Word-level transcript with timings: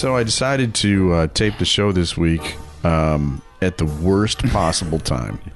So 0.00 0.16
I 0.16 0.22
decided 0.22 0.74
to 0.76 1.12
uh, 1.12 1.26
tape 1.26 1.58
the 1.58 1.66
show 1.66 1.92
this 1.92 2.16
week 2.16 2.56
um, 2.84 3.42
at 3.60 3.76
the 3.76 3.84
worst 3.84 4.42
possible 4.46 4.98
time. 4.98 5.38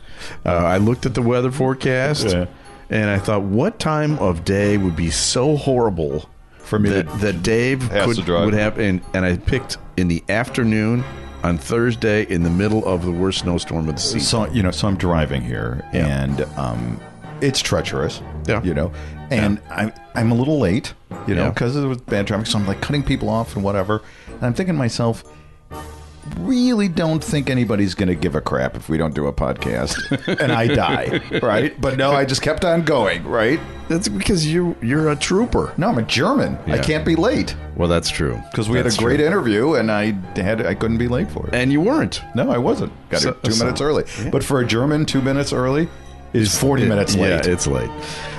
Uh, 0.47 0.51
I 0.53 0.79
looked 0.79 1.05
at 1.05 1.13
the 1.15 1.21
weather 1.21 1.51
forecast 1.51 2.29
Yeah. 2.29 2.47
and 2.89 3.11
I 3.11 3.19
thought, 3.19 3.43
what 3.43 3.79
time 3.79 4.19
of 4.21 4.43
day 4.45 4.79
would 4.79 4.97
be 4.97 5.11
so 5.11 5.57
horrible 5.57 6.31
For 6.61 6.79
me 6.79 6.89
that, 6.91 7.21
that 7.21 7.43
Dave 7.43 7.91
could, 7.91 8.27
would 8.27 8.55
have? 8.55 8.79
And, 8.79 9.03
and 9.13 9.25
I 9.27 9.37
picked 9.37 9.77
in 9.99 10.09
the 10.09 10.25
afternoon 10.31 11.05
on 11.43 11.59
Thursday 11.59 12.23
in 12.23 12.43
the 12.43 12.49
middle 12.49 12.87
of 12.87 13.05
the 13.05 13.11
worst 13.13 13.41
snowstorm 13.41 13.87
of 13.89 13.97
the 13.97 14.01
season. 14.01 14.21
So 14.21 14.47
you 14.53 14.63
know, 14.63 14.71
so 14.71 14.89
I'm 14.89 14.97
driving 14.97 15.43
here, 15.43 15.87
Yeah. 15.93 16.23
and 16.23 16.41
um, 16.57 17.01
it's 17.41 17.61
treacherous. 17.61 18.21
Yeah. 18.47 18.63
you 18.63 18.75
know, 18.75 18.93
and 19.31 19.61
I'm 19.71 19.93
I'm 20.15 20.31
a 20.31 20.35
little 20.35 20.59
late, 20.59 20.93
you 21.27 21.35
know, 21.35 21.45
Yeah. 21.45 21.51
because 21.51 21.77
it 21.77 21.87
was 21.87 21.99
bad 21.99 22.27
traffic. 22.27 22.47
So 22.47 22.59
I'm 22.59 22.67
like 22.67 22.81
cutting 22.83 23.03
people 23.03 23.29
off 23.29 23.55
and 23.57 23.65
whatever. 23.65 24.03
And 24.29 24.43
I'm 24.43 24.55
thinking 24.55 24.75
to 24.75 24.79
myself, 24.79 25.25
really 26.39 26.89
don't 26.89 27.23
think 27.23 27.51
anybody's 27.51 27.95
going 27.95 28.09
to 28.09 28.15
give 28.15 28.35
a 28.35 28.41
crap 28.41 28.77
if 28.77 28.89
we 28.89 28.97
don't 28.97 29.15
do 29.15 29.27
a 29.27 29.33
podcast, 29.33 29.97
and 30.41 30.51
I 30.53 30.67
die, 30.69 31.21
right? 31.43 31.79
But 31.81 31.97
no, 31.99 32.13
I 32.13 32.25
just 32.25 32.41
kept 32.43 32.65
on 32.65 32.83
going, 32.83 33.25
right? 33.25 33.61
That's 33.89 34.09
because 34.09 34.47
you 34.47 34.75
you're 34.81 35.11
a 35.11 35.17
trooper. 35.17 35.75
No, 35.77 35.89
I'm 35.89 35.99
a 35.99 36.03
German. 36.03 36.59
I 36.67 36.79
can't 36.79 37.05
be 37.05 37.17
late 37.17 37.55
Well, 37.77 37.89
that's 37.89 38.09
true 38.09 38.41
because 38.51 38.69
we 38.71 38.79
had 38.79 38.87
a 38.87 38.91
great 38.97 39.19
true. 39.19 39.27
interview, 39.27 39.75
and 39.75 39.91
I 39.93 40.13
had 40.37 40.65
I 40.65 40.75
couldn't 40.75 40.99
be 40.99 41.09
late 41.09 41.31
for 41.31 41.47
it. 41.49 41.55
and 41.55 41.71
you 41.73 41.81
weren't. 41.83 42.23
No, 42.35 42.51
I 42.51 42.59
wasn't. 42.59 42.93
Got 43.11 43.21
So- 43.21 43.31
it 43.31 43.43
two 43.43 43.53
so- 43.53 43.65
minutes 43.65 43.81
early. 43.83 44.05
But 44.31 44.43
for 44.45 44.61
a 44.61 44.67
German, 44.67 45.05
two 45.05 45.21
minutes 45.21 45.53
early 45.53 45.89
is 46.35 46.59
40 46.59 46.87
minutes 46.87 47.15
late. 47.15 47.47
Yeah, 47.47 47.53
it's 47.53 47.67
late. 47.67 47.91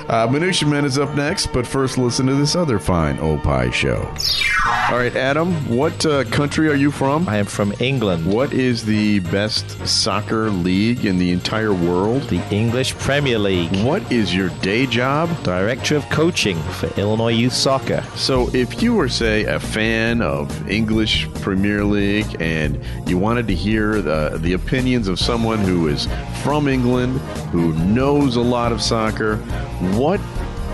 Uh, 0.08 0.28
Minutia 0.32 0.68
Men 0.70 0.86
is 0.86 1.00
up 1.00 1.16
next, 1.16 1.48
but 1.48 1.66
first 1.66 1.98
listen 1.98 2.28
to 2.28 2.36
this 2.36 2.56
other 2.56 2.78
fine 2.78 3.18
Opie 3.18 3.72
show. 3.72 4.08
All 4.92 4.98
right, 5.00 5.16
Adam, 5.16 5.52
what 5.68 6.06
uh, 6.06 6.24
country 6.26 6.70
are 6.70 6.76
you 6.76 6.92
from? 6.92 7.28
I 7.28 7.38
am 7.38 7.48
from 7.48 7.74
England, 7.80 8.24
What 8.32 8.54
is 8.54 8.86
the 8.86 9.18
best 9.20 9.68
soccer 9.88 10.52
league 10.52 11.06
in 11.06 11.18
the 11.18 11.32
entire 11.32 11.74
world? 11.74 12.22
the 12.30 12.40
English 12.54 12.96
Premier 13.00 13.40
League, 13.40 13.72
What 13.84 14.12
is 14.12 14.34
your 14.36 14.50
day 14.62 14.86
job? 14.86 15.28
Director 15.42 15.96
of 15.96 16.08
Coaching 16.10 16.62
for 16.74 16.88
Illinois 17.00 17.32
Youth 17.34 17.54
Soccer. 17.54 18.04
So, 18.16 18.54
if 18.54 18.84
you 18.84 18.94
were, 18.94 19.10
say, 19.10 19.46
a 19.46 19.60
fan 19.60 20.22
of 20.22 20.70
English 20.70 21.28
Premier 21.42 21.84
League 21.84 22.40
and 22.40 22.80
you 23.08 23.18
wanted 23.18 23.48
to 23.48 23.56
hear 23.56 24.04
the, 24.04 24.38
the 24.40 24.54
opinions 24.54 25.08
of 25.08 25.18
someone 25.18 25.58
who 25.60 25.88
is 25.88 26.08
from 26.44 26.68
England, 26.68 27.20
who 27.52 27.74
knows 27.86 28.36
a 28.36 28.42
lot 28.42 28.72
of 28.72 28.82
soccer, 28.82 29.38
what 29.98 30.20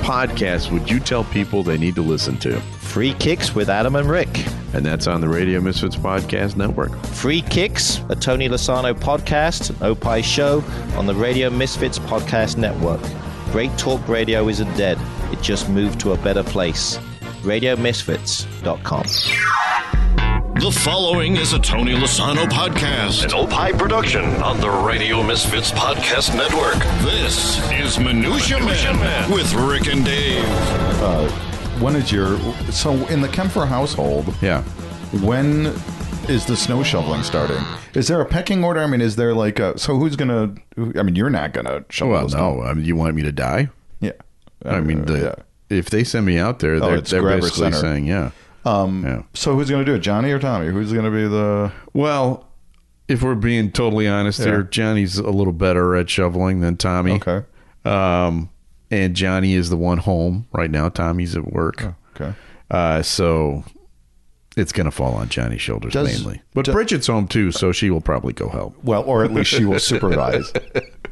podcast 0.01 0.71
would 0.71 0.89
you 0.89 0.99
tell 0.99 1.23
people 1.25 1.63
they 1.63 1.77
need 1.77 1.95
to 1.95 2.01
listen 2.01 2.37
to? 2.39 2.59
Free 2.61 3.13
Kicks 3.13 3.53
with 3.53 3.69
Adam 3.69 3.95
and 3.95 4.09
Rick. 4.09 4.45
And 4.73 4.85
that's 4.85 5.07
on 5.07 5.21
the 5.21 5.29
Radio 5.29 5.61
Misfits 5.61 5.95
Podcast 5.95 6.55
Network. 6.55 6.97
Free 7.07 7.41
Kicks, 7.41 7.99
a 8.09 8.15
Tony 8.15 8.49
Lasano 8.49 8.93
podcast, 8.93 9.69
an 9.69 9.75
Opie 9.81 10.21
show 10.21 10.63
on 10.95 11.05
the 11.05 11.15
Radio 11.15 11.49
Misfits 11.49 11.99
Podcast 11.99 12.57
Network. 12.57 13.01
Great 13.51 13.75
Talk 13.77 14.05
Radio 14.07 14.47
isn't 14.47 14.73
dead, 14.77 14.97
it 15.31 15.41
just 15.41 15.69
moved 15.69 15.99
to 15.99 16.13
a 16.13 16.17
better 16.17 16.43
place. 16.43 16.97
RadioMisfits.com. 17.43 20.00
The 20.61 20.69
following 20.71 21.37
is 21.37 21.53
a 21.53 21.59
Tony 21.59 21.93
Lasano 21.93 22.45
podcast, 22.45 23.23
an 23.23 23.33
Opie 23.33 23.75
production 23.75 24.23
on 24.43 24.61
the 24.61 24.69
Radio 24.69 25.23
Misfits 25.23 25.71
Podcast 25.71 26.35
Network. 26.35 26.75
This 27.01 27.57
is 27.71 27.97
Minutia, 27.97 28.59
Man, 28.59 29.31
with 29.31 29.51
Rick 29.55 29.87
and 29.87 30.05
Dave. 30.05 30.45
Uh, 31.01 31.27
when 31.79 31.95
is 31.95 32.11
your 32.11 32.37
so 32.71 32.93
in 33.07 33.21
the 33.21 33.27
Kaempfer 33.27 33.67
household? 33.67 34.35
Yeah. 34.39 34.61
When 35.23 35.65
is 36.29 36.45
the 36.45 36.55
snow 36.55 36.83
shoveling 36.83 37.23
starting? 37.23 37.57
Is 37.95 38.07
there 38.07 38.21
a 38.21 38.25
pecking 38.27 38.63
order? 38.63 38.81
I 38.81 38.85
mean, 38.85 39.01
is 39.01 39.15
there 39.15 39.33
like 39.33 39.57
a 39.57 39.79
so 39.79 39.97
who's 39.97 40.15
gonna? 40.15 40.53
I 40.77 41.01
mean, 41.01 41.15
you're 41.15 41.31
not 41.31 41.53
gonna 41.53 41.85
shovel. 41.89 42.13
Well, 42.13 42.27
no. 42.27 42.61
I 42.61 42.75
mean, 42.75 42.85
you 42.85 42.95
want 42.95 43.15
me 43.15 43.23
to 43.23 43.31
die? 43.31 43.69
Yeah. 43.99 44.11
I 44.63 44.79
mean, 44.79 45.01
uh, 45.01 45.05
the, 45.05 45.19
yeah. 45.19 45.75
if 45.75 45.89
they 45.89 46.03
send 46.03 46.27
me 46.27 46.37
out 46.37 46.59
there, 46.59 46.75
oh, 46.75 46.79
they're, 46.81 46.95
it's 46.97 47.09
they're 47.09 47.23
basically 47.23 47.71
Center. 47.71 47.77
saying, 47.77 48.05
yeah. 48.05 48.29
Um, 48.65 49.03
yeah. 49.03 49.23
So 49.33 49.55
who's 49.55 49.69
gonna 49.69 49.85
do 49.85 49.95
it? 49.95 49.99
Johnny 49.99 50.31
or 50.31 50.39
Tommy? 50.39 50.67
Who's 50.67 50.93
gonna 50.93 51.11
be 51.11 51.27
the? 51.27 51.71
Well, 51.93 52.47
if 53.07 53.21
we're 53.23 53.35
being 53.35 53.71
totally 53.71 54.07
honest 54.07 54.39
Yeah. 54.39 54.45
here, 54.45 54.63
Johnny's 54.63 55.17
a 55.17 55.29
little 55.29 55.53
better 55.53 55.95
at 55.95 56.09
shoveling 56.09 56.61
than 56.61 56.77
Tommy. 56.77 57.13
Okay. 57.13 57.43
Um, 57.83 58.49
and 58.91 59.15
Johnny 59.15 59.53
is 59.53 59.69
the 59.69 59.77
one 59.77 59.97
home 59.97 60.47
right 60.53 60.69
now. 60.69 60.89
Tommy's 60.89 61.35
at 61.35 61.51
work. 61.51 61.83
Okay. 62.15 62.33
Uh, 62.69 63.01
so 63.01 63.63
it's 64.55 64.71
going 64.71 64.85
to 64.85 64.91
fall 64.91 65.13
on 65.13 65.27
Johnny's 65.29 65.61
shoulders 65.61 65.93
Does- 65.93 66.07
mainly. 66.23 66.41
But 66.53 66.65
Bridget's 66.71 67.07
home 67.07 67.27
too, 67.27 67.51
so 67.51 67.71
she 67.71 67.89
will 67.89 68.01
probably 68.01 68.33
go 68.33 68.49
help. 68.49 68.75
Well, 68.83 69.03
or 69.03 69.23
at 69.25 69.31
least 69.33 69.49
she 69.49 69.65
will 69.65 69.79
supervise, 69.79 70.51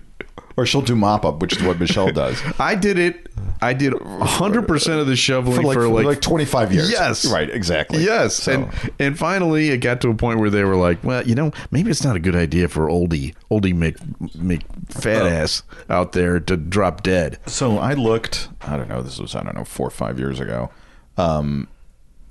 or 0.57 0.65
she'll 0.65 0.81
do 0.81 0.95
mop 0.95 1.25
up, 1.25 1.41
which 1.41 1.55
is 1.57 1.63
what 1.63 1.79
Michelle 1.79 2.11
does 2.11 2.41
I 2.59 2.75
did 2.75 2.97
it. 2.99 3.27
I 3.61 3.73
did 3.73 3.93
100% 3.93 4.99
of 4.99 5.07
the 5.07 5.15
shoveling 5.15 5.57
for 5.57 5.63
like, 5.63 5.73
for 5.75 5.87
like, 5.89 6.05
like, 6.05 6.21
25 6.21 6.71
years. 6.73 6.91
Yes. 6.91 7.25
Right. 7.31 7.49
Exactly. 7.49 8.03
Yes, 8.03 8.35
So- 8.35 8.51
and 8.53 8.91
and 8.99 9.19
finally 9.19 9.69
it 9.69 9.77
got 9.79 10.01
to 10.01 10.09
a 10.09 10.15
point 10.15 10.39
where 10.39 10.49
they 10.49 10.63
were 10.63 10.75
like, 10.75 11.03
well, 11.03 11.25
you 11.27 11.35
know, 11.35 11.51
maybe 11.71 11.91
it's 11.91 12.03
not 12.03 12.15
a 12.15 12.19
good 12.19 12.35
idea 12.35 12.67
for 12.67 12.87
oldie 12.87 13.33
oldie 13.51 13.75
Mc, 13.75 13.95
Mc 14.35 14.61
fat 14.89 15.25
ass 15.25 15.63
out 15.89 16.13
there 16.13 16.39
to 16.39 16.57
drop 16.57 17.03
dead. 17.03 17.37
So 17.45 17.77
I 17.77 17.93
looked. 17.93 18.49
I 18.61 18.77
don't 18.77 18.87
know. 18.89 19.01
This 19.01 19.19
was 19.19 19.35
I 19.35 19.43
don't 19.43 19.55
know 19.55 19.65
four 19.65 19.87
or 19.87 19.91
five 19.91 20.19
years 20.19 20.39
ago. 20.39 20.69
Um, 21.17 21.67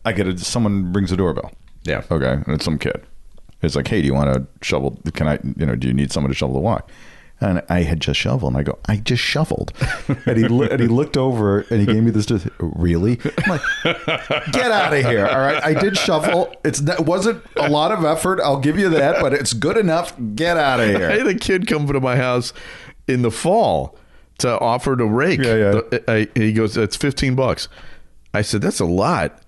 I 0.05 0.13
get 0.13 0.27
a 0.27 0.39
someone 0.39 0.93
rings 0.93 1.11
the 1.11 1.17
doorbell. 1.17 1.53
Yeah. 1.85 2.03
Okay, 2.11 2.33
and 2.33 2.49
it's 2.49 2.65
some 2.65 2.79
kid. 2.79 3.03
It's 3.61 3.75
like, 3.75 3.89
hey, 3.89 4.01
do 4.01 4.07
you 4.07 4.15
want 4.15 4.33
to 4.35 4.47
shovel? 4.67 4.99
Can 5.15 5.27
I? 5.29 5.39
You 5.57 5.67
know, 5.67 5.75
do 5.75 5.89
you 5.89 5.95
need 5.95 6.13
someone 6.13 6.31
to 6.31 6.35
shovel 6.37 6.55
the 6.55 6.61
walk? 6.61 6.91
And 7.41 7.63
I 7.69 7.83
had 7.83 8.01
just 8.01 8.19
shoveled, 8.19 8.55
and 8.55 8.61
I 8.61 8.65
go, 8.65 8.79
I 8.87 8.97
just 8.97 9.23
shoveled. 9.23 9.73
and 10.27 10.37
he 10.37 10.49
loo- 10.49 10.65
and 10.69 10.81
he 10.81 10.89
looked 10.89 11.17
over 11.17 11.61
and 11.71 11.79
he 11.79 11.87
gave 11.87 12.03
me 12.03 12.11
this. 12.11 12.27
Just, 12.27 12.49
really? 12.59 13.21
I'm 13.47 13.51
like, 13.51 13.61
get 14.53 14.73
out 14.73 14.93
of 14.93 15.05
here! 15.05 15.25
All 15.25 15.39
right, 15.39 15.63
I 15.65 15.73
did 15.75 15.97
shovel. 15.97 16.53
It's 16.65 16.81
it 16.81 17.01
wasn't 17.01 17.45
a 17.57 17.69
lot 17.69 17.93
of 17.93 18.05
effort. 18.05 18.41
I'll 18.41 18.59
give 18.59 18.77
you 18.77 18.89
that, 18.91 19.21
but 19.21 19.33
it's 19.33 19.53
good 19.53 19.77
enough. 19.77 20.15
Get 20.35 20.57
out 20.57 20.81
of 20.81 20.89
here. 20.89 21.11
I 21.11 21.19
had 21.19 21.29
a 21.29 21.35
kid 21.37 21.69
come 21.69 21.87
to 21.87 22.01
my 22.01 22.17
house 22.17 22.53
in 23.07 23.23
the 23.23 23.31
fall 23.31 23.97
to 24.39 24.59
offer 24.59 24.97
to 24.97 25.05
rake. 25.07 25.39
Yeah, 25.41 25.55
yeah. 25.55 25.71
The- 25.91 26.05
I, 26.09 26.29
he 26.39 26.53
goes, 26.53 26.75
"That's 26.75 26.97
fifteen 26.97 27.37
bucks." 27.37 27.69
I 28.35 28.43
said, 28.43 28.63
"That's 28.63 28.81
a 28.81 28.85
lot." 28.85 29.41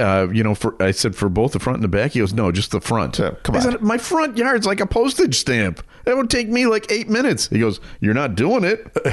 Uh, 0.00 0.28
you 0.32 0.42
know, 0.42 0.54
for 0.54 0.80
I 0.82 0.90
said 0.90 1.14
for 1.14 1.28
both 1.28 1.52
the 1.52 1.58
front 1.58 1.76
and 1.76 1.84
the 1.84 1.88
back. 1.88 2.12
He 2.12 2.20
goes, 2.20 2.32
"No, 2.32 2.50
just 2.50 2.70
the 2.70 2.80
front." 2.80 3.18
Yeah, 3.18 3.32
come 3.42 3.56
on. 3.56 3.62
said, 3.62 3.80
"My 3.82 3.98
front 3.98 4.36
yard's 4.36 4.66
like 4.66 4.80
a 4.80 4.86
postage 4.86 5.36
stamp. 5.36 5.82
That 6.04 6.16
would 6.16 6.30
take 6.30 6.48
me 6.48 6.66
like 6.66 6.90
eight 6.90 7.08
minutes." 7.08 7.48
He 7.48 7.58
goes, 7.58 7.80
"You're 8.00 8.14
not 8.14 8.34
doing 8.34 8.64
it." 8.64 8.90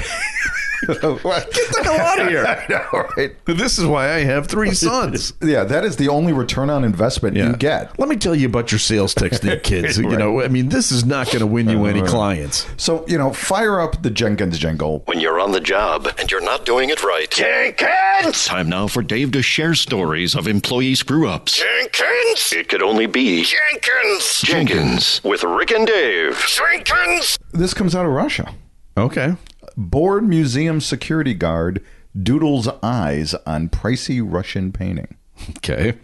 Get 0.85 1.01
the 1.01 1.81
hell 1.83 1.99
out 1.99 2.21
of 2.21 2.27
here! 2.27 2.45
I 2.45 2.65
know, 2.69 3.07
right? 3.17 3.33
This 3.45 3.79
is 3.79 3.85
why 3.85 4.13
I 4.13 4.19
have 4.19 4.47
three 4.47 4.71
sons. 4.73 5.33
Yeah, 5.41 5.63
that 5.63 5.83
is 5.83 5.95
the 5.97 6.07
only 6.09 6.33
return 6.33 6.69
on 6.69 6.83
investment 6.83 7.35
you 7.35 7.53
get. 7.53 7.97
Let 7.99 8.09
me 8.09 8.15
tell 8.15 8.35
you 8.35 8.47
about 8.47 8.71
your 8.71 8.79
sales 8.79 9.13
technique, 9.13 9.63
kids. 9.63 9.97
You 9.97 10.17
know, 10.17 10.41
I 10.41 10.47
mean, 10.47 10.69
this 10.69 10.91
is 10.91 11.05
not 11.05 11.27
going 11.27 11.39
to 11.39 11.47
win 11.47 11.69
you 11.69 11.85
any 11.85 12.01
clients. 12.03 12.67
So, 12.77 13.05
you 13.07 13.17
know, 13.17 13.33
fire 13.33 13.79
up 13.79 14.01
the 14.03 14.09
Jenkins 14.11 14.59
jingle. 14.59 15.01
When 15.05 15.19
you're 15.19 15.39
on 15.39 15.51
the 15.51 15.59
job 15.59 16.07
and 16.19 16.29
you're 16.29 16.43
not 16.43 16.65
doing 16.65 16.89
it 16.89 17.03
right. 17.03 17.29
Jenkins! 17.29 18.45
Time 18.45 18.69
now 18.69 18.87
for 18.87 19.01
Dave 19.01 19.31
to 19.31 19.41
share 19.41 19.73
stories 19.73 20.35
of 20.35 20.47
employee 20.77 20.95
screw 20.95 21.27
ups. 21.27 21.57
Jenkins! 21.57 22.53
It 22.53 22.69
could 22.69 22.83
only 22.83 23.07
be 23.07 23.43
Jenkins! 23.43 24.41
Jenkins 24.43 25.23
with 25.23 25.43
Rick 25.43 25.71
and 25.71 25.87
Dave. 25.87 26.39
Jenkins! 26.47 27.39
This 27.51 27.73
comes 27.73 27.95
out 27.95 28.05
of 28.05 28.11
Russia. 28.11 28.53
Okay. 28.95 29.35
Board 29.75 30.27
museum 30.27 30.79
security 30.79 31.33
guard 31.33 31.83
doodles 32.15 32.67
eyes 32.83 33.33
on 33.47 33.69
pricey 33.69 34.21
Russian 34.23 34.71
painting. 34.71 35.17
Okay. 35.57 35.97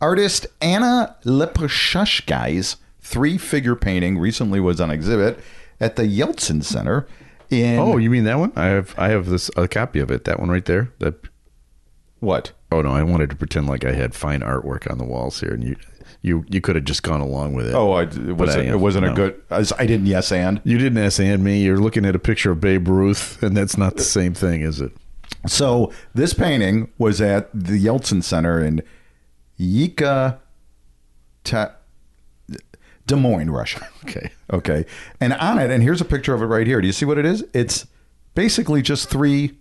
Artist 0.00 0.46
Anna 0.62 1.16
Leporskaya's 1.24 2.76
three 3.00 3.36
figure 3.36 3.76
painting 3.76 4.16
recently 4.16 4.60
was 4.60 4.80
on 4.80 4.90
exhibit 4.90 5.40
at 5.78 5.96
the 5.96 6.04
Yeltsin 6.04 6.64
Center 6.64 7.06
in. 7.50 7.78
Oh, 7.78 7.98
you 7.98 8.08
mean 8.08 8.24
that 8.24 8.38
one? 8.38 8.52
I 8.56 8.66
have 8.66 8.94
I 8.98 9.08
have 9.10 9.26
this 9.26 9.50
a 9.56 9.68
copy 9.68 10.00
of 10.00 10.10
it. 10.10 10.24
That 10.24 10.40
one 10.40 10.50
right 10.50 10.64
there. 10.64 10.90
That 11.00 11.16
what? 12.20 12.52
oh 12.72 12.82
no, 12.82 12.90
I 12.92 13.02
wanted 13.02 13.30
to 13.30 13.36
pretend 13.36 13.66
like 13.66 13.84
I 13.84 13.92
had 13.92 14.14
fine 14.14 14.40
artwork 14.40 14.90
on 14.90 14.98
the 14.98 15.04
walls 15.04 15.40
here, 15.40 15.52
and 15.52 15.64
you 15.64 15.76
you 16.22 16.44
you 16.48 16.60
could 16.60 16.76
have 16.76 16.84
just 16.84 17.02
gone 17.02 17.20
along 17.20 17.54
with 17.54 17.66
it. 17.68 17.74
Oh, 17.74 17.92
I, 17.92 18.02
it, 18.02 18.36
wasn't, 18.36 18.68
it 18.68 18.76
wasn't 18.76 19.06
no. 19.06 19.12
a 19.12 19.14
good. 19.16 19.42
I, 19.50 19.58
was- 19.58 19.72
I 19.72 19.86
didn't 19.86 20.06
yes 20.06 20.30
and. 20.30 20.60
You 20.64 20.78
didn't 20.78 20.98
yes 21.02 21.18
and 21.18 21.42
me. 21.42 21.62
You're 21.62 21.78
looking 21.78 22.04
at 22.04 22.14
a 22.14 22.18
picture 22.18 22.50
of 22.52 22.60
Babe 22.60 22.86
Ruth, 22.88 23.42
and 23.42 23.56
that's 23.56 23.76
not 23.76 23.96
the 23.96 24.02
same 24.04 24.34
thing, 24.34 24.60
is 24.62 24.80
it? 24.80 24.92
So 25.46 25.92
this 26.14 26.34
painting 26.34 26.90
was 26.98 27.20
at 27.20 27.50
the 27.54 27.82
Yeltsin 27.82 28.22
Center 28.22 28.62
in 28.62 28.82
Yika, 29.58 30.38
Ta- 31.44 31.74
Des 33.06 33.16
Moines, 33.16 33.50
Russia. 33.50 33.86
Okay. 34.04 34.30
Okay, 34.52 34.84
and 35.20 35.32
on 35.34 35.58
it, 35.60 35.70
and 35.70 35.82
here's 35.82 36.00
a 36.00 36.04
picture 36.04 36.34
of 36.34 36.42
it 36.42 36.46
right 36.46 36.66
here. 36.66 36.80
Do 36.80 36.86
you 36.88 36.92
see 36.92 37.04
what 37.04 37.16
it 37.18 37.24
is? 37.24 37.44
It's 37.54 37.86
basically 38.34 38.82
just 38.82 39.08
three 39.08 39.56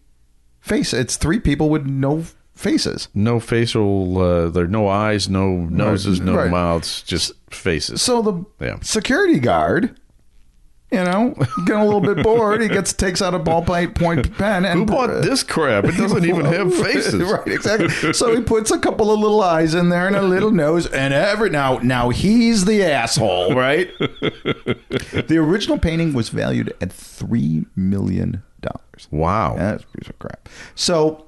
face. 0.59 0.93
It's 0.93 1.15
three 1.17 1.39
people 1.39 1.69
with 1.69 1.85
no 1.85 2.25
faces. 2.59 3.07
No 3.13 3.39
facial. 3.39 4.17
Uh, 4.17 4.49
there 4.49 4.65
are 4.65 4.67
no 4.67 4.87
eyes, 4.87 5.29
no 5.29 5.49
noses, 5.55 6.19
no 6.19 6.35
right. 6.35 6.51
mouths, 6.51 7.01
just 7.03 7.31
faces. 7.49 8.01
So 8.01 8.21
the 8.21 8.45
Yeah. 8.65 8.77
security 8.81 9.39
guard, 9.39 9.97
you 10.91 11.03
know, 11.03 11.35
getting 11.65 11.81
a 11.81 11.85
little 11.85 12.01
bit 12.01 12.23
bored, 12.23 12.61
he 12.61 12.67
gets 12.67 12.91
takes 12.93 13.21
out 13.21 13.33
a 13.35 13.39
ballpoint 13.39 13.93
point 13.95 14.35
pen 14.37 14.65
and 14.65 14.79
Who 14.79 14.85
bought 14.85 15.21
this 15.21 15.43
crap? 15.43 15.85
It 15.85 15.95
doesn't 15.97 16.25
even 16.25 16.45
have 16.57 16.73
faces. 16.75 17.13
right, 17.21 17.47
exactly. 17.47 18.11
So 18.13 18.35
he 18.35 18.41
puts 18.41 18.71
a 18.71 18.79
couple 18.79 19.11
of 19.11 19.19
little 19.19 19.41
eyes 19.41 19.73
in 19.75 19.89
there 19.89 20.07
and 20.07 20.15
a 20.15 20.21
little 20.23 20.51
nose, 20.51 20.87
and 20.87 21.13
every 21.13 21.51
now 21.51 21.77
now 21.83 22.09
he's 22.09 22.65
the 22.65 22.83
asshole, 22.83 23.53
right? 23.55 23.89
the 23.99 25.37
original 25.39 25.77
painting 25.77 26.13
was 26.13 26.29
valued 26.29 26.73
at 26.81 26.91
three 26.91 27.65
million 27.75 28.43
dollars. 28.61 29.07
Wow. 29.11 29.55
That's 29.57 29.83
a 29.83 29.97
piece 29.97 30.09
of 30.09 30.17
crap. 30.19 30.49
So, 30.75 31.25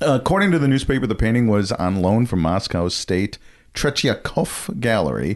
according 0.00 0.50
to 0.52 0.58
the 0.58 0.68
newspaper, 0.68 1.06
the 1.06 1.14
painting 1.14 1.48
was 1.48 1.72
on 1.72 2.00
loan 2.02 2.26
from 2.26 2.40
Moscow's 2.40 2.94
State 2.94 3.38
Tretyakov 3.74 4.80
Gallery, 4.80 5.34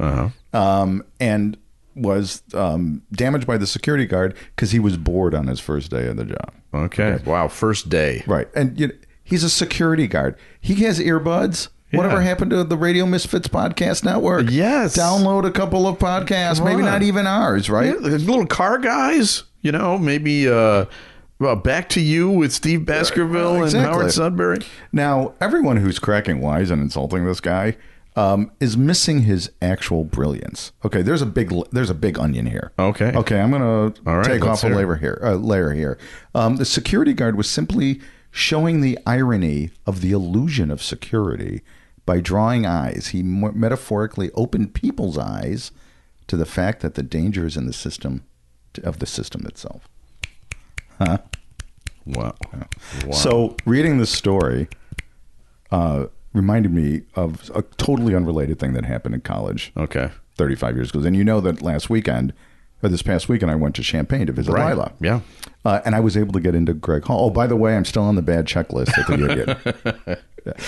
um, 0.52 1.04
and 1.20 1.56
was 1.94 2.42
um, 2.54 3.02
damaged 3.12 3.46
by 3.46 3.56
the 3.56 3.66
security 3.66 4.06
guard 4.06 4.34
because 4.54 4.72
he 4.72 4.78
was 4.80 4.96
bored 4.96 5.34
on 5.34 5.46
his 5.46 5.60
first 5.60 5.90
day 5.90 6.06
of 6.08 6.16
the 6.16 6.24
job. 6.24 6.52
Okay. 6.74 7.20
Wow. 7.24 7.46
First 7.48 7.88
day. 7.88 8.24
Right, 8.26 8.48
and 8.54 8.78
you 8.78 8.88
know, 8.88 8.94
he's 9.22 9.44
a 9.44 9.50
security 9.50 10.06
guard. 10.06 10.36
He 10.60 10.74
has 10.84 10.98
earbuds. 10.98 11.68
Whatever 11.92 12.22
happened 12.22 12.50
to 12.50 12.64
the 12.64 12.76
Radio 12.76 13.06
Misfits 13.06 13.46
podcast 13.46 14.02
network? 14.02 14.50
Yes. 14.50 14.96
download 14.96 15.46
a 15.46 15.52
couple 15.52 15.86
of 15.86 15.96
podcasts, 15.96 16.64
maybe 16.64 16.82
not 16.82 17.04
even 17.04 17.24
ours, 17.24 17.70
right? 17.70 17.94
Yeah, 17.94 18.16
little 18.16 18.46
car 18.46 18.78
guys, 18.78 19.44
you 19.60 19.70
know, 19.70 19.96
maybe 19.96 20.48
uh, 20.48 20.86
well, 21.38 21.56
back 21.56 21.88
to 21.90 22.00
you 22.00 22.30
with 22.30 22.52
Steve 22.52 22.84
Baskerville 22.84 23.62
Exactly. 23.64 23.78
and 23.86 23.94
Howard 23.94 24.12
Sudbury. 24.12 24.58
Now, 24.92 25.34
everyone 25.40 25.78
who's 25.78 25.98
cracking 25.98 26.40
wise 26.40 26.70
and 26.70 26.80
insulting 26.80 27.24
this 27.24 27.40
guy 27.40 27.76
um, 28.16 28.52
is 28.60 28.76
missing 28.76 29.22
his 29.22 29.50
actual 29.60 30.04
brilliance. 30.04 30.72
Okay, 30.84 31.02
there's 31.02 31.22
a 31.22 31.26
big 31.26 31.52
there's 31.72 31.90
a 31.90 31.94
big 31.94 32.18
onion 32.18 32.46
here. 32.46 32.72
Okay. 32.78 33.12
Okay, 33.14 33.40
I'm 33.40 33.50
gonna 33.50 33.92
right, 34.04 34.24
take 34.24 34.44
off 34.44 34.62
a 34.62 34.68
layer 34.68 34.94
here. 34.96 35.20
Uh, 35.22 35.34
layer 35.34 35.72
here. 35.72 35.98
Um, 36.34 36.56
the 36.56 36.64
security 36.64 37.12
guard 37.12 37.36
was 37.36 37.50
simply 37.50 38.00
showing 38.30 38.80
the 38.80 38.98
irony 39.06 39.70
of 39.86 40.00
the 40.00 40.12
illusion 40.12 40.70
of 40.70 40.82
security 40.82 41.62
by 42.06 42.20
drawing 42.20 42.66
eyes. 42.66 43.08
He 43.08 43.22
metaphorically 43.22 44.30
opened 44.32 44.74
people's 44.74 45.18
eyes 45.18 45.72
to 46.26 46.36
the 46.36 46.46
fact 46.46 46.80
that 46.82 46.94
the 46.94 47.02
danger 47.02 47.46
is 47.46 47.56
in 47.56 47.66
the 47.66 47.72
system 47.72 48.24
of 48.82 48.98
the 48.98 49.06
system 49.06 49.46
itself. 49.46 49.88
Wow. 51.00 51.22
wow. 52.06 52.34
So 53.12 53.56
reading 53.64 53.98
this 53.98 54.10
story 54.10 54.68
uh, 55.70 56.06
reminded 56.32 56.72
me 56.72 57.02
of 57.14 57.50
a 57.54 57.62
totally 57.62 58.14
unrelated 58.14 58.58
thing 58.58 58.74
that 58.74 58.84
happened 58.84 59.14
in 59.14 59.20
college 59.22 59.72
okay. 59.76 60.10
35 60.36 60.76
years 60.76 60.90
ago. 60.90 61.00
And 61.00 61.16
you 61.16 61.24
know 61.24 61.40
that 61.40 61.62
last 61.62 61.88
weekend, 61.88 62.32
or 62.82 62.88
this 62.90 63.02
past 63.02 63.28
weekend, 63.28 63.50
I 63.50 63.54
went 63.54 63.74
to 63.76 63.82
Champaign 63.82 64.26
to 64.26 64.32
visit 64.32 64.52
Right. 64.52 64.70
Lila. 64.70 64.92
Yeah. 65.00 65.20
Uh, 65.64 65.80
and 65.86 65.94
I 65.94 66.00
was 66.00 66.16
able 66.16 66.32
to 66.34 66.40
get 66.40 66.54
into 66.54 66.74
Greg 66.74 67.04
Hall. 67.04 67.26
Oh, 67.26 67.30
by 67.30 67.46
the 67.46 67.56
way, 67.56 67.74
I'm 67.74 67.84
still 67.86 68.02
on 68.02 68.16
the 68.16 68.22
bad 68.22 68.46
checklist 68.46 68.96
at 68.98 69.06
the. 69.06 69.64
Yeah. 70.06 70.14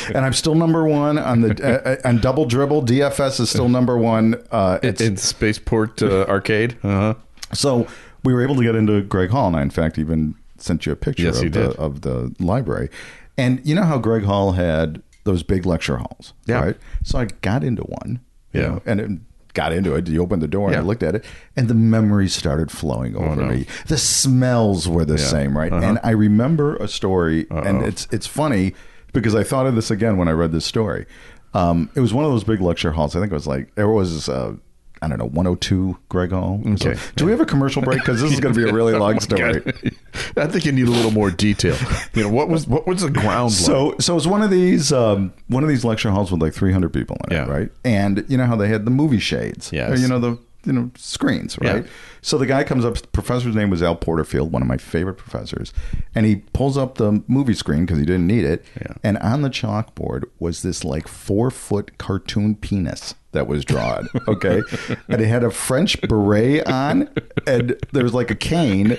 And 0.09 0.25
I'm 0.25 0.33
still 0.33 0.55
number 0.55 0.85
one 0.87 1.19
on 1.19 1.43
the 1.43 1.99
uh, 2.03 2.09
on 2.09 2.19
double 2.19 2.47
dribble. 2.47 2.87
DFS 2.87 3.41
is 3.41 3.51
still 3.51 3.69
number 3.69 3.99
one. 3.99 4.43
Uh, 4.51 4.79
it's 4.83 5.03
In 5.03 5.19
Spaceport 5.19 6.03
uh, 6.03 6.25
Arcade. 6.27 6.79
Uh 6.83 6.89
huh. 6.89 7.15
so 7.53 7.87
we 8.27 8.35
were 8.35 8.43
able 8.43 8.57
to 8.57 8.63
get 8.63 8.75
into 8.75 9.01
Greg 9.03 9.31
Hall, 9.31 9.47
and 9.47 9.57
I 9.57 9.63
in 9.63 9.71
fact 9.71 9.97
even 9.99 10.35
sent 10.59 10.85
you 10.85 10.93
a 10.93 10.97
picture 10.97 11.23
Yes, 11.25 11.39
of 11.39 11.45
you 11.45 11.51
the 11.51 11.71
of 11.79 12.01
the 12.03 12.35
library. 12.39 12.91
And 13.39 13.61
you 13.65 13.75
know 13.75 13.85
how 13.85 13.99
Greg 13.99 14.25
Hall 14.25 14.53
had 14.53 15.01
those 15.25 15.43
big 15.43 15.65
lecture 15.67 15.99
halls, 15.99 16.33
Yeah. 16.47 16.61
right? 16.61 16.77
So 17.05 17.19
I 17.19 17.27
got 17.43 17.63
into 17.65 17.83
one, 17.83 18.21
you 18.53 18.61
Yeah. 18.61 18.67
know, 18.69 18.83
and 18.87 19.01
it 19.01 19.11
got 19.55 19.73
into 19.73 19.95
it. 19.95 20.09
You 20.09 20.23
opened 20.23 20.43
the 20.43 20.49
door 20.49 20.69
and 20.69 20.77
I 20.77 20.81
looked 20.81 21.03
at 21.03 21.15
it, 21.15 21.25
and 21.57 21.69
the 21.69 21.75
memories 21.75 22.35
started 22.35 22.71
flowing 22.71 23.15
over 23.17 23.37
no. 23.43 23.47
me. 23.49 23.67
The 23.87 23.99
smells 23.99 24.89
were 24.89 25.05
the 25.05 25.19
same, 25.19 25.57
right? 25.57 25.73
Uh-huh. 25.73 25.85
And 25.87 25.99
I 26.03 26.11
remember 26.11 26.77
a 26.77 26.89
story, 26.89 27.47
and 27.51 27.83
it's 27.83 28.09
it's 28.11 28.27
funny 28.27 28.75
because 29.13 29.35
I 29.35 29.45
thought 29.45 29.67
of 29.67 29.75
this 29.77 29.91
again 29.91 30.17
when 30.19 30.29
I 30.29 30.33
read 30.33 30.53
this 30.53 30.65
story. 30.67 31.07
Um, 31.55 31.89
it 31.95 32.01
was 32.01 32.13
one 32.13 32.25
of 32.25 32.31
those 32.31 32.45
big 32.45 32.61
lecture 32.61 32.93
halls. 32.93 33.17
I 33.17 33.21
think 33.21 33.31
it 33.33 33.35
was 33.35 33.47
like 33.47 33.71
it 33.77 33.85
was. 33.85 34.29
Uh, 34.29 34.57
I 35.03 35.09
don't 35.09 35.19
know, 35.19 35.27
102 35.27 35.99
Greg 36.09 36.31
Hall. 36.33 36.61
Okay. 36.67 36.95
So, 36.95 37.01
do 37.17 37.25
we 37.27 37.31
have 37.31 37.41
a 37.41 37.47
commercial 37.47 37.83
break? 37.83 37.99
Because 38.01 38.21
this 38.23 38.33
is 38.33 38.41
going 38.41 38.55
to 38.55 38.61
be 38.65 38.69
a 38.69 38.73
really 38.73 38.95
long 38.99 39.21
story. 39.21 39.63
I 40.37 40.47
think 40.47 40.65
you 40.65 40.73
need 40.73 40.89
a 40.89 40.91
little 40.91 41.11
more 41.11 41.31
detail. 41.31 41.77
You 42.15 42.23
know 42.25 42.31
what 42.31 42.49
was 42.49 42.67
what 42.67 42.87
was 42.87 43.03
the 43.03 43.11
ground 43.11 43.51
like? 43.51 43.53
So, 43.53 43.95
so 44.01 44.17
it's 44.17 44.27
one 44.27 44.43
of 44.43 44.51
these 44.51 44.93
um, 44.93 45.33
one 45.49 45.63
of 45.63 45.69
these 45.69 45.85
lecture 45.85 46.11
halls 46.11 46.31
with 46.33 46.41
like 46.41 46.55
300 46.55 46.93
people 46.93 47.17
in 47.29 47.33
it, 47.33 47.37
Yeah. 47.37 47.47
right? 47.47 47.71
And 47.85 48.25
you 48.29 48.37
know 48.39 48.47
how 48.47 48.57
they 48.57 48.69
had 48.69 48.85
the 48.85 48.91
movie 48.91 49.21
shades, 49.21 49.71
Yes. 49.73 49.91
Or, 49.93 49.97
you 50.01 50.09
know 50.09 50.19
the 50.19 50.39
you 50.65 50.73
know 50.73 50.91
screens, 50.97 51.57
right? 51.61 51.85
Yeah. 51.85 51.91
So 52.23 52.39
the 52.39 52.47
guy 52.47 52.65
comes 52.65 52.85
up. 52.85 52.97
The 52.97 53.07
professor's 53.09 53.55
name 53.55 53.71
was 53.71 53.83
Al 53.85 53.95
Porterfield, 53.95 54.51
one 54.51 54.63
of 54.63 54.67
my 54.69 54.79
favorite 54.79 55.15
professors, 55.15 55.73
and 56.15 56.27
he 56.27 56.37
pulls 56.55 56.77
up 56.77 56.97
the 56.97 57.23
movie 57.29 57.55
screen 57.55 57.87
because 57.87 57.99
he 58.01 58.05
didn't 58.05 58.27
need 58.27 58.45
it. 58.45 58.65
Yeah. 58.81 58.95
And 59.05 59.17
on 59.19 59.43
the 59.43 59.51
chalkboard 59.51 60.25
was 60.41 60.63
this 60.63 60.83
like 60.85 61.07
four 61.07 61.53
foot 61.53 61.99
cartoon 61.99 62.57
penis 62.57 63.15
that 63.37 63.47
was 63.47 63.65
drawn. 63.65 64.09
Okay, 64.29 64.61
and 65.09 65.21
it 65.23 65.29
had 65.29 65.45
a 65.45 65.51
French 65.51 66.01
beret 66.03 66.67
on, 66.67 67.09
and 67.47 67.77
there 67.93 68.03
was 68.03 68.13
like 68.15 68.31
a 68.31 68.35
cane. 68.35 68.97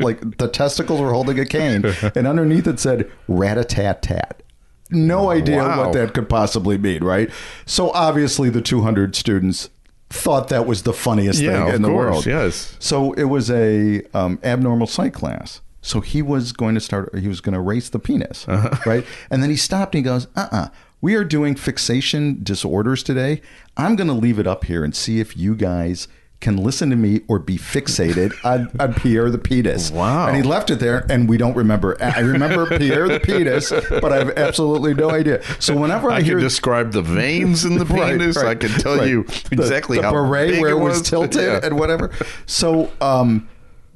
Like 0.00 0.38
the 0.38 0.48
testicles 0.48 1.00
were 1.00 1.12
holding 1.12 1.38
a 1.38 1.44
cane, 1.46 1.84
and 2.14 2.26
underneath 2.26 2.66
it 2.66 2.78
said 2.80 3.10
"rat 3.28 3.58
a 3.58 3.64
tat 3.64 4.02
tat." 4.02 4.42
No 4.90 5.30
idea 5.30 5.58
Wow. 5.58 5.84
what 5.84 5.92
that 5.92 6.14
could 6.14 6.28
possibly 6.28 6.78
mean, 6.78 7.04
right? 7.04 7.30
So 7.66 7.90
obviously, 7.92 8.48
the 8.48 8.62
200 8.62 9.14
students 9.14 9.68
thought 10.08 10.48
that 10.48 10.66
was 10.66 10.82
the 10.84 10.92
funniest 10.94 11.40
Yeah, 11.42 11.66
thing 11.66 11.74
in 11.76 11.82
the 11.82 11.88
course, 11.88 12.10
world. 12.10 12.26
yes. 12.26 12.74
So 12.78 13.12
it 13.12 13.24
was 13.24 13.50
a 13.50 14.02
um, 14.14 14.38
abnormal 14.42 14.86
psych 14.86 15.12
class. 15.12 15.60
So 15.82 16.00
he 16.00 16.22
was 16.22 16.52
going 16.52 16.74
to 16.74 16.80
start. 16.80 17.14
He 17.18 17.28
was 17.28 17.40
going 17.42 17.52
to 17.54 17.60
race 17.60 17.88
the 17.90 17.98
penis, 17.98 18.46
Uh-huh. 18.48 18.70
right? 18.86 19.04
And 19.30 19.42
then 19.42 19.50
he 19.50 19.56
stopped 19.56 19.94
and 19.94 20.04
he 20.04 20.10
goes, 20.10 20.26
"Uh, 20.36 20.48
uh 20.50 20.68
We 21.00 21.14
are 21.14 21.24
doing 21.24 21.54
fixation 21.54 22.40
disorders 22.42 23.02
today. 23.02 23.40
I'm 23.76 23.94
going 23.96 24.08
to 24.08 24.14
leave 24.14 24.38
it 24.38 24.46
up 24.46 24.64
here 24.64 24.84
and 24.84 24.94
see 24.94 25.20
if 25.20 25.36
you 25.36 25.54
guys." 25.54 26.08
Can 26.40 26.56
listen 26.56 26.88
to 26.90 26.94
me 26.94 27.22
or 27.26 27.40
be 27.40 27.58
fixated 27.58 28.30
on, 28.44 28.70
on 28.78 28.94
Pierre 28.94 29.28
the 29.28 29.38
penis. 29.38 29.90
Wow. 29.90 30.28
And 30.28 30.36
he 30.36 30.42
left 30.44 30.70
it 30.70 30.78
there, 30.78 31.04
and 31.10 31.28
we 31.28 31.36
don't 31.36 31.56
remember. 31.56 32.00
I 32.00 32.20
remember 32.20 32.64
Pierre 32.78 33.08
the 33.08 33.18
penis, 33.18 33.70
but 33.72 34.12
I 34.12 34.18
have 34.18 34.30
absolutely 34.38 34.94
no 34.94 35.10
idea. 35.10 35.42
So 35.58 35.76
whenever 35.76 36.12
I, 36.12 36.18
I 36.18 36.22
hear 36.22 36.38
describe 36.38 36.92
the 36.92 37.02
veins 37.02 37.64
in 37.64 37.76
the 37.76 37.84
penis. 37.92 38.36
right, 38.36 38.46
I 38.46 38.54
can 38.54 38.70
tell 38.70 38.98
right. 38.98 39.08
you 39.08 39.24
The- 39.24 39.48
exactly 39.50 39.96
the, 39.96 40.04
how 40.04 40.12
beret 40.12 40.60
where 40.60 40.70
it 40.70 40.78
was, 40.78 41.00
was. 41.00 41.10
tilted 41.10 41.42
Yeah. 41.42 41.58
and 41.64 41.76
whatever. 41.76 42.12
So, 42.46 42.92
um, 43.00 43.48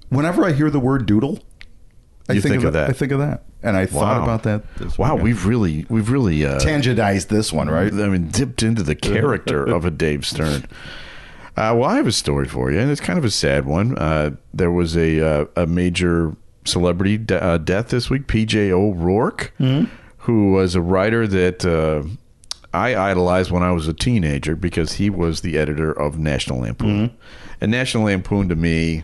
whenever 0.08 0.44
I 0.44 0.50
hear 0.50 0.68
the 0.68 0.80
word 0.80 1.06
doodle, 1.06 1.38
I 2.28 2.32
think, 2.32 2.42
think 2.46 2.56
of, 2.56 2.64
of 2.64 2.72
that. 2.72 2.90
I 2.90 2.92
think 2.92 3.12
of 3.12 3.20
that, 3.20 3.44
and 3.62 3.76
I 3.76 3.86
thought 3.86 4.18
Wow. 4.18 4.22
about 4.24 4.42
that. 4.44 4.62
Wow, 4.98 5.14
weekend. 5.14 5.22
we've 5.22 5.46
really 5.46 5.86
we've 5.88 6.10
really 6.10 6.44
uh, 6.44 6.58
tangentized 6.58 7.28
this 7.28 7.52
one, 7.52 7.68
right? 7.68 7.92
I 7.92 8.08
mean, 8.08 8.28
dipped 8.28 8.62
into 8.62 8.82
the 8.82 8.94
character 8.94 9.64
of 9.74 9.84
a 9.84 9.90
Dave 9.90 10.26
Stern. 10.26 10.64
Uh, 11.56 11.74
well, 11.76 11.84
I 11.84 11.96
have 11.96 12.06
a 12.06 12.12
story 12.12 12.48
for 12.48 12.70
you, 12.72 12.78
and 12.78 12.90
it's 12.90 13.00
kind 13.00 13.18
of 13.18 13.24
a 13.26 13.30
sad 13.30 13.66
one. 13.66 13.96
Uh, 13.98 14.30
there 14.54 14.70
was 14.70 14.96
a 14.96 15.20
uh, 15.42 15.44
a 15.56 15.66
major 15.66 16.34
celebrity 16.64 17.18
de- 17.18 17.42
uh, 17.42 17.58
death 17.58 17.88
this 17.88 18.08
week. 18.08 18.26
PJ 18.26 18.70
O'Rourke, 18.70 19.52
who 20.18 20.52
was 20.52 20.74
a 20.74 20.80
writer 20.80 21.26
that 21.26 21.64
uh, 21.66 22.02
I 22.72 22.96
idolized 22.96 23.50
when 23.50 23.62
I 23.62 23.70
was 23.72 23.86
a 23.86 23.92
teenager 23.92 24.56
because 24.56 24.94
he 24.94 25.10
was 25.10 25.42
the 25.42 25.58
editor 25.58 25.92
of 25.92 26.18
National 26.18 26.60
Lampoon, 26.60 27.14
and 27.60 27.70
National 27.70 28.04
Lampoon 28.04 28.48
to 28.48 28.56
me 28.56 29.02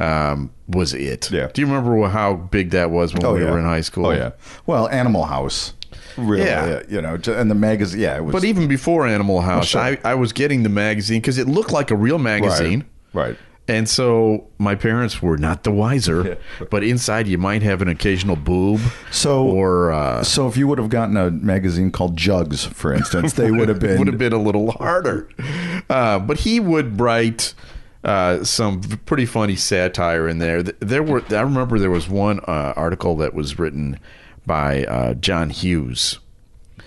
um, 0.00 0.50
was 0.68 0.94
it. 0.94 1.30
Yeah. 1.30 1.48
Do 1.52 1.60
you 1.60 1.66
remember 1.66 2.08
how 2.08 2.34
big 2.34 2.70
that 2.70 2.90
was 2.90 3.12
when 3.14 3.22
we 3.34 3.44
were 3.44 3.58
in 3.58 3.64
high 3.64 3.80
school? 3.82 4.06
Oh 4.06 4.10
yeah. 4.12 4.30
Well, 4.66 4.88
Animal 4.88 5.24
House, 5.24 5.74
really. 6.16 6.44
Yeah. 6.44 6.82
You 6.88 7.00
know, 7.02 7.18
and 7.28 7.50
the 7.50 7.54
magazine. 7.54 8.00
Yeah, 8.00 8.16
it 8.16 8.24
was. 8.24 8.32
But 8.32 8.44
even 8.44 8.66
before 8.68 9.06
Animal 9.06 9.40
House, 9.42 9.68
sure. 9.68 9.80
I, 9.80 9.98
I 10.04 10.14
was 10.14 10.32
getting 10.32 10.62
the 10.62 10.68
magazine 10.68 11.20
because 11.20 11.38
it 11.38 11.46
looked 11.48 11.72
like 11.72 11.90
a 11.90 11.96
real 11.96 12.18
magazine. 12.18 12.84
Right. 13.12 13.28
right. 13.30 13.38
And 13.68 13.88
so 13.88 14.48
my 14.58 14.74
parents 14.74 15.22
were 15.22 15.36
not 15.38 15.62
the 15.62 15.70
wiser, 15.70 16.38
Yeah. 16.60 16.66
but 16.70 16.82
inside 16.82 17.28
you 17.28 17.38
might 17.38 17.62
have 17.62 17.80
an 17.82 17.86
occasional 17.86 18.34
boob. 18.34 18.80
So- 19.12 19.44
or 19.46 19.92
uh, 19.92 20.24
So 20.24 20.48
if 20.48 20.56
you 20.56 20.66
would 20.66 20.78
have 20.78 20.88
gotten 20.88 21.16
a 21.16 21.30
magazine 21.30 21.92
called 21.92 22.16
Jugs, 22.16 22.64
for 22.64 22.92
instance, 22.92 23.34
they 23.34 23.52
would 23.52 23.68
have 23.68 23.78
been. 23.86 23.98
would 23.98 24.08
have 24.08 24.18
been 24.18 24.32
a 24.32 24.42
little 24.42 24.72
harder. 24.72 25.28
Uh, 25.88 26.18
but 26.18 26.38
he 26.40 26.58
would 26.58 26.98
write 26.98 27.54
uh, 28.04 28.42
some 28.44 28.80
pretty 28.80 29.26
funny 29.26 29.56
satire 29.56 30.26
in 30.28 30.38
there. 30.38 30.62
There 30.62 31.02
were 31.02 31.22
I 31.30 31.40
remember 31.40 31.78
there 31.78 31.90
was 31.90 32.08
one 32.08 32.40
uh, 32.40 32.72
article 32.76 33.16
that 33.18 33.34
was 33.34 33.58
written 33.58 33.98
by 34.46 34.84
uh, 34.84 35.14
John 35.14 35.50
Hughes. 35.50 36.18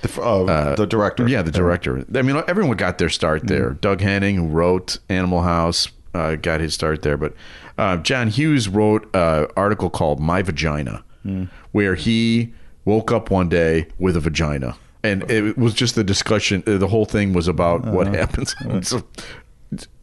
the, 0.01 0.21
uh, 0.21 0.75
the 0.75 0.85
director. 0.87 1.27
Yeah, 1.27 1.41
the 1.43 1.51
director. 1.51 2.03
I 2.15 2.21
mean, 2.23 2.41
everyone 2.47 2.77
got 2.77 2.97
their 2.97 3.09
start 3.09 3.47
there. 3.47 3.69
Mm-hmm. 3.71 3.79
Doug 3.79 4.01
Henning, 4.01 4.35
who 4.35 4.47
wrote 4.47 4.97
Animal 5.09 5.43
House, 5.43 5.87
uh, 6.13 6.35
got 6.35 6.59
his 6.61 6.73
start 6.73 7.03
there. 7.03 7.15
But 7.17 7.33
uh, 7.77 7.97
John 7.97 8.27
Hughes 8.29 8.67
wrote 8.67 9.07
an 9.15 9.47
article 9.55 9.89
called 9.89 10.19
"My 10.19 10.41
Vagina," 10.41 11.03
Mm. 11.25 11.49
where 11.71 11.95
he 11.95 12.51
woke 12.85 13.11
up 13.13 13.31
one 13.31 13.47
day 13.47 13.87
with 13.97 14.17
a 14.17 14.19
vagina. 14.19 14.75
And 15.05 15.29
it 15.31 15.57
was 15.57 15.73
just 15.73 15.95
the 15.95 16.03
discussion. 16.03 16.63
uh, 16.67 16.77
The 16.77 16.87
whole 16.89 17.05
thing 17.05 17.31
was 17.33 17.47
about 17.47 17.85
what 17.85 18.07
happens. 18.07 18.53
So, 18.81 19.03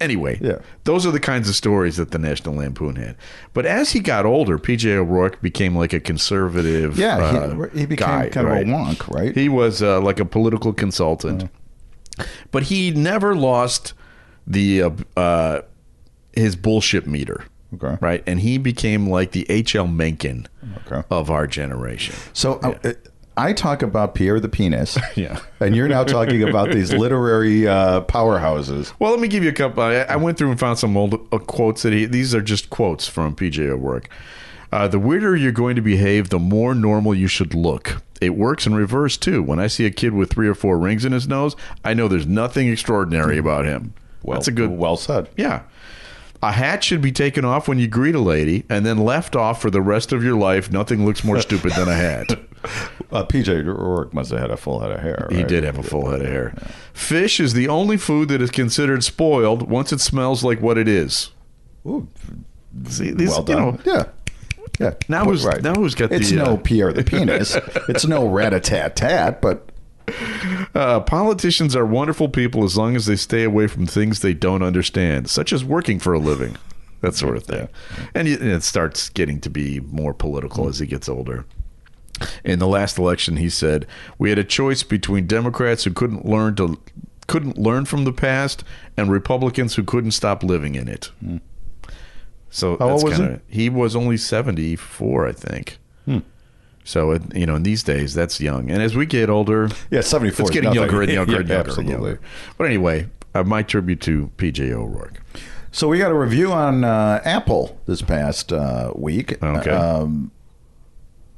anyway, 0.01 0.39
Yeah. 0.41 0.59
those 0.85 1.07
are 1.07 1.11
the 1.11 1.21
kinds 1.21 1.49
of 1.49 1.55
stories 1.57 1.97
that 1.97 2.11
the 2.11 2.19
National 2.19 2.55
Lampoon 2.57 2.97
had. 2.97 3.17
But 3.53 3.67
as 3.67 3.93
he 3.93 4.01
got 4.01 4.25
older, 4.27 4.59
PJ 4.59 4.91
O'Rourke 4.97 5.41
became 5.41 5.75
like 5.77 5.93
a 5.93 6.01
conservative. 6.01 6.99
Yeah, 6.99 7.17
uh, 7.19 7.69
he, 7.73 7.81
he 7.81 7.87
became 7.87 8.09
guy, 8.09 8.29
kind 8.29 8.47
right? 8.47 8.63
of 8.63 8.69
a 8.69 8.73
wonk, 8.73 9.15
right? 9.15 9.35
He 9.35 9.49
was 9.49 9.83
uh, 9.83 10.01
like 10.01 10.21
a 10.21 10.25
political 10.25 10.73
consultant, 10.73 11.49
but 12.51 12.65
he 12.65 12.91
never 12.91 13.35
lost 13.35 13.95
the 14.47 14.83
uh, 14.83 14.91
uh, 15.17 15.61
his 16.33 16.57
bullshit 16.57 17.07
meter. 17.07 17.45
Okay. 17.73 17.97
Right, 18.01 18.25
and 18.27 18.41
he 18.41 18.59
became 18.59 19.09
like 19.09 19.31
the 19.31 19.47
H.L. 19.49 19.87
Mencken 19.87 20.49
Okay. 20.87 21.07
of 21.09 21.31
our 21.31 21.47
generation. 21.47 22.17
So 22.33 22.55
uh, 22.55 22.95
I 23.41 23.53
talk 23.55 23.83
about 23.83 24.15
Pierre 24.15 24.39
the 24.39 24.49
penis. 24.49 24.99
Yeah. 25.17 25.41
And 25.59 25.75
you're 25.75 25.89
now 25.89 26.05
talking 26.05 26.43
about 26.43 26.71
these 26.71 26.93
literary 26.93 27.67
uh, 27.67 28.03
powerhouses. 28.03 28.93
Well, 28.99 29.11
let 29.11 29.21
me 29.21 29.29
give 29.29 29.43
you 29.43 29.51
a 29.51 29.53
couple. 29.53 29.83
I, 29.83 29.97
I 30.01 30.17
went 30.17 30.39
through 30.39 30.51
and 30.51 30.61
found 30.61 30.79
some 30.79 30.97
old 30.97 31.15
uh, 31.33 31.39
quotes 31.39 31.83
that 31.83 31.93
he. 31.93 32.07
These 32.07 32.35
are 32.35 32.41
just 32.41 32.71
quotes 32.71 33.09
from 33.09 33.35
PJ 33.35 33.59
O'Rourke. 33.67 34.09
Uh, 34.73 34.87
the 34.89 34.99
weirder 34.99 35.37
you're 35.37 35.53
going 35.53 35.75
to 35.77 35.83
behave, 35.83 36.31
the 36.31 36.39
more 36.39 36.75
normal 36.75 37.15
you 37.15 37.27
should 37.27 37.55
look. 37.55 38.03
It 38.21 38.37
works 38.37 38.67
in 38.67 38.75
reverse 38.75 39.17
too. 39.17 39.43
When 39.43 39.59
I 39.59 39.67
see 39.67 39.85
a 39.85 39.91
kid 39.91 40.13
with 40.13 40.31
three 40.31 40.47
or 40.49 40.55
four 40.55 40.79
rings 40.79 41.05
in 41.05 41.13
his 41.13 41.27
nose, 41.27 41.57
I 41.85 41.95
know 41.95 42.09
there's 42.09 42.27
nothing 42.27 42.69
extraordinary 42.69 43.37
about 43.39 43.65
him. 43.65 43.95
Well, 44.23 44.37
That's 44.37 44.49
a 44.49 44.53
good. 44.53 44.71
Well 44.71 44.97
said. 44.97 45.29
Yeah. 45.37 45.63
A 46.43 46.53
hat 46.53 46.83
should 46.85 47.03
be 47.03 47.13
taken 47.13 47.45
off 47.45 47.69
when 47.69 47.79
you 47.79 47.87
greet 47.87 48.15
a 48.15 48.21
lady 48.21 48.65
and 48.71 48.87
then 48.87 48.99
left 48.99 49.37
off 49.37 49.61
for 49.61 49.71
the 49.71 49.83
rest 49.83 50.13
of 50.13 50.25
your 50.25 50.37
life. 50.37 50.71
Nothing 50.71 51.05
looks 51.05 51.23
more 51.25 51.41
stupid 51.41 51.73
than 51.73 51.89
a 51.89 51.95
hat. 51.95 52.29
Uh, 53.13 53.25
PJ 53.25 53.49
O'Rourke 53.67 54.15
must 54.15 54.31
have 54.31 54.39
had 54.39 54.51
a 54.53 54.57
full 54.57 54.79
head 54.79 54.93
of 54.93 55.01
hair. 55.01 55.27
He 55.33 55.43
did 55.43 55.65
have 55.65 55.77
a 55.79 55.83
full 55.83 56.09
head 56.11 56.21
of 56.21 56.29
hair. 56.29 56.55
Fish 56.93 57.41
is 57.41 57.55
the 57.55 57.67
only 57.67 57.97
food 57.97 58.29
that 58.29 58.41
is 58.41 58.53
considered 58.53 59.03
spoiled 59.03 59.69
once 59.69 59.93
it 59.93 60.01
smells 60.01 60.45
like 60.45 60.61
what 60.61 60.79
it 60.79 60.87
is. 60.87 61.31
Ooh, 61.85 62.07
See, 62.87 63.11
these, 63.11 63.31
well 63.31 63.41
you 63.41 63.45
done. 63.47 63.57
know, 63.59 63.81
yeah. 63.85 64.05
Yeah. 64.79 64.95
Now 65.09 65.25
who's- 65.25 65.45
now 65.63 65.75
who's 65.75 65.97
got 65.97 66.13
It's 66.13 66.31
the, 66.31 66.37
no 66.37 66.45
uh, 66.55 66.57
Pierre 66.59 66.93
the 66.93 67.03
penis. 67.03 67.57
it's 67.89 68.07
no 68.07 68.29
rat 68.29 68.55
a 68.55 68.61
tat 68.61 68.95
tat, 68.95 69.43
but 69.43 69.69
uh, 70.77 71.01
politicians 71.01 71.75
are 71.75 71.85
wonderful 71.87 72.29
people 72.29 72.63
as 72.63 72.77
long 72.77 72.95
as 72.95 73.07
they 73.07 73.17
stay 73.17 73.43
away 73.43 73.67
from 73.67 73.87
things 73.87 74.21
they 74.21 74.35
don't 74.35 74.63
understand, 74.63 75.29
such 75.29 75.53
as 75.53 75.65
working 75.65 75.99
for 75.99 76.13
a 76.13 76.21
living, 76.21 76.57
that 77.01 77.17
sort 77.17 77.37
of 77.37 77.43
thing. 77.43 77.69
And 78.15 78.29
it- 78.29 78.41
and 78.41 78.51
it 78.51 78.63
starts 78.63 79.09
getting 79.09 79.41
to 79.41 79.51
be 79.51 79.81
more 79.81 80.15
political 80.15 80.69
as 80.69 80.79
he 80.79 80.87
gets 80.87 81.09
older. 81.09 81.45
In 82.45 82.59
the 82.59 82.67
last 82.67 82.99
election, 82.99 83.37
he 83.37 83.49
said, 83.49 83.87
"We 84.19 84.29
had 84.31 84.39
a 84.39 84.45
choice 84.45 84.83
between 84.83 85.27
Democrats 85.27 85.85
who 85.85 85.93
couldn't 85.93 86.27
learn 86.27 86.55
to 86.57 86.79
couldn't 87.27 87.57
learn 87.59 87.85
from 87.85 88.05
the 88.05 88.13
past 88.13 88.65
and 88.97 89.11
Republicans 89.11 89.77
who 89.77 89.83
couldn't 89.85 90.11
stop 90.13 90.43
living 90.43 90.75
in 90.75 90.89
it." 90.89 91.11
So 92.51 92.77
How 92.79 92.89
that's 92.99 93.05
kind 93.19 93.35
of 93.35 93.41
he 93.49 93.69
was 93.71 93.95
only 93.95 94.17
seventy 94.17 94.77
four, 94.77 95.27
I 95.27 95.33
think. 95.33 95.79
So 96.83 97.11
it, 97.13 97.23
you 97.37 97.45
know, 97.47 97.55
in 97.57 97.63
these 97.63 97.83
days, 97.83 98.15
that's 98.15 98.41
young. 98.41 98.71
And 98.71 98.83
as 98.83 98.97
we 98.97 99.05
get 99.07 99.29
older, 99.29 99.69
Yeah, 99.91 100.01
74 100.01 100.43
It's 100.45 100.51
getting 100.51 100.71
nothing. 100.71 100.81
younger 100.81 101.03
and 101.03 101.13
younger 101.13 101.37
and 101.41 101.49
Yeah, 101.49 101.55
younger 101.57 101.61
and 101.61 101.69
absolutely. 101.69 101.93
younger. 102.09 102.21
But 102.57 102.65
anyway, 102.65 103.07
uh, 103.35 103.45
my 103.45 103.63
tribute 103.63 104.01
to 104.01 104.33
PJ 104.39 104.73
O'Rourke. 104.73 105.21
So 105.73 105.87
we 105.89 105.99
got 105.99 106.11
a 106.11 106.15
review 106.15 106.51
on 106.53 106.83
uh, 106.83 107.21
Apple 107.23 107.79
this 107.87 108.01
past 108.03 108.51
uh, 108.53 108.93
week. 108.97 109.41
Okay. 109.43 109.71
Um, 109.71 110.33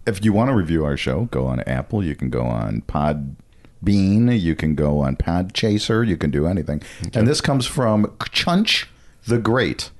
if 0.06 0.24
you 0.24 0.32
want 0.32 0.48
to 0.50 0.54
review 0.54 0.84
our 0.84 0.96
show, 0.96 1.26
go 1.26 1.46
on 1.46 1.60
Apple. 1.60 2.04
You 2.04 2.14
can 2.16 2.30
go 2.30 2.42
on 2.42 2.82
Podbean. 2.82 4.38
You 4.40 4.54
can 4.54 4.74
go 4.74 5.00
on 5.00 5.16
Podchaser. 5.16 6.06
You 6.06 6.16
can 6.16 6.30
do 6.30 6.46
anything. 6.46 6.82
And 7.14 7.26
this 7.28 7.40
comes 7.40 7.66
from 7.66 8.06
Chunch 8.32 8.86
the 9.26 9.38
Great. 9.38 9.90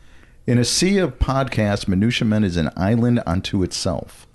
In 0.47 0.59
a 0.59 0.65
sea 0.65 0.99
of 0.99 1.21
podcasts, 1.21 1.87
Minutia 1.87 2.27
Men 2.27 2.43
is 2.43 2.57
an 2.57 2.71
island 2.77 3.23
unto 3.27 3.63
itself. 3.63 4.27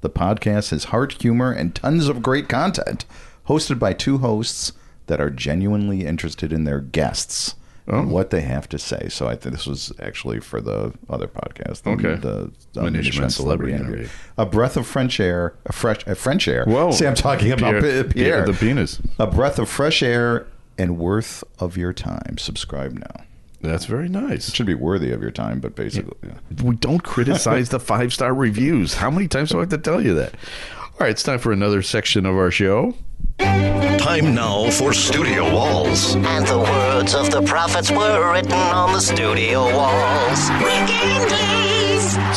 The 0.00 0.10
podcast 0.10 0.70
has 0.70 0.84
heart, 0.84 1.20
humor, 1.20 1.50
and 1.50 1.74
tons 1.74 2.08
of 2.08 2.22
great 2.22 2.48
content, 2.48 3.04
hosted 3.48 3.80
by 3.80 3.92
two 3.92 4.18
hosts 4.18 4.72
that 5.06 5.20
are 5.20 5.30
genuinely 5.30 6.06
interested 6.06 6.52
in 6.52 6.64
their 6.64 6.80
guests 6.80 7.56
Oh. 7.88 8.00
and 8.00 8.10
what 8.10 8.30
they 8.30 8.40
have 8.40 8.68
to 8.70 8.78
say. 8.78 9.08
So 9.08 9.28
I 9.28 9.36
think 9.36 9.54
this 9.54 9.66
was 9.66 9.92
actually 10.00 10.40
for 10.40 10.60
the 10.60 10.92
other 11.08 11.28
podcast. 11.28 11.82
the- 11.82 11.90
Okay. 11.90 12.16
The, 12.16 12.50
the 12.72 12.82
Men 12.82 12.92
Men 12.94 13.30
Celebrity 13.30 13.74
Interview. 13.74 14.08
A 14.36 14.44
breath 14.44 14.76
of 14.76 14.86
French 14.86 15.20
air. 15.20 15.54
A 15.66 15.72
fresh, 15.72 16.04
a 16.06 16.14
French 16.16 16.48
air. 16.48 16.64
Whoa. 16.64 16.90
See, 16.90 17.06
I'm 17.06 17.14
talking 17.14 17.52
about. 17.52 17.80
Pierre. 17.82 18.04
Pierre 18.04 18.44
the 18.46 18.52
penis. 18.54 19.00
A 19.18 19.26
breath 19.26 19.58
of 19.60 19.68
fresh 19.68 20.02
air 20.02 20.46
and 20.76 20.98
worth 20.98 21.44
of 21.60 21.76
your 21.76 21.92
time. 21.92 22.38
Subscribe 22.38 22.92
now. 22.98 23.22
That's 23.62 23.86
very 23.86 24.08
nice. 24.08 24.48
It 24.48 24.54
should 24.54 24.66
be 24.66 24.74
worthy 24.74 25.12
of 25.12 25.22
your 25.22 25.30
time, 25.30 25.60
but 25.60 25.74
basically, 25.74 26.16
yeah. 26.22 26.62
We 26.62 26.76
don't 26.76 27.02
criticize 27.02 27.70
the 27.70 27.80
five 27.80 28.12
star 28.12 28.34
reviews. 28.34 28.94
How 28.94 29.10
many 29.10 29.26
times 29.28 29.50
do 29.50 29.56
I 29.58 29.60
have 29.60 29.68
to 29.70 29.78
tell 29.78 30.00
you 30.04 30.14
that? 30.14 30.34
All 30.34 31.00
right, 31.00 31.10
it's 31.10 31.22
time 31.22 31.38
for 31.38 31.52
another 31.52 31.82
section 31.82 32.26
of 32.26 32.36
our 32.36 32.50
show. 32.50 32.94
Time 33.38 34.34
now 34.34 34.70
for 34.70 34.92
Studio 34.92 35.52
Walls. 35.52 36.14
And 36.14 36.46
the 36.46 36.58
words 36.58 37.14
of 37.14 37.30
the 37.30 37.42
prophets 37.42 37.90
were 37.90 38.32
written 38.32 38.52
on 38.52 38.92
the 38.92 39.00
studio 39.00 39.64
walls. 39.74 40.38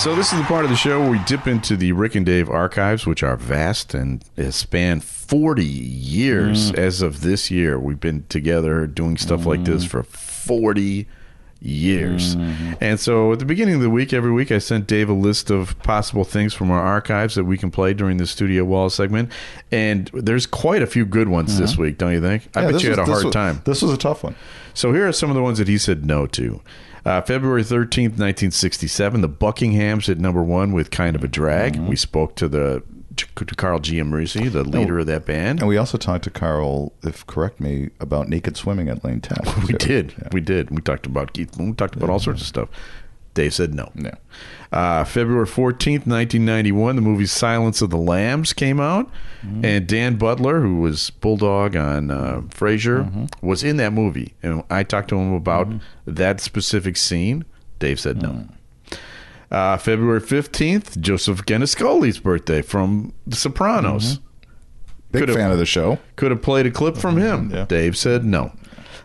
So 0.02 0.16
this 0.16 0.32
is 0.32 0.40
the 0.40 0.46
part 0.46 0.64
of 0.64 0.72
the 0.72 0.78
show 0.78 1.02
where 1.02 1.12
we 1.12 1.20
dip 1.20 1.48
into 1.48 1.76
the 1.76 1.92
Rick 1.92 2.16
and 2.16 2.26
Dave 2.26 2.50
archives, 2.50 3.06
which 3.06 3.24
are 3.24 3.36
vast 3.36 3.94
and 3.94 4.24
span 4.52 5.00
40 5.02 5.66
years 5.66 6.72
mm. 6.72 6.78
as 6.78 7.02
of 7.02 7.22
this 7.22 7.52
year. 7.52 7.80
We've 7.80 8.00
been 8.00 8.26
together 8.30 8.88
doing 8.88 9.18
stuff 9.18 9.46
like 9.46 9.62
mm. 9.62 9.66
this 9.66 9.86
for 9.86 10.04
40 10.04 11.08
years. 11.62 12.36
And 12.82 13.00
so 13.00 13.34
at 13.34 13.40
the 13.40 13.46
beginning 13.46 13.76
of 13.76 13.82
the 13.82 13.90
week, 13.90 14.14
every 14.14 14.32
week, 14.32 14.52
I 14.52 14.60
sent 14.60 14.88
Dave 14.88 15.10
a 15.10 15.14
list 15.14 15.50
of 15.50 15.78
possible 15.84 16.24
things 16.24 16.54
from 16.54 16.72
our 16.72 16.80
archives 16.82 17.36
that 17.36 17.44
we 17.44 17.58
can 17.58 17.70
play 17.72 17.94
during 17.94 18.18
the 18.18 18.26
Studio 18.28 18.64
Wall 18.64 18.90
segment. 18.90 19.32
And 19.72 20.10
there's 20.14 20.46
quite 20.46 20.82
a 20.82 20.88
few 20.88 21.06
good 21.06 21.28
ones 21.30 21.58
this 21.58 21.78
week, 21.78 21.98
don't 21.98 22.14
you 22.14 22.22
think? 22.22 22.48
I 22.56 22.62
Yeah, 22.64 22.72
bet 22.72 22.84
you 22.84 22.90
had 22.92 23.00
was- 23.00 23.10
a 23.10 23.12
hard 23.12 23.26
was- 23.26 23.34
time. 23.34 23.62
This 23.66 23.82
was 23.82 23.92
a 23.92 23.98
tough 23.98 24.24
one. 24.24 24.36
So 24.74 24.94
here 24.94 25.08
are 25.08 25.12
some 25.12 25.30
of 25.30 25.36
the 25.36 25.42
ones 25.44 25.58
that 25.58 25.68
he 25.68 25.78
said 25.78 26.06
no 26.06 26.26
to. 26.28 26.62
Uh, 27.06 27.22
February 27.22 27.64
13th, 27.64 28.18
1967, 28.18 29.22
the 29.22 29.30
Buckinghams 29.30 30.08
hit 30.08 30.20
number 30.20 30.44
one 30.44 30.72
with 30.74 30.92
Kind 30.92 31.16
of 31.16 31.24
a 31.24 31.28
Drag. 31.28 31.74
Mm-hmm. 31.74 31.88
We 31.88 31.96
spoke 31.96 32.36
to 32.36 32.48
the 32.48 32.84
to 33.36 33.56
Carl 33.56 33.80
Giammarese, 33.80 34.52
the 34.52 34.64
leader 34.64 35.00
of 35.00 35.06
that 35.08 35.26
band. 35.26 35.60
And 35.60 35.68
we 35.68 35.78
also 35.78 35.98
talked 35.98 36.24
to 36.26 36.30
Carl, 36.30 36.94
if 37.04 37.26
correct 37.28 37.60
me, 37.60 37.90
about 38.00 38.28
naked 38.30 38.58
swimming 38.58 38.90
at 38.90 39.04
Lane 39.04 39.22
10. 39.22 39.38
We 39.68 39.74
did. 39.74 40.14
Yeah. 40.22 40.30
We 40.32 40.42
did. 40.42 40.70
We 40.72 40.82
talked 40.82 41.06
about 41.06 41.34
Keith 41.34 41.58
Moon. 41.58 41.70
We 41.70 41.76
talked 41.76 41.96
about 41.96 42.10
all 42.10 42.20
sorts 42.20 42.42
of 42.42 42.48
stuff. 42.48 42.70
Dave 43.36 43.54
said 43.54 43.74
no. 43.76 43.92
Yeah. 43.96 44.16
Uh, 44.72 45.04
February 45.04 45.46
14th, 45.46 46.06
1991, 46.08 46.96
the 46.96 47.02
movie 47.02 47.26
Silence 47.28 47.82
of 47.82 47.90
the 47.92 47.98
Lambs 47.98 48.54
came 48.54 48.80
out. 48.80 49.10
Mm-hmm. 49.46 49.64
And 49.66 49.88
Dan 49.88 50.16
Butler, 50.18 50.62
who 50.62 50.78
was 50.82 51.10
Bulldog 51.12 51.76
on 51.76 52.12
uh, 52.12 52.42
Frasier, 52.50 53.06
Mm-hmm. 53.06 53.46
was 53.48 53.64
in 53.64 53.78
that 53.78 53.94
movie. 53.94 54.34
And 54.44 54.64
I 54.70 54.84
talked 54.84 55.10
to 55.10 55.18
him 55.20 55.34
about 55.34 55.68
that 56.06 56.42
specific 56.42 56.98
scene. 56.98 57.46
Dave 57.78 58.00
said 58.00 58.22
no. 58.22 58.48
Uh, 59.52 59.78
February 59.78 60.22
15th, 60.22 61.00
Joseph 61.02 61.44
Gannascoli's 61.46 62.20
birthday 62.20 62.62
from 62.62 63.14
The 63.26 63.36
Sopranos. 63.36 64.20
Mm-hmm. 64.20 64.24
Big 65.12 65.20
Could've- 65.22 65.36
fan 65.36 65.52
of 65.52 65.58
the 65.58 65.66
show. 65.66 65.98
Could 66.18 66.30
have 66.32 66.42
played 66.42 66.66
a 66.68 66.72
clip 66.72 66.96
from 66.98 67.18
him. 67.18 67.50
Yeah. 67.52 67.66
Dave 67.66 67.98
said 67.98 68.24
no. 68.24 68.52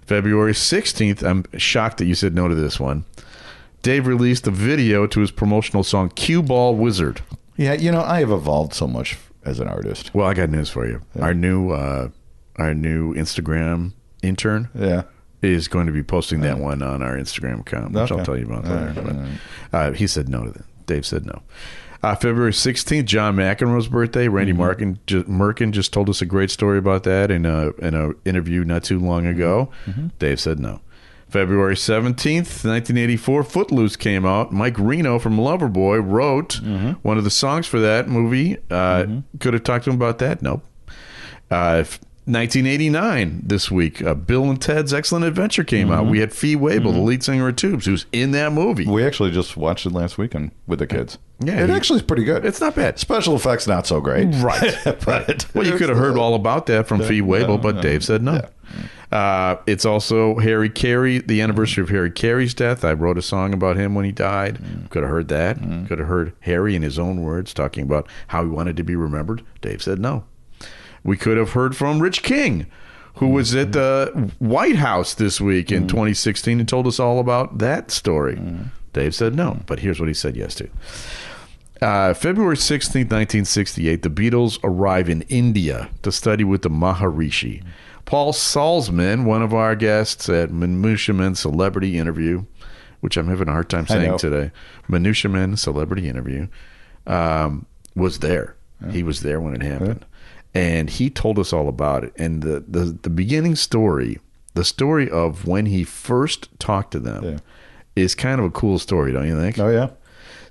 February 0.07 0.53
16th, 0.53 1.23
I'm 1.23 1.45
shocked 1.59 1.97
that 1.99 2.05
you 2.05 2.15
said 2.15 2.35
no 2.35 2.47
to 2.47 2.55
this 2.55 2.79
one. 2.79 3.07
Dave 3.81 4.07
released 4.07 4.47
a 4.47 4.51
video 4.51 5.07
to 5.07 5.21
his 5.21 5.31
promotional 5.31 5.83
song 5.83 6.11
Cue 6.11 6.43
Ball 6.43 6.75
Wizard. 6.75 7.23
Yeah, 7.57 7.73
you 7.73 7.91
know, 7.91 8.03
I 8.03 8.21
have 8.21 8.31
evolved 8.31 8.75
so 8.75 8.87
much 8.87 9.17
as 9.45 9.61
an 9.61 9.69
artist. 9.69 10.15
Well, 10.15 10.27
I 10.27 10.35
got 10.35 10.51
news 10.51 10.69
for 10.69 10.87
you. 10.87 11.01
Our 11.21 11.33
new 11.33 11.71
uh, 11.71 12.09
our 12.57 12.75
new 12.75 13.15
Instagram 13.15 13.93
intern 14.23 14.69
Yeah. 14.75 15.03
Is 15.53 15.69
going 15.69 15.87
to 15.87 15.93
be 15.93 16.03
posting 16.03 16.41
that 16.41 16.59
one 16.59 16.83
on 16.83 17.03
our 17.03 17.17
Instagram 17.17 17.61
account, 17.61 17.93
which 17.93 18.11
I'll 18.11 18.25
tell 18.25 18.37
you 18.39 18.47
about 18.47 18.65
later. 18.65 19.03
right, 19.03 19.39
But, 19.71 19.79
uh, 19.79 19.93
he 19.93 20.07
said 20.07 20.29
no 20.29 20.45
to 20.45 20.51
that. 20.53 20.87
Dave 20.87 21.05
said 21.07 21.25
no. 21.27 21.43
Uh, 22.03 22.15
February 22.15 22.53
16th, 22.53 23.07
John 23.07 23.35
McEnroe's 23.37 23.89
birthday. 23.89 24.29
Randy 24.29 24.53
Mm-hmm. 24.53 24.61
Markin, 24.61 24.99
ju- 25.07 25.25
Merkin 25.25 25.71
just 25.73 25.91
told 25.93 26.11
us 26.11 26.21
a 26.21 26.27
great 26.27 26.51
story 26.51 26.77
about 26.77 27.05
that 27.05 27.31
in 27.31 27.47
a 27.47 27.71
in 27.79 27.95
a 27.95 28.11
interview 28.27 28.63
not 28.65 28.85
too 28.85 28.99
long 28.99 29.27
ago. 29.27 29.71
Mm-hmm. 29.87 30.09
Dave 30.19 30.39
said 30.39 30.59
no. 30.61 30.81
February 31.31 31.75
17th, 31.75 32.63
1984, 32.65 33.43
Footloose 33.45 33.97
came 33.97 34.25
out. 34.27 34.53
Mike 34.53 34.79
Reno 34.79 35.19
from 35.19 35.37
Loverboy 35.39 36.07
wrote 36.07 36.61
Mm-hmm. 36.63 36.91
one 37.03 37.17
of 37.19 37.25
the 37.25 37.31
songs 37.31 37.67
for 37.67 37.81
that 37.81 38.07
movie. 38.07 38.59
Uh, 38.71 39.07
Could 39.41 39.55
have 39.55 39.65
talked 39.65 39.85
to 39.87 39.91
him 39.91 39.97
about 39.97 40.19
that. 40.19 40.43
Nope. 40.43 40.63
Uh, 41.51 41.85
1989 42.27 43.43
this 43.45 43.71
week, 43.71 44.03
uh, 44.03 44.15
Bill 44.15 44.45
and 44.45 44.61
Ted's 44.61 44.95
Excellent 44.95 45.25
Adventure 45.27 45.63
came 45.63 45.91
out. 45.91 46.07
We 46.07 46.21
had 46.21 46.33
Fee 46.33 46.57
Waybill, 46.57 46.93
the 46.95 47.01
lead 47.01 47.23
singer 47.23 47.49
of 47.49 47.57
Tubes, 47.57 47.85
who's 47.87 48.07
in 48.13 48.31
that 48.31 48.53
movie. 48.53 48.87
We 48.87 49.05
actually 49.05 49.31
just 49.31 49.57
watched 49.57 49.85
it 49.85 49.93
last 49.93 50.17
weekend 50.17 50.53
with 50.67 50.79
the 50.79 50.87
kids. 50.87 51.19
Yeah, 51.41 51.63
it 51.63 51.69
he- 51.69 51.75
actually 51.75 51.99
is 51.99 52.03
pretty 52.03 52.25
good. 52.25 52.47
It's 52.47 52.61
not 52.61 52.75
bad. 52.75 52.99
Special 52.99 53.37
effects 53.37 53.67
not 53.67 53.87
so 53.87 54.01
great. 54.01 54.29
Right. 54.37 54.75
but 55.05 55.47
Well, 55.55 55.67
you 55.67 55.77
could 55.77 55.89
have 55.91 55.99
heard 55.99 56.17
all 56.17 56.35
about 56.35 56.67
that 56.67 56.87
from 56.87 57.03
Fee 57.03 57.21
Waybill, 57.21 57.61
but 57.61 57.83
Dave 57.83 58.03
said 58.05 58.23
no. 58.23 58.41
Uh, 59.13 59.57
it's 59.67 59.85
also 59.85 60.37
Harry 60.39 60.69
Carey, 60.71 61.19
the 61.19 61.41
anniversary 61.41 61.83
of 61.83 61.91
Harry 61.91 62.11
Carey's 62.11 62.55
death. 62.55 62.85
I 62.85 62.95
wrote 62.95 63.17
a 63.19 63.23
song 63.23 63.53
about 63.53 63.77
him 63.77 63.95
when 63.95 64.05
he 64.05 64.13
died. 64.13 64.59
Could 64.91 65.03
have 65.03 65.11
heard 65.11 65.29
that. 65.29 65.59
Could 65.89 65.99
have 65.99 66.09
heard 66.09 66.33
Harry 66.41 66.75
in 66.75 66.83
his 66.83 66.99
own 66.99 67.23
words 67.23 67.53
talking 67.55 67.85
about 67.85 68.09
how 68.29 68.43
he 68.43 68.49
wanted 68.49 68.77
to 68.79 68.83
be 68.83 68.97
remembered. 68.97 69.43
Dave 69.61 69.83
said 69.83 69.99
no. 69.99 70.25
We 71.05 71.17
could 71.17 71.37
have 71.37 71.51
heard 71.53 71.77
from 71.77 72.01
Rich 72.01 72.23
King, 72.23 72.67
who 73.17 73.29
was 73.29 73.55
at 73.55 73.73
the 73.73 74.33
White 74.39 74.77
House 74.77 75.15
this 75.15 75.41
week 75.41 75.71
in 75.71 75.87
2016 75.87 76.59
and 76.61 76.69
told 76.69 76.87
us 76.87 76.99
all 76.99 77.21
about 77.21 77.59
that 77.59 77.91
story. 77.91 78.41
Dave 78.93 79.15
said 79.15 79.35
no, 79.35 79.61
but 79.67 79.81
here's 79.81 80.01
what 80.01 80.09
he 80.09 80.15
said 80.15 80.37
yes 80.37 80.55
to. 80.57 80.69
Uh, 81.83 82.15
February 82.15 82.57
16th, 82.57 83.11
1968, 83.11 84.03
the 84.03 84.09
Beatles 84.09 84.59
arrive 84.65 85.09
in 85.11 85.23
India 85.23 85.91
to 86.03 86.11
study 86.11 86.43
with 86.45 86.63
the 86.63 86.71
Maharishi. 86.71 87.63
Paul 88.07 88.33
Saltzman, 88.33 89.25
one 89.25 89.43
of 89.43 89.53
our 89.53 89.75
guests 89.77 90.29
at 90.29 90.51
Minutia 90.51 91.15
Men 91.15 91.35
Celebrity 91.35 91.99
Interview, 91.99 92.45
which 93.01 93.17
I'm 93.17 93.29
having 93.29 93.49
a 93.49 93.53
hard 93.53 93.69
time 93.69 93.87
saying 93.87 94.19
today, 94.19 94.51
Minutia 94.89 95.31
Men 95.31 95.57
Celebrity 95.57 96.09
Interview, 96.09 96.49
um, 97.07 97.67
was 97.95 98.21
there. 98.21 98.57
He 98.91 99.03
was 99.03 99.21
there 99.21 99.41
when 99.41 99.55
it 99.55 99.63
happened. 99.63 100.05
And 100.55 100.89
he 100.89 101.11
told 101.11 101.39
us 101.39 101.53
all 101.53 101.69
about 101.69 102.05
it. 102.05 102.13
And 102.17 102.43
the, 102.43 102.61
the, 102.67 102.97
the 103.03 103.11
beginning 103.11 103.57
story, 103.57 104.21
the 104.55 104.65
story 104.65 105.11
of 105.11 105.47
when 105.47 105.67
he 105.67 105.83
first 105.85 106.49
talked 106.61 106.93
to 106.93 107.01
them, 107.01 107.25
Yeah. 107.25 107.39
is 107.97 108.15
kind 108.15 108.39
of 108.41 108.47
a 108.47 108.51
cool 108.51 108.79
story, 108.79 109.13
don't 109.13 109.27
you 109.27 109.39
think? 109.41 109.59
Oh 109.59 109.69
yeah. 109.71 109.91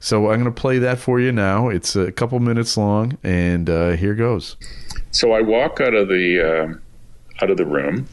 So 0.02 0.30
I'm 0.32 0.42
going 0.42 0.54
to 0.54 0.62
play 0.62 0.78
that 0.80 1.00
for 1.00 1.22
you 1.22 1.32
now. 1.32 1.70
It's 1.70 1.96
a 1.96 2.12
couple 2.12 2.38
minutes 2.42 2.76
long, 2.76 3.18
and 3.24 3.70
uh, 3.70 3.92
here 3.92 4.14
goes. 4.16 4.58
So 5.12 5.32
I 5.32 5.40
walk 5.42 5.80
out 5.80 5.94
of 5.94 6.10
the 6.10 6.42
um 6.42 6.82
out 7.42 7.50
of 7.50 7.56
the 7.56 7.66
room, 7.66 8.08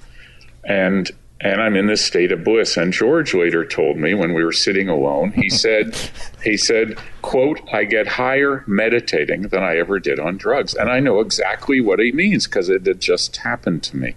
and 0.65 1.11
and 1.41 1.63
I'm 1.63 1.75
in 1.75 1.87
this 1.87 2.05
state 2.05 2.33
of 2.33 2.45
bliss. 2.45 2.77
And 2.77 2.93
George 2.93 3.33
later 3.33 3.65
told 3.65 3.97
me 3.97 4.13
when 4.13 4.35
we 4.35 4.45
were 4.45 4.53
sitting 4.53 4.89
alone, 4.89 5.33
he 5.33 5.49
said, 5.65 5.97
he 6.45 6.57
said, 6.57 6.99
"quote 7.23 7.61
I 7.73 7.85
get 7.85 8.07
higher 8.07 8.65
meditating 8.67 9.43
than 9.43 9.63
I 9.63 9.77
ever 9.79 9.99
did 9.99 10.21
on 10.21 10.37
drugs." 10.37 10.75
And 10.75 10.91
I 10.91 11.01
know 11.01 11.21
exactly 11.21 11.81
what 11.81 11.99
he 11.99 12.13
means 12.13 12.47
because 12.47 12.69
it 12.69 12.87
had 12.87 13.01
just 13.01 13.39
happened 13.39 13.83
to 13.85 13.97
me, 13.97 14.15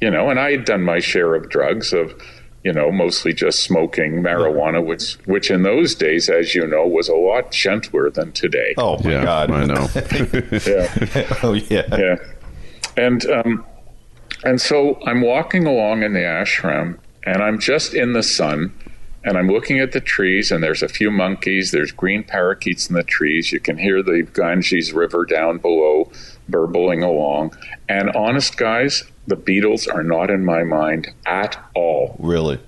you 0.00 0.10
know. 0.10 0.28
And 0.28 0.38
I 0.38 0.52
had 0.52 0.64
done 0.64 0.82
my 0.82 0.98
share 1.00 1.34
of 1.34 1.48
drugs 1.48 1.92
of. 1.92 2.14
You 2.64 2.72
know, 2.72 2.92
mostly 2.92 3.32
just 3.32 3.58
smoking 3.64 4.22
marijuana, 4.22 4.86
which, 4.86 5.14
which 5.24 5.50
in 5.50 5.64
those 5.64 5.96
days, 5.96 6.28
as 6.28 6.54
you 6.54 6.64
know, 6.64 6.86
was 6.86 7.08
a 7.08 7.14
lot 7.16 7.50
gentler 7.50 8.08
than 8.08 8.30
today. 8.30 8.74
Oh 8.78 9.02
my 9.02 9.10
yeah, 9.10 9.24
god. 9.24 9.50
I 9.50 9.64
know. 9.64 9.88
Yeah. 10.64 11.38
oh 11.42 11.54
yeah. 11.54 11.86
yeah. 11.90 12.16
And 12.96 13.26
um, 13.26 13.64
and 14.44 14.60
so 14.60 14.98
I'm 15.06 15.20
walking 15.22 15.66
along 15.66 16.02
in 16.02 16.12
the 16.12 16.20
ashram, 16.20 16.98
and 17.24 17.42
I'm 17.42 17.58
just 17.58 17.94
in 17.94 18.12
the 18.12 18.22
sun, 18.22 18.72
and 19.24 19.36
I'm 19.38 19.48
looking 19.48 19.78
at 19.78 19.92
the 19.92 20.00
trees, 20.00 20.50
and 20.50 20.62
there's 20.62 20.82
a 20.82 20.88
few 20.88 21.10
monkeys. 21.10 21.70
There's 21.70 21.92
green 21.92 22.24
parakeets 22.24 22.88
in 22.88 22.94
the 22.96 23.04
trees. 23.04 23.52
You 23.52 23.60
can 23.60 23.78
hear 23.78 24.02
the 24.02 24.22
Ganges 24.34 24.92
River 24.92 25.24
down 25.24 25.58
below, 25.58 26.10
burbling 26.48 27.02
along. 27.04 27.56
And 27.88 28.10
honest 28.16 28.56
guys, 28.56 29.04
the 29.28 29.36
Beatles 29.36 29.92
are 29.92 30.02
not 30.02 30.30
in 30.30 30.44
my 30.44 30.64
mind 30.64 31.08
at 31.24 31.56
all 31.76 32.16
Really. 32.18 32.58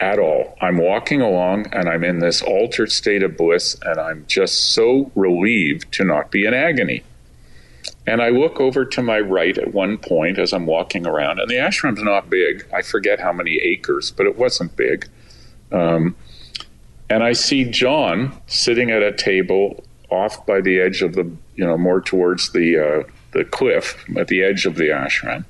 at 0.00 0.18
all. 0.18 0.56
I'm 0.60 0.78
walking 0.78 1.20
along 1.20 1.66
and 1.72 1.88
I'm 1.88 2.02
in 2.02 2.18
this 2.18 2.42
altered 2.42 2.90
state 2.90 3.22
of 3.22 3.36
bliss, 3.36 3.76
and 3.82 4.00
I'm 4.00 4.24
just 4.26 4.72
so 4.72 5.12
relieved 5.14 5.92
to 5.92 6.04
not 6.04 6.32
be 6.32 6.44
in 6.44 6.52
agony. 6.54 7.04
And 8.06 8.20
I 8.20 8.30
look 8.30 8.60
over 8.60 8.84
to 8.84 9.02
my 9.02 9.20
right 9.20 9.56
at 9.56 9.72
one 9.72 9.96
point 9.96 10.38
as 10.38 10.52
I'm 10.52 10.66
walking 10.66 11.06
around, 11.06 11.38
and 11.38 11.48
the 11.48 11.54
ashram's 11.54 12.02
not 12.02 12.28
big. 12.28 12.66
I 12.74 12.82
forget 12.82 13.20
how 13.20 13.32
many 13.32 13.56
acres, 13.56 14.10
but 14.10 14.26
it 14.26 14.36
wasn't 14.36 14.76
big. 14.76 15.08
Um, 15.70 16.16
and 17.08 17.22
I 17.22 17.32
see 17.32 17.64
John 17.64 18.36
sitting 18.46 18.90
at 18.90 19.02
a 19.02 19.12
table 19.12 19.84
off 20.10 20.44
by 20.46 20.60
the 20.60 20.80
edge 20.80 21.02
of 21.02 21.14
the, 21.14 21.24
you 21.54 21.64
know, 21.64 21.78
more 21.78 22.00
towards 22.00 22.52
the 22.52 22.78
uh, 22.78 23.10
the 23.32 23.44
cliff 23.44 24.04
at 24.16 24.28
the 24.28 24.42
edge 24.42 24.66
of 24.66 24.74
the 24.76 24.88
ashram 24.88 25.44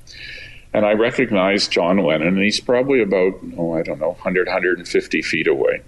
and 0.73 0.85
I 0.85 0.93
recognize 0.93 1.67
John 1.67 1.97
Lennon, 1.97 2.29
and 2.29 2.43
he's 2.43 2.59
probably 2.59 3.01
about, 3.01 3.33
oh, 3.57 3.73
I 3.73 3.83
don't 3.83 3.99
know, 3.99 4.09
100, 4.09 4.47
150 4.47 5.21
feet 5.21 5.47
away. 5.47 5.81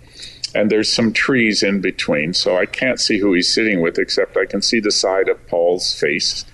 And 0.53 0.69
there's 0.69 0.93
some 0.93 1.11
trees 1.11 1.63
in 1.63 1.81
between, 1.81 2.33
so 2.33 2.57
I 2.57 2.67
can't 2.67 2.99
see 2.99 3.17
who 3.17 3.33
he's 3.33 3.51
sitting 3.51 3.81
with, 3.81 3.97
except 3.97 4.37
I 4.37 4.45
can 4.45 4.61
see 4.61 4.79
the 4.79 4.91
side 4.91 5.27
of 5.27 5.45
Paul's 5.47 5.99
face 5.99 6.45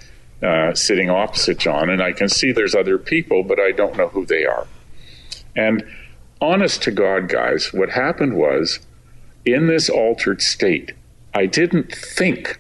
uh, 0.43 0.73
sitting 0.73 1.09
opposite 1.09 1.59
John, 1.59 1.89
and 1.89 2.01
I 2.01 2.11
can 2.13 2.29
see 2.29 2.51
there's 2.51 2.75
other 2.75 2.97
people, 2.97 3.43
but 3.43 3.59
I 3.59 3.71
don't 3.71 3.97
know 3.97 4.07
who 4.07 4.25
they 4.25 4.45
are. 4.45 4.67
And 5.55 5.83
honest 6.39 6.81
to 6.83 6.91
God, 6.91 7.29
guys, 7.29 7.71
what 7.73 7.89
happened 7.89 8.35
was 8.35 8.79
in 9.45 9.67
this 9.67 9.89
altered 9.89 10.41
state, 10.41 10.93
I 11.33 11.45
didn't 11.45 11.93
think 11.93 12.59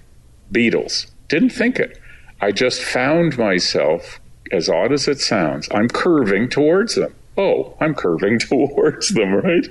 Beatles, 0.51 1.09
didn't 1.27 1.51
think 1.51 1.79
it. 1.79 1.99
I 2.39 2.51
just 2.51 2.81
found 2.81 3.37
myself 3.37 4.19
as 4.51 4.69
odd 4.69 4.91
as 4.91 5.07
it 5.07 5.19
sounds, 5.19 5.67
I'm 5.71 5.87
curving 5.87 6.49
towards 6.49 6.95
them. 6.95 7.15
Oh, 7.37 7.75
I'm 7.79 7.95
curving 7.95 8.39
towards 8.39 9.09
them, 9.09 9.33
right? 9.33 9.67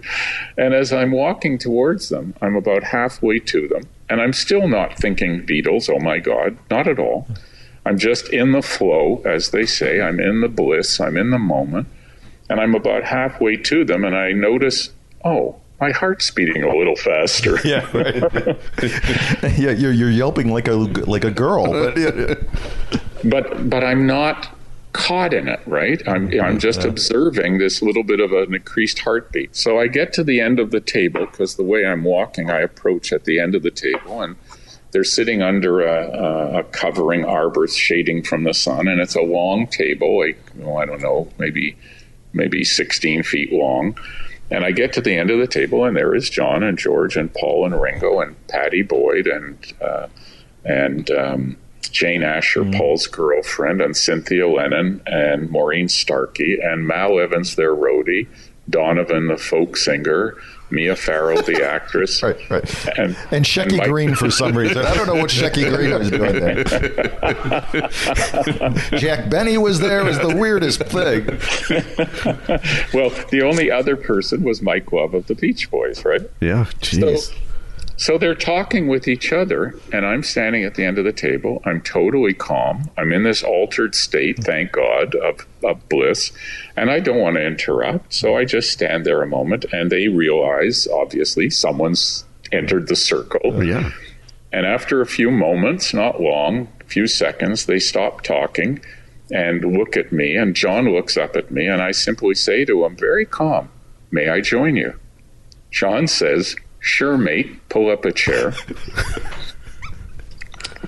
And 0.56 0.74
as 0.74 0.92
I'm 0.92 1.12
walking 1.12 1.58
towards 1.58 2.08
them, 2.08 2.34
I'm 2.40 2.56
about 2.56 2.82
halfway 2.84 3.38
to 3.40 3.68
them, 3.68 3.82
and 4.08 4.20
I'm 4.20 4.32
still 4.32 4.66
not 4.66 4.96
thinking 4.98 5.46
Beatles, 5.46 5.90
oh 5.90 6.00
my 6.00 6.18
God, 6.18 6.56
not 6.70 6.88
at 6.88 6.98
all. 6.98 7.26
I'm 7.90 7.98
just 7.98 8.28
in 8.28 8.52
the 8.52 8.62
flow, 8.62 9.20
as 9.24 9.50
they 9.50 9.66
say. 9.66 10.00
I'm 10.00 10.20
in 10.20 10.42
the 10.42 10.48
bliss, 10.48 11.00
I'm 11.00 11.16
in 11.16 11.30
the 11.30 11.40
moment, 11.40 11.88
and 12.48 12.60
I'm 12.60 12.76
about 12.76 13.02
halfway 13.02 13.56
to 13.56 13.84
them, 13.84 14.04
and 14.04 14.14
I 14.14 14.30
notice, 14.30 14.90
oh, 15.24 15.56
my 15.80 15.90
heart's 15.90 16.30
beating 16.30 16.62
a 16.62 16.72
little 16.72 16.94
faster. 16.94 17.58
Yeah. 17.64 17.84
Right. 17.92 18.56
yeah. 19.58 19.72
You're 19.72 19.90
you're 19.90 20.10
yelping 20.10 20.52
like 20.52 20.68
a 20.68 20.74
like 20.74 21.24
a 21.24 21.32
girl. 21.32 21.66
But 21.66 21.98
uh, 21.98 22.36
but 23.24 23.68
but 23.68 23.82
I'm 23.82 24.06
not 24.06 24.56
caught 24.92 25.34
in 25.34 25.48
it, 25.48 25.60
right? 25.66 26.00
I'm 26.06 26.28
mm-hmm. 26.28 26.44
I'm 26.44 26.60
just 26.60 26.84
observing 26.84 27.58
this 27.58 27.82
little 27.82 28.04
bit 28.04 28.20
of 28.20 28.30
an 28.30 28.54
increased 28.54 29.00
heartbeat. 29.00 29.56
So 29.56 29.80
I 29.80 29.88
get 29.88 30.12
to 30.12 30.22
the 30.22 30.40
end 30.40 30.60
of 30.60 30.70
the 30.70 30.80
table 30.80 31.26
because 31.26 31.56
the 31.56 31.64
way 31.64 31.84
I'm 31.84 32.04
walking, 32.04 32.50
I 32.50 32.60
approach 32.60 33.12
at 33.12 33.24
the 33.24 33.40
end 33.40 33.56
of 33.56 33.64
the 33.64 33.72
table, 33.72 34.22
and 34.22 34.36
they're 34.92 35.04
sitting 35.04 35.42
under 35.42 35.82
a, 35.82 36.08
a, 36.08 36.58
a 36.60 36.64
covering 36.64 37.24
arbor 37.24 37.68
shading 37.68 38.22
from 38.22 38.44
the 38.44 38.54
sun, 38.54 38.88
and 38.88 39.00
it's 39.00 39.14
a 39.14 39.22
long 39.22 39.66
table, 39.66 40.20
like 40.20 40.38
oh, 40.64 40.76
I 40.76 40.86
don't 40.86 41.02
know, 41.02 41.28
maybe 41.38 41.76
maybe 42.32 42.64
16 42.64 43.22
feet 43.22 43.52
long. 43.52 43.98
And 44.52 44.64
I 44.64 44.72
get 44.72 44.92
to 44.94 45.00
the 45.00 45.16
end 45.16 45.30
of 45.30 45.38
the 45.38 45.46
table, 45.46 45.84
and 45.84 45.96
there 45.96 46.14
is 46.14 46.28
John 46.28 46.64
and 46.64 46.76
George 46.76 47.16
and 47.16 47.32
Paul 47.32 47.66
and 47.66 47.80
Ringo 47.80 48.20
and 48.20 48.34
Pattie 48.48 48.82
Boyd 48.82 49.28
and 49.28 49.72
uh, 49.80 50.08
and 50.64 51.10
um, 51.12 51.56
Jane 51.82 52.22
Asher, 52.22 52.64
Paul's 52.64 53.06
girlfriend, 53.06 53.80
and 53.80 53.96
Cynthia 53.96 54.48
Lennon 54.48 55.02
and 55.06 55.50
Maureen 55.50 55.88
Starkey 55.88 56.58
and 56.60 56.86
Mal 56.86 57.18
Evans, 57.18 57.56
their 57.56 57.74
roadie, 57.74 58.26
Donovan, 58.68 59.28
the 59.28 59.36
folk 59.36 59.76
singer, 59.76 60.36
Mia 60.70 60.94
Farrow, 60.96 61.40
the 61.42 61.62
actress, 61.68 62.22
right. 62.22 62.36
Right. 62.50 62.88
and 62.98 63.16
And 63.30 63.44
Shecky 63.44 63.76
Mike- 63.76 63.88
Greene 63.88 64.14
for 64.14 64.30
some 64.30 64.56
reason. 64.56 64.78
I 64.78 64.94
don't 64.94 65.06
know 65.06 65.14
what 65.16 65.30
Shecky 65.30 65.68
Greene 65.74 65.98
was 65.98 66.10
doing 66.10 66.38
there. 66.40 66.64
Jack 68.98 69.28
Benny 69.30 69.58
was 69.58 69.80
there. 69.80 70.00
It 70.00 70.04
was 70.04 70.18
the 70.18 70.34
weirdest 70.36 70.80
thing. 70.84 71.26
well, 72.94 73.10
the 73.30 73.42
only 73.42 73.70
other 73.70 73.96
person 73.96 74.42
was 74.42 74.62
Mike 74.62 74.92
Love 74.92 75.14
of 75.14 75.26
the 75.26 75.34
Beach 75.34 75.70
Boys, 75.70 76.04
right? 76.04 76.22
Yeah, 76.40 76.66
jeez. 76.80 77.18
So, 77.18 77.34
so 78.00 78.16
they're 78.16 78.34
talking 78.34 78.88
with 78.88 79.06
each 79.06 79.30
other, 79.30 79.74
and 79.92 80.06
I'm 80.06 80.22
standing 80.22 80.64
at 80.64 80.74
the 80.74 80.86
end 80.86 80.96
of 80.96 81.04
the 81.04 81.12
table. 81.12 81.60
I'm 81.66 81.82
totally 81.82 82.32
calm. 82.32 82.90
I'm 82.96 83.12
in 83.12 83.24
this 83.24 83.42
altered 83.42 83.94
state, 83.94 84.42
thank 84.42 84.72
God, 84.72 85.14
of, 85.16 85.46
of 85.62 85.86
bliss, 85.90 86.32
and 86.78 86.90
I 86.90 87.00
don't 87.00 87.20
want 87.20 87.36
to 87.36 87.46
interrupt. 87.46 88.14
So 88.14 88.38
I 88.38 88.46
just 88.46 88.72
stand 88.72 89.04
there 89.04 89.20
a 89.20 89.26
moment, 89.26 89.66
and 89.70 89.92
they 89.92 90.08
realize, 90.08 90.88
obviously, 90.88 91.50
someone's 91.50 92.24
entered 92.50 92.88
the 92.88 92.96
circle. 92.96 93.40
Oh, 93.44 93.60
yeah. 93.60 93.90
And 94.50 94.64
after 94.64 95.02
a 95.02 95.06
few 95.06 95.30
moments, 95.30 95.92
not 95.92 96.22
long, 96.22 96.68
a 96.80 96.84
few 96.84 97.06
seconds, 97.06 97.66
they 97.66 97.78
stop 97.78 98.22
talking 98.22 98.80
and 99.30 99.76
look 99.76 99.98
at 99.98 100.10
me. 100.10 100.36
And 100.36 100.56
John 100.56 100.88
looks 100.90 101.18
up 101.18 101.36
at 101.36 101.50
me, 101.50 101.66
and 101.66 101.82
I 101.82 101.90
simply 101.90 102.34
say 102.34 102.64
to 102.64 102.82
him, 102.82 102.96
very 102.96 103.26
calm, 103.26 103.68
May 104.10 104.30
I 104.30 104.40
join 104.40 104.74
you? 104.74 104.98
John 105.70 106.06
says, 106.06 106.56
Sure, 106.80 107.16
mate, 107.18 107.68
pull 107.68 107.90
up 107.90 108.04
a 108.04 108.12
chair. 108.12 108.52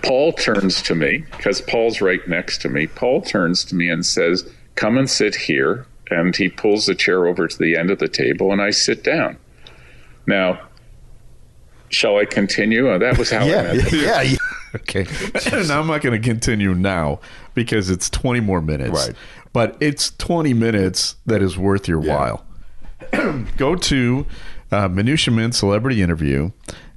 Paul 0.03 0.33
turns 0.33 0.83
to 0.83 0.95
me 0.95 1.25
because 1.33 1.61
Paul's 1.61 2.01
right 2.01 2.27
next 2.27 2.59
to 2.63 2.69
me. 2.69 2.87
Paul 2.87 3.21
turns 3.23 3.65
to 3.67 3.75
me 3.75 3.89
and 3.89 4.05
says, 4.05 4.49
Come 4.75 4.97
and 4.99 5.09
sit 5.09 5.35
here. 5.35 5.87
And 6.11 6.35
he 6.35 6.49
pulls 6.49 6.87
the 6.87 6.95
chair 6.95 7.27
over 7.27 7.47
to 7.49 7.59
the 7.59 7.77
end 7.77 7.91
of 7.91 7.99
the 7.99 8.09
table, 8.09 8.53
and 8.53 8.61
I 8.61 8.71
sit 8.71 9.03
down. 9.03 9.39
Now, 10.27 10.61
shall 11.89 12.19
I 12.19 12.27
continue? 12.27 12.91
Uh, 12.91 12.99
that 12.99 13.17
was 13.17 13.31
how 13.31 13.41
I 13.41 13.45
Yeah, 13.47 13.63
met 13.63 13.91
them. 13.91 14.01
yeah, 14.01 14.23
yeah. 14.23 14.37
Okay. 14.75 15.05
and 15.53 15.71
I'm 15.71 15.87
not 15.87 16.01
going 16.01 16.19
to 16.21 16.27
continue 16.29 16.75
now 16.75 17.21
because 17.55 17.91
it's 17.91 18.09
20 18.09 18.41
more 18.41 18.63
minutes. 18.63 19.07
Right. 19.09 19.15
But 19.53 19.77
it's 19.81 20.11
20 20.17 20.55
minutes 20.55 21.17
that 21.27 21.43
is 21.43 21.59
worth 21.59 21.87
your 21.89 22.01
while. 22.01 22.45
Go 23.59 23.77
to 23.77 24.27
uh, 24.73 24.89
Minutia 24.89 25.33
Men 25.33 25.53
Celebrity 25.53 26.03
Interview, 26.03 26.51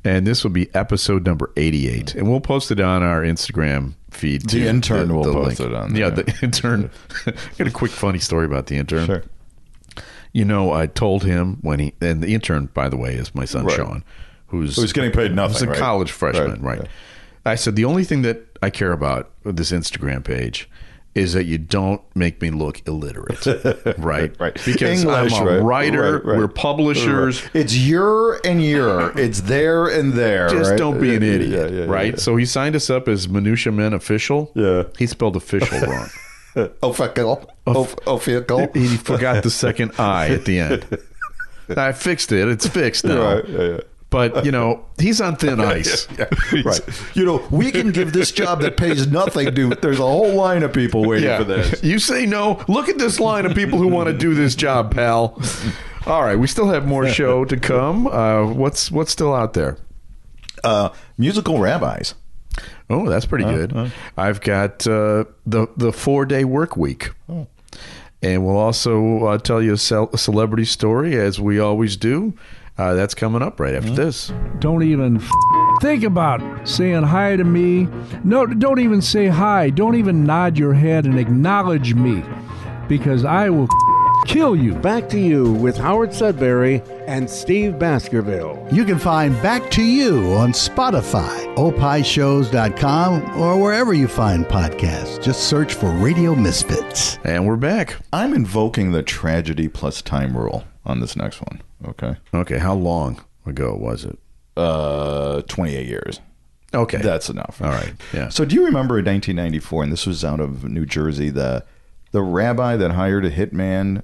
and 0.03 0.25
this 0.25 0.43
will 0.43 0.51
be 0.51 0.73
episode 0.73 1.25
number 1.25 1.51
88. 1.57 2.15
And 2.15 2.29
we'll 2.29 2.39
post 2.41 2.71
it 2.71 2.79
on 2.79 3.03
our 3.03 3.21
Instagram 3.21 3.93
feed. 4.09 4.43
The 4.43 4.47
too, 4.47 4.65
intern 4.65 5.13
will 5.13 5.23
link. 5.23 5.57
post 5.57 5.59
it 5.59 5.73
on 5.73 5.95
Yeah, 5.95 6.09
the 6.09 6.37
intern. 6.41 6.89
got 7.57 7.67
a 7.67 7.71
quick 7.71 7.91
funny 7.91 8.19
story 8.19 8.45
about 8.45 8.67
the 8.67 8.77
intern. 8.77 9.05
Sure. 9.05 9.23
You 10.33 10.43
know, 10.45 10.71
I 10.73 10.87
told 10.87 11.23
him 11.23 11.59
when 11.61 11.79
he, 11.79 11.93
and 12.01 12.21
the 12.21 12.33
intern, 12.33 12.69
by 12.73 12.89
the 12.89 12.97
way, 12.97 13.15
is 13.15 13.33
my 13.33 13.45
son 13.45 13.65
Right. 13.65 13.75
Sean, 13.77 14.03
who's 14.47 14.75
Who's 14.75 14.91
getting 14.93 15.11
paid 15.11 15.33
nothing, 15.33 15.53
He's 15.53 15.61
a 15.63 15.67
right? 15.67 15.77
college 15.79 16.11
freshman, 16.11 16.61
Right, 16.61 16.79
right? 16.79 16.81
yeah. 16.81 17.51
I 17.51 17.55
said 17.55 17.75
the 17.75 17.85
only 17.85 18.03
thing 18.03 18.21
that 18.23 18.41
I 18.61 18.69
care 18.69 18.91
about 18.91 19.31
with 19.43 19.55
this 19.55 19.71
Instagram 19.71 20.23
page 20.23 20.69
is 21.15 21.31
that 21.33 21.45
you 21.45 21.57
don't 21.57 22.01
make 22.13 22.41
me 22.41 22.51
look 22.51 22.85
illiterate, 22.85 23.45
right? 23.97 24.37
Right. 24.37 24.53
Because 24.65 25.01
English, 25.01 25.33
I'm 25.33 25.47
a 25.47 25.51
right, 25.51 25.61
writer. 25.61 26.13
right, 26.19 26.25
right. 26.25 26.37
We're 26.37 26.47
publishers. 26.49 27.41
Right. 27.45 27.55
It's 27.55 27.77
your 27.77 28.45
and 28.45 28.61
your. 28.63 29.17
It's 29.17 29.41
there 29.41 29.87
and 29.87 30.13
there. 30.13 30.49
Just 30.49 30.71
right? 30.71 30.77
don't 30.77 30.99
be 30.99 31.15
an 31.15 31.23
idiot, 31.23 31.71
yeah, 31.71 31.79
yeah, 31.79 31.85
right? 31.85 32.13
yeah. 32.13 32.19
So 32.19 32.35
he 32.35 32.45
signed 32.45 32.75
us 32.75 32.89
up 32.89 33.07
as 33.07 33.29
Minutia 33.29 33.71
Men 33.71 33.93
Official. 33.93 34.51
Yeah. 34.55 34.83
He 34.99 35.07
spelled 35.07 35.37
official 35.37 35.79
wrong. 35.87 36.09
Official. 36.83 37.49
Of- 37.65 37.95
Official. 38.05 38.67
he 38.73 38.97
forgot 38.97 39.43
the 39.43 39.49
second 39.49 39.93
I 39.97 40.29
at 40.29 40.45
the 40.45 40.59
end. 40.59 40.85
I 41.77 41.93
fixed 41.93 42.31
it. 42.31 42.47
It's 42.47 42.67
fixed 42.67 43.05
now. 43.05 43.35
Right, 43.35 43.47
yeah, 43.49 43.61
yeah. 43.61 43.79
But 44.15 44.45
you 44.45 44.51
know, 44.51 44.85
he's 44.97 45.19
on 45.19 45.35
thin 45.35 45.59
ice. 45.75 46.07
Right. 46.63 46.79
You 47.15 47.25
know, 47.25 47.45
we 47.51 47.69
can 47.69 47.91
give 47.91 48.13
this 48.13 48.31
job 48.31 48.61
that 48.61 48.77
pays 48.77 49.07
nothing, 49.07 49.53
dude. 49.53 49.81
There's 49.81 49.99
a 49.99 50.03
whole 50.03 50.33
line 50.35 50.63
of 50.63 50.71
people 50.71 51.03
waiting 51.03 51.25
Yeah. 51.27 51.39
for 51.39 51.43
this. 51.43 51.83
You 51.83 51.99
say 51.99 52.25
no. 52.25 52.63
Look 52.69 52.87
at 52.87 52.97
this 52.97 53.19
line 53.19 53.45
of 53.45 53.53
people 53.53 53.77
who 53.77 53.89
want 53.89 54.07
to 54.07 54.13
do 54.17 54.33
this 54.33 54.55
job, 54.55 54.95
pal. 54.95 55.37
All 56.07 56.23
right, 56.23 56.37
we 56.39 56.47
still 56.47 56.69
have 56.69 56.85
more 56.87 57.09
show 57.09 57.43
to 57.43 57.57
come. 57.57 58.07
Uh, 58.07 58.45
what's 58.53 58.89
what's 58.89 59.11
still 59.11 59.33
out 59.33 59.51
there? 59.53 59.77
Uh, 60.63 60.89
musical 61.17 61.59
rabbis. 61.59 62.15
Oh, 62.89 63.09
that's 63.09 63.25
pretty 63.25 63.43
good. 63.43 63.91
I've 64.15 64.39
got 64.39 64.87
uh, 64.87 65.25
the 65.45 65.67
the 65.75 65.91
four 65.91 66.25
day 66.25 66.45
work 66.45 66.77
week, 66.77 67.09
and 67.27 68.45
we'll 68.45 68.55
also 68.57 69.25
uh, 69.25 69.37
tell 69.39 69.61
you 69.61 69.73
a, 69.73 69.77
cel- 69.77 70.09
a 70.13 70.17
celebrity 70.17 70.63
story 70.65 71.17
as 71.19 71.37
we 71.37 71.59
always 71.59 71.97
do. 71.97 72.33
Uh, 72.77 72.93
that's 72.93 73.15
coming 73.15 73.41
up 73.41 73.59
right 73.59 73.73
after 73.73 73.91
this. 73.91 74.31
Don't 74.59 74.83
even 74.83 75.17
f- 75.17 75.29
think 75.81 76.03
about 76.03 76.67
saying 76.67 77.03
hi 77.03 77.35
to 77.37 77.43
me. 77.43 77.87
No, 78.23 78.45
don't 78.45 78.79
even 78.79 79.01
say 79.01 79.27
hi. 79.27 79.69
Don't 79.69 79.95
even 79.95 80.25
nod 80.25 80.57
your 80.57 80.73
head 80.73 81.05
and 81.05 81.17
acknowledge 81.17 81.93
me 81.93 82.21
because 82.89 83.23
I 83.23 83.49
will 83.49 83.63
f- 83.63 84.27
kill 84.27 84.57
you. 84.57 84.73
Back 84.75 85.07
to 85.09 85.19
you 85.19 85.53
with 85.53 85.77
Howard 85.77 86.13
Sudbury 86.13 86.81
and 87.07 87.29
Steve 87.29 87.79
Baskerville. 87.79 88.67
You 88.71 88.83
can 88.83 88.99
find 88.99 89.41
Back 89.41 89.71
to 89.71 89.81
You 89.81 90.33
on 90.33 90.51
Spotify, 90.51 91.55
opishows.com, 91.55 93.39
or 93.39 93.61
wherever 93.61 93.93
you 93.93 94.09
find 94.09 94.43
podcasts. 94.45 95.23
Just 95.23 95.47
search 95.47 95.75
for 95.75 95.89
Radio 95.91 96.35
Misfits. 96.35 97.19
And 97.23 97.47
we're 97.47 97.55
back. 97.55 97.95
I'm 98.11 98.33
invoking 98.33 98.91
the 98.91 99.01
tragedy 99.03 99.69
plus 99.69 100.01
time 100.01 100.35
rule 100.35 100.65
on 100.85 100.99
this 100.99 101.15
next 101.15 101.41
one. 101.41 101.61
Okay. 101.85 102.15
Okay, 102.33 102.57
how 102.57 102.73
long 102.73 103.23
ago 103.45 103.75
was 103.75 104.05
it? 104.05 104.17
Uh, 104.57 105.41
28 105.43 105.87
years. 105.87 106.19
Okay, 106.73 106.97
That's 106.97 107.29
enough. 107.29 107.61
All 107.61 107.69
right, 107.69 107.93
yeah. 108.13 108.27
So, 108.29 108.43
do 108.43 108.55
you 108.55 108.65
remember 108.65 108.99
in 108.99 109.05
1994, 109.05 109.83
and 109.83 109.91
this 109.91 110.05
was 110.05 110.25
out 110.25 110.41
of 110.41 110.65
New 110.65 110.85
Jersey, 110.85 111.29
the 111.29 111.63
the 112.11 112.21
rabbi 112.21 112.75
that 112.75 112.91
hired 112.91 113.23
a 113.25 113.31
hitman 113.31 114.03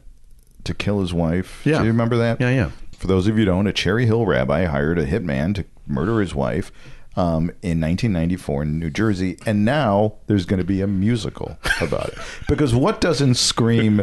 to 0.64 0.74
kill 0.74 1.02
his 1.02 1.14
wife? 1.14 1.62
Yeah. 1.66 1.80
Do 1.80 1.84
you 1.86 1.92
remember 1.92 2.16
that? 2.18 2.40
Yeah, 2.40 2.50
yeah. 2.50 2.72
For 2.96 3.08
those 3.08 3.28
of 3.28 3.38
you 3.38 3.42
who 3.42 3.52
don't, 3.52 3.68
a 3.68 3.74
Cherry 3.74 4.06
Hill 4.06 4.26
rabbi 4.26 4.66
hired 4.66 5.00
a 5.00 5.06
hitman 5.06 5.54
to 5.56 5.66
murder 5.88 6.22
his 6.22 6.34
wife 6.34 6.72
um, 7.18 7.50
in 7.62 7.82
1994 7.82 8.64
in 8.64 8.80
New 8.80 8.90
Jersey, 8.90 9.38
and 9.46 9.66
now 9.66 10.14
there's 10.28 10.46
going 10.46 10.60
to 10.60 10.66
be 10.66 10.82
a 10.82 10.88
musical 10.88 11.58
about 11.82 12.10
it. 12.10 12.18
Because 12.48 12.74
what 12.74 13.02
doesn't 13.02 13.36
scream 13.36 14.02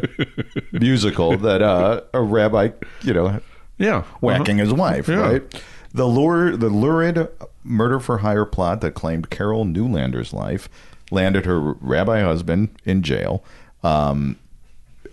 musical 0.73 1.37
that 1.39 1.63
uh, 1.63 2.03
a 2.15 2.21
rabbi, 2.23 2.71
you 3.03 3.13
know, 3.15 3.41
yeah, 3.79 4.03
whacking 4.21 4.61
Uh-huh. 4.61 4.71
his 4.71 4.75
wife, 4.75 5.09
Yeah. 5.09 5.17
right? 5.17 5.63
The 5.95 6.07
lure, 6.07 6.57
the 6.57 6.69
lurid 6.69 7.29
murder 7.65 7.99
for 8.01 8.19
hire 8.19 8.45
plot 8.45 8.81
that 8.83 8.93
claimed 8.93 9.31
Carol 9.31 9.65
Neulander's 9.65 10.33
life 10.35 10.69
landed 11.11 11.47
her 11.47 11.59
rabbi 11.61 12.21
husband 12.21 12.69
in 12.85 13.03
jail, 13.03 13.43
um, 13.83 14.37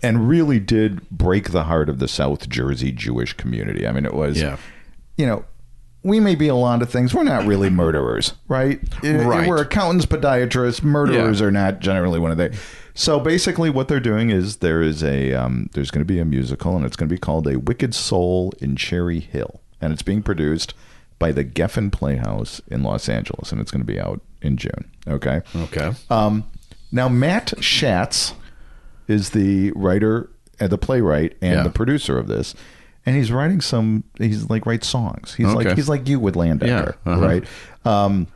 and 0.02 0.28
really 0.28 0.60
did 0.60 1.08
break 1.10 1.50
the 1.50 1.64
heart 1.64 1.88
of 1.88 1.98
the 1.98 2.08
South 2.08 2.48
Jersey 2.50 2.92
Jewish 2.92 3.32
community. 3.32 3.86
I 3.86 3.92
mean, 3.92 4.04
it 4.04 4.12
was, 4.14 4.38
Yeah. 4.40 4.58
you 5.16 5.24
know. 5.26 5.44
We 6.06 6.20
may 6.20 6.34
be 6.34 6.48
a 6.48 6.54
lot 6.54 6.82
of 6.82 6.90
things. 6.90 7.12
We're 7.12 7.24
not 7.24 7.46
really 7.46 7.68
murderers, 7.70 8.34
right? 8.48 8.80
Right. 9.02 9.48
We're 9.48 9.60
accountants, 9.62 10.06
podiatrists. 10.06 10.82
Murderers 10.82 11.40
Yeah. 11.40 11.46
are 11.46 11.50
not 11.50 11.80
generally 11.80 12.18
one 12.20 12.30
of 12.30 12.36
the. 12.36 12.56
So 12.94 13.18
basically, 13.20 13.68
what 13.70 13.88
they're 13.88 14.00
doing 14.00 14.30
is 14.30 14.56
there 14.58 14.80
is 14.80 15.02
a 15.02 15.34
um, 15.34 15.68
there's 15.72 15.90
going 15.90 16.00
to 16.00 16.10
be 16.10 16.18
a 16.18 16.24
musical, 16.24 16.76
and 16.76 16.84
it's 16.86 16.96
going 16.96 17.08
to 17.08 17.14
be 17.14 17.18
called 17.18 17.46
A 17.46 17.58
Wicked 17.58 17.94
Soul 17.94 18.52
in 18.60 18.76
Cherry 18.76 19.20
Hill, 19.20 19.60
and 19.80 19.92
it's 19.92 20.02
being 20.02 20.22
produced 20.22 20.72
by 21.18 21.32
the 21.32 21.44
Geffen 21.44 21.90
Playhouse 21.90 22.60
in 22.68 22.82
Los 22.82 23.08
Angeles, 23.08 23.50
and 23.52 23.60
it's 23.60 23.70
going 23.70 23.80
to 23.84 23.92
be 23.92 23.98
out 24.00 24.20
in 24.42 24.56
June. 24.56 24.90
Okay. 25.08 25.40
Okay. 25.56 25.92
Um, 26.08 26.44
now 26.92 27.08
Matt 27.08 27.52
Schatz 27.62 28.32
is 29.08 29.30
the 29.30 29.72
writer, 29.72 30.30
uh, 30.60 30.66
the 30.68 30.78
playwright, 30.78 31.36
and 31.42 31.54
Yeah. 31.56 31.62
the 31.62 31.70
producer 31.70 32.18
of 32.18 32.28
this, 32.28 32.54
and 33.06 33.16
he's 33.16 33.30
writing 33.32 33.60
some. 33.60 34.04
He's 34.18 34.50
like 34.50 34.66
writes 34.66 34.86
songs. 34.86 35.34
He's 35.34 35.46
Okay. 35.46 35.54
like 35.68 35.76
he's 35.76 35.88
like 35.88 36.08
you 36.08 36.18
with 36.20 36.34
Landecker, 36.34 36.66
Yeah, 36.66 37.12
uh-huh. 37.12 37.20
right? 37.26 37.44
Um, 37.84 38.26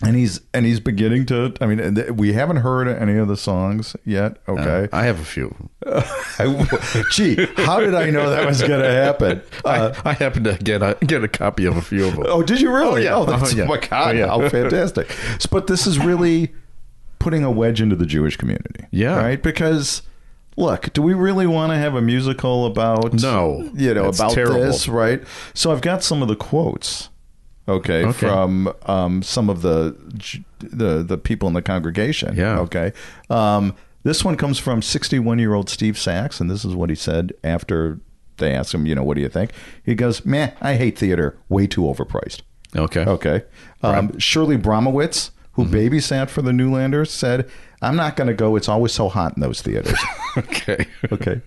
and 0.00 0.14
he's 0.16 0.40
and 0.54 0.64
he's 0.64 0.78
beginning 0.80 1.26
to. 1.26 1.52
I 1.60 1.66
mean, 1.66 2.16
we 2.16 2.32
haven't 2.32 2.58
heard 2.58 2.86
any 2.88 3.16
of 3.18 3.26
the 3.28 3.36
songs 3.36 3.96
yet. 4.04 4.36
Okay, 4.48 4.84
Uh, 4.92 4.96
I 4.96 5.02
have 5.04 5.18
a 5.20 5.24
few. 5.24 5.54
I- 5.86 7.04
gee, 7.12 7.46
how 7.56 7.80
did 7.80 7.94
I 7.94 8.10
know 8.10 8.30
that 8.30 8.46
was 8.46 8.60
going 8.62 8.80
to 8.80 8.90
happen? 8.90 9.42
Uh, 9.64 9.92
I, 10.04 10.10
I 10.10 10.12
happen 10.14 10.44
to 10.44 10.54
get 10.54 10.82
a 10.82 10.96
get 11.04 11.24
a 11.24 11.28
copy 11.28 11.64
of 11.64 11.76
a 11.76 11.82
few 11.82 12.06
of 12.06 12.14
them. 12.14 12.24
Oh, 12.28 12.42
did 12.44 12.60
you 12.60 12.72
really? 12.72 13.08
Oh, 13.08 13.20
yeah. 13.22 13.26
that's, 13.38 13.52
Uh-huh, 13.52 13.58
yeah. 13.58 13.64
oh 13.64 13.66
my 13.68 13.78
God, 13.78 14.08
Oh, 14.14 14.18
yeah. 14.18 14.26
how 14.28 14.48
fantastic. 14.48 15.10
But 15.50 15.66
this 15.66 15.86
is 15.86 15.98
really 15.98 16.52
putting 17.18 17.42
a 17.42 17.50
wedge 17.50 17.80
into 17.80 17.96
the 17.96 18.06
Jewish 18.06 18.36
community. 18.36 18.84
Yeah. 18.92 19.16
Right? 19.16 19.42
Because, 19.42 20.02
look, 20.58 20.92
do 20.92 21.00
we 21.02 21.14
really 21.14 21.46
want 21.46 21.72
to 21.72 21.78
have 21.78 21.94
a 21.94 22.02
musical 22.02 22.66
about, 22.66 23.14
No. 23.14 23.70
you 23.74 23.94
know, 23.94 24.06
about 24.08 24.32
terrible. 24.32 24.60
this, 24.60 24.88
right? 24.88 25.22
So 25.54 25.72
I've 25.72 25.80
got 25.80 26.02
some 26.02 26.20
of 26.22 26.28
the 26.28 26.36
quotes. 26.36 27.08
Okay, 27.68 28.04
Okay. 28.04 28.12
from 28.26 28.72
um, 28.86 29.22
some 29.22 29.50
of 29.50 29.60
the 29.62 29.94
the 30.60 31.02
the 31.02 31.18
people 31.18 31.48
in 31.48 31.54
the 31.54 31.60
congregation. 31.62 32.34
Yeah. 32.34 32.58
Okay. 32.60 32.92
Um, 33.28 33.74
this 34.04 34.24
one 34.24 34.36
comes 34.38 34.58
from 34.58 34.80
61 34.80 35.38
year 35.38 35.52
old 35.52 35.68
Steve 35.68 35.98
Sachs, 35.98 36.40
and 36.40 36.50
this 36.50 36.64
is 36.64 36.74
what 36.74 36.88
he 36.88 36.96
said 36.96 37.32
after 37.44 38.00
they 38.38 38.54
asked 38.54 38.72
him, 38.72 38.86
you 38.86 38.94
know, 38.94 39.02
what 39.02 39.16
do 39.16 39.20
you 39.20 39.28
think? 39.28 39.50
He 39.84 39.94
goes, 39.94 40.24
"Man, 40.24 40.52
I 40.62 40.76
hate 40.76 40.98
theater. 40.98 41.36
Way 41.50 41.66
too 41.66 41.82
overpriced." 41.82 42.40
Okay. 42.74 43.04
Okay. 43.04 43.42
Um, 43.82 44.18
Shirley 44.18 44.56
Bromowitz, 44.56 45.30
who 45.52 45.64
Mm-hmm. 45.66 45.74
babysat 45.74 46.30
for 46.30 46.40
the 46.40 46.52
Neulanders, 46.52 47.08
said, 47.08 47.50
I'm 47.82 47.96
not 47.96 48.16
going 48.16 48.28
to 48.28 48.34
go. 48.34 48.56
It's 48.56 48.68
always 48.68 48.92
so 48.92 49.08
hot 49.08 49.34
in 49.36 49.40
those 49.42 49.60
theaters. 49.60 49.98
Okay. 50.36 50.86
Okay. 51.12 51.40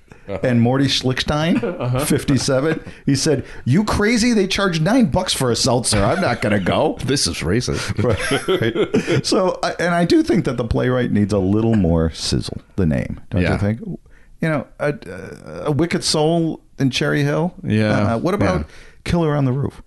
And 0.43 0.61
Morty 0.61 0.85
Schlickstein, 0.85 1.61
Uh-huh. 1.61 2.05
57, 2.05 2.81
he 3.05 3.15
said, 3.15 3.43
You 3.65 3.83
crazy? 3.83 4.31
They 4.33 4.47
charge 4.47 4.79
nine 4.79 5.07
bucks 5.11 5.33
for 5.33 5.51
a 5.51 5.55
seltzer. 5.57 6.01
I'm 6.01 6.21
not 6.21 6.41
going 6.41 6.57
to 6.57 6.63
go. 6.63 6.97
This 7.03 7.27
is 7.27 7.37
racist. 7.39 7.91
Right. 9.11 9.25
So, 9.25 9.59
I- 9.61 9.75
and 9.79 9.93
I 9.93 10.05
do 10.05 10.23
think 10.23 10.45
that 10.45 10.55
the 10.57 10.63
playwright 10.63 11.11
needs 11.11 11.33
a 11.33 11.39
little 11.39 11.75
more 11.75 12.11
sizzle, 12.11 12.61
the 12.77 12.85
name, 12.85 13.19
don't 13.29 13.41
Yeah. 13.41 13.53
you 13.53 13.57
think? 13.57 13.79
You 14.41 14.49
know, 14.49 14.67
a, 14.79 14.93
a 15.65 15.71
Wicked 15.71 16.03
Soul 16.03 16.61
in 16.79 16.91
Cherry 16.91 17.23
Hill? 17.23 17.53
Yeah. 17.63 18.15
Uh, 18.15 18.17
what 18.19 18.33
about. 18.33 18.65
Killer 19.03 19.35
on 19.35 19.45
the 19.45 19.51
Roof? 19.51 19.81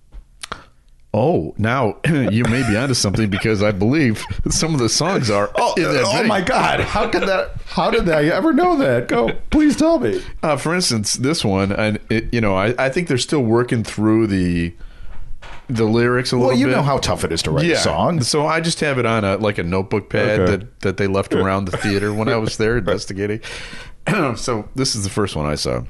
Oh, 1.17 1.55
now 1.57 1.97
you 2.09 2.43
may 2.45 2.69
be 2.69 2.77
onto 2.77 2.93
something 2.95 3.31
because 3.31 3.63
I 3.63 3.71
believe 3.71 4.25
some 4.51 4.75
of 4.75 4.81
the 4.81 4.89
songs 4.89 5.31
are. 5.31 5.49
Oh, 5.55 5.75
oh 5.79 6.25
my 6.25 6.41
God! 6.41 6.81
How 6.81 7.09
could 7.09 7.23
that? 7.29 7.53
How 7.67 7.89
did 7.91 8.09
I 8.09 8.25
ever 8.25 8.53
know 8.53 8.77
that? 8.79 9.07
Go, 9.07 9.31
please 9.51 9.77
tell 9.77 10.01
me. 10.01 10.21
Uh, 10.43 10.57
for 10.57 10.75
instance, 10.75 11.15
this 11.15 11.45
one, 11.45 11.71
and 11.71 12.01
it, 12.11 12.35
you 12.35 12.41
know, 12.41 12.57
I, 12.57 12.75
I 12.87 12.89
think 12.89 13.07
they're 13.07 13.17
still 13.19 13.43
working 13.45 13.85
through 13.85 14.27
the 14.27 14.75
the 15.69 15.85
lyrics 15.85 16.33
a 16.33 16.37
Well, 16.37 16.49
little 16.49 16.51
Well, 16.55 16.59
you 16.59 16.67
bit. 16.67 16.73
know 16.77 16.83
how 16.83 16.99
tough 16.99 17.23
it 17.23 17.31
is 17.31 17.43
to 17.45 17.53
write 17.53 17.71
a 17.71 17.77
song. 17.77 18.21
So 18.23 18.45
I 18.47 18.61
just 18.61 18.81
have 18.81 18.99
it 18.99 19.07
on 19.07 19.25
a 19.25 19.37
like 19.37 19.59
a 19.59 19.63
notebook 19.63 20.11
pad 20.11 20.41
Okay. 20.41 20.51
that, 20.57 20.81
that 20.81 20.97
they 20.97 21.07
left 21.07 21.33
around 21.33 21.67
the 21.67 21.77
theater 21.77 22.13
when 22.13 22.29
I 22.29 22.37
was 22.39 22.57
there 22.57 22.77
investigating. 22.79 23.41
so 24.37 24.69
this 24.75 24.97
is 24.97 25.05
the 25.05 25.11
first 25.11 25.37
one 25.37 25.47
I 25.47 25.55
saw. 25.55 25.85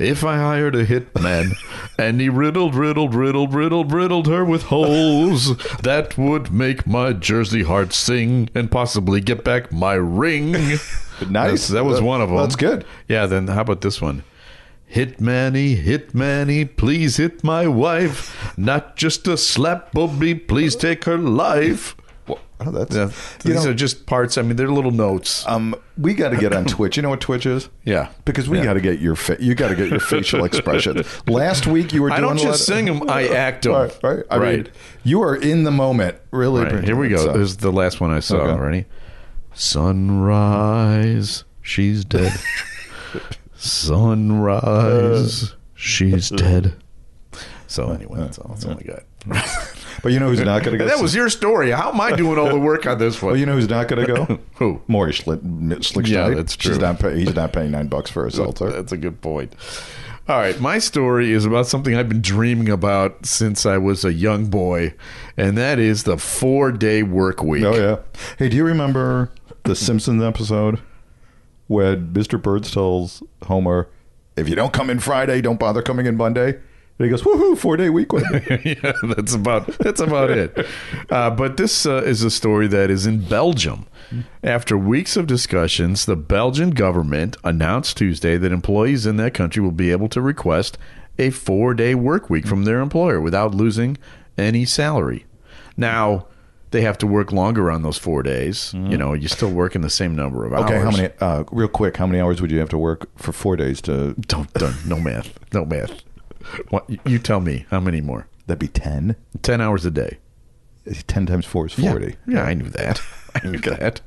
If 0.00 0.24
I 0.24 0.38
hired 0.38 0.74
a 0.74 0.86
hitman 0.86 1.52
and 1.98 2.20
he 2.22 2.30
riddled, 2.30 2.74
riddled, 2.74 3.14
riddled, 3.14 3.52
riddled, 3.54 3.92
riddled 3.92 4.26
her 4.28 4.44
with 4.46 4.62
holes, 4.64 5.56
that 5.82 6.16
would 6.16 6.50
make 6.50 6.86
my 6.86 7.12
Jersey 7.12 7.62
heart 7.64 7.92
sing 7.92 8.48
and 8.54 8.70
possibly 8.70 9.20
get 9.20 9.44
back 9.44 9.70
my 9.72 9.94
ring. 9.94 10.56
Nice. 11.20 11.28
That's- 11.28 11.68
that 11.68 11.84
was 11.84 11.98
That- 11.98 12.04
one 12.06 12.22
of 12.22 12.30
them. 12.30 12.38
that's 12.38 12.56
good. 12.56 12.82
Yeah, 13.06 13.26
then 13.26 13.46
how 13.48 13.60
about 13.60 13.82
this 13.82 14.00
one? 14.00 14.22
Hitmanny, 14.90 15.84
Hitmanny, 15.84 16.64
please 16.76 17.18
hit 17.18 17.44
my 17.44 17.66
wife. 17.68 18.54
Not 18.56 18.96
just 18.96 19.28
a 19.28 19.36
slap, 19.36 19.92
Bobby, 19.92 20.34
please 20.34 20.74
take 20.74 21.04
her 21.04 21.18
life. 21.18 21.94
Oh, 22.62 22.70
that's 22.70 22.94
Yeah, 22.94 23.10
these 23.42 23.64
know, 23.64 23.70
are 23.70 23.74
just 23.74 24.04
parts. 24.06 24.36
I 24.36 24.42
mean, 24.42 24.56
they're 24.56 24.68
little 24.70 24.90
notes. 24.90 25.46
um, 25.46 25.74
we 25.96 26.12
got 26.14 26.28
to 26.30 26.36
get 26.36 26.52
on 26.52 26.64
Twitch. 26.66 26.96
You 26.96 27.02
know 27.02 27.08
what 27.08 27.20
Twitch 27.22 27.46
is? 27.46 27.68
Yeah. 27.84 28.08
because 28.26 28.48
we 28.50 28.58
Yeah. 28.58 28.64
got 28.64 28.72
to 28.74 28.80
get 28.80 28.98
your 29.00 29.16
fa- 29.16 29.38
you 29.40 29.54
got 29.54 29.68
to 29.68 29.74
get 29.76 29.88
your 29.88 30.00
facial 30.14 30.44
expressions. 30.44 31.06
Last 31.26 31.66
week 31.66 31.92
you 31.94 32.02
were. 32.02 32.10
I 32.10 32.16
doing 32.20 32.28
don't 32.36 32.38
a 32.38 32.42
lot 32.42 32.52
just 32.52 32.66
sing 32.66 32.84
them; 32.84 33.08
I 33.08 33.28
act 33.28 33.62
them. 33.64 33.72
Right, 33.72 33.98
right. 34.02 34.24
I 34.30 34.36
right. 34.38 34.64
mean, 34.64 34.72
you 35.04 35.22
are 35.22 35.34
in 35.36 35.64
the 35.64 35.70
moment. 35.70 36.16
Really. 36.32 36.64
Right, 36.64 36.84
Here 36.84 36.96
we 36.96 37.08
go. 37.08 37.16
So- 37.16 37.32
This 37.32 37.48
is 37.50 37.56
the 37.58 37.72
last 37.72 38.00
one 38.00 38.10
I 38.10 38.20
saw. 38.20 38.36
Okay. 38.38 38.60
Ready? 38.60 38.84
Sunrise, 39.54 41.44
she's 41.62 42.04
dead. 42.04 42.32
Sunrise, 43.56 45.54
she's 45.74 46.28
dead. 46.36 46.74
So 47.66 47.90
anyway, 47.92 48.18
that's 48.20 48.38
all. 48.38 48.48
That's 48.50 48.64
all 48.64 48.78
I 48.78 48.82
got. 48.82 49.02
But 50.02 50.12
you 50.12 50.20
know 50.20 50.28
who's 50.28 50.40
not 50.40 50.62
going 50.62 50.78
to 50.78 50.84
go? 50.84 50.88
That 50.90 51.00
was 51.02 51.14
your 51.14 51.28
story. 51.28 51.70
How 51.70 51.92
am 51.92 52.00
I 52.00 52.16
doing 52.16 52.38
all 52.38 52.48
the 52.48 52.58
work 52.58 52.86
on 52.86 52.98
this 52.98 53.20
one? 53.22 53.32
Well, 53.32 53.40
you 53.40 53.46
know 53.46 53.54
who's 53.54 53.68
not 53.68 53.88
going 53.88 54.06
to 54.06 54.12
go? 54.12 54.38
Who? 54.56 54.80
Maury 54.88 55.12
Schlick, 55.12 55.40
Schlickstein. 55.40 56.08
Yeah, 56.08 56.30
that's 56.30 56.56
true. 56.56 56.72
She's 56.72 56.80
not 56.80 56.98
pay, 56.98 57.18
he's 57.18 57.34
not 57.34 57.52
paying 57.52 57.70
nine 57.70 57.88
bucks 57.88 58.10
for 58.10 58.26
a 58.26 58.30
seltzer. 58.30 58.70
That's 58.70 58.92
a 58.92 58.96
good 58.96 59.20
point. 59.20 59.54
All 60.28 60.38
right, 60.38 60.58
my 60.60 60.78
story 60.78 61.32
is 61.32 61.44
about 61.44 61.66
something 61.66 61.96
I've 61.96 62.08
been 62.08 62.22
dreaming 62.22 62.68
about 62.68 63.26
since 63.26 63.66
I 63.66 63.78
was 63.78 64.04
a 64.04 64.12
young 64.12 64.46
boy, 64.46 64.94
and 65.36 65.58
that 65.58 65.78
is 65.80 66.04
the 66.04 66.16
four 66.18 66.70
day 66.70 67.02
work 67.02 67.42
week. 67.42 67.64
Oh 67.64 67.74
yeah. 67.74 67.96
Hey, 68.38 68.48
do 68.48 68.56
you 68.56 68.64
remember 68.64 69.32
the 69.64 69.74
Simpsons 69.74 70.22
episode 70.22 70.80
when 71.66 72.12
Mr. 72.12 72.40
Burns 72.40 72.70
tells 72.70 73.22
Homer, 73.44 73.88
"If 74.36 74.48
you 74.48 74.54
don't 74.54 74.72
come 74.72 74.88
in 74.88 75.00
Friday, 75.00 75.40
don't 75.40 75.58
bother 75.58 75.82
coming 75.82 76.06
in 76.06 76.16
Monday." 76.16 76.58
And 77.00 77.06
he 77.06 77.10
goes, 77.10 77.22
"Woohoo! 77.22 77.56
Four 77.56 77.78
day 77.78 77.88
week 77.88 78.12
yeah, 78.12 78.92
that's 79.16 79.32
about 79.32 79.66
that's 79.78 80.00
about 80.00 80.30
it. 80.30 80.66
Uh, 81.08 81.28
but 81.30 81.56
this 81.56 81.86
uh, 81.86 82.02
is 82.04 82.22
a 82.22 82.30
story 82.30 82.68
that 82.68 82.88
is 82.88 83.04
in 83.04 83.24
Belgium. 83.24 83.86
After 84.44 84.76
weeks 84.78 85.16
of 85.16 85.26
discussions, 85.26 86.04
the 86.04 86.14
Belgian 86.14 86.70
government 86.70 87.36
announced 87.42 87.96
Tuesday 87.96 88.36
that 88.36 88.52
employees 88.52 89.06
in 89.06 89.16
that 89.16 89.34
country 89.34 89.60
will 89.62 89.72
be 89.72 89.90
able 89.90 90.08
to 90.10 90.20
request 90.20 90.78
a 91.18 91.30
four-day 91.30 91.94
work 91.96 92.30
week 92.30 92.46
from 92.46 92.64
their 92.64 92.80
employer 92.80 93.20
without 93.20 93.54
losing 93.54 93.96
any 94.36 94.64
salary. 94.64 95.24
Now. 95.76 96.26
They 96.72 96.82
have 96.82 96.98
to 96.98 97.06
work 97.08 97.32
longer 97.32 97.68
on 97.68 97.82
those 97.82 97.98
four 97.98 98.22
days. 98.22 98.72
You 98.74 98.96
know, 98.96 99.12
you're 99.12 99.28
still 99.28 99.50
working 99.50 99.80
the 99.80 99.90
same 99.90 100.14
number 100.14 100.46
of 100.46 100.52
hours. 100.52 100.66
Okay, 100.66 100.78
how 100.78 100.92
many? 100.92 101.08
Uh, 101.20 101.42
real 101.50 101.66
quick, 101.66 101.96
how 101.96 102.06
many 102.06 102.20
hours 102.20 102.40
would 102.40 102.52
you 102.52 102.60
have 102.60 102.68
to 102.68 102.78
work 102.78 103.10
for 103.18 103.32
four 103.32 103.56
days 103.56 103.80
to? 103.80 104.14
Don't, 104.14 104.52
don't 104.52 104.86
no 104.86 105.00
math, 105.00 105.36
no 105.52 105.64
math. 105.64 106.04
What, 106.70 106.88
you 107.06 107.18
tell 107.18 107.40
me 107.40 107.66
how 107.70 107.80
many 107.80 108.00
more? 108.00 108.26
That'd 108.46 108.58
be 108.58 108.68
ten. 108.68 109.16
Ten 109.42 109.60
hours 109.60 109.84
a 109.86 109.90
day. 109.90 110.18
Ten 111.06 111.26
times 111.26 111.44
four 111.46 111.66
is 111.66 111.74
forty. 111.74 112.16
Yeah, 112.26 112.42
I 112.44 112.54
knew 112.54 112.68
that. 112.70 113.00
I 113.34 113.46
knew 113.46 113.58
that. 113.58 114.00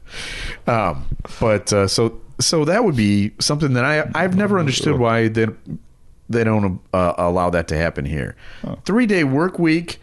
Um, 0.67 1.05
but 1.39 1.71
uh, 1.71 1.87
so 1.87 2.19
so 2.39 2.65
that 2.65 2.83
would 2.83 2.95
be 2.95 3.31
something 3.39 3.73
that 3.73 3.85
I 3.85 4.09
I've 4.15 4.35
never 4.35 4.59
understood 4.59 4.97
why 4.99 5.27
they 5.29 5.47
they 6.29 6.43
don't 6.43 6.81
uh, 6.93 7.13
allow 7.17 7.49
that 7.51 7.67
to 7.69 7.77
happen 7.77 8.05
here. 8.05 8.35
Three 8.85 9.05
day 9.05 9.23
work 9.23 9.59
week. 9.59 9.99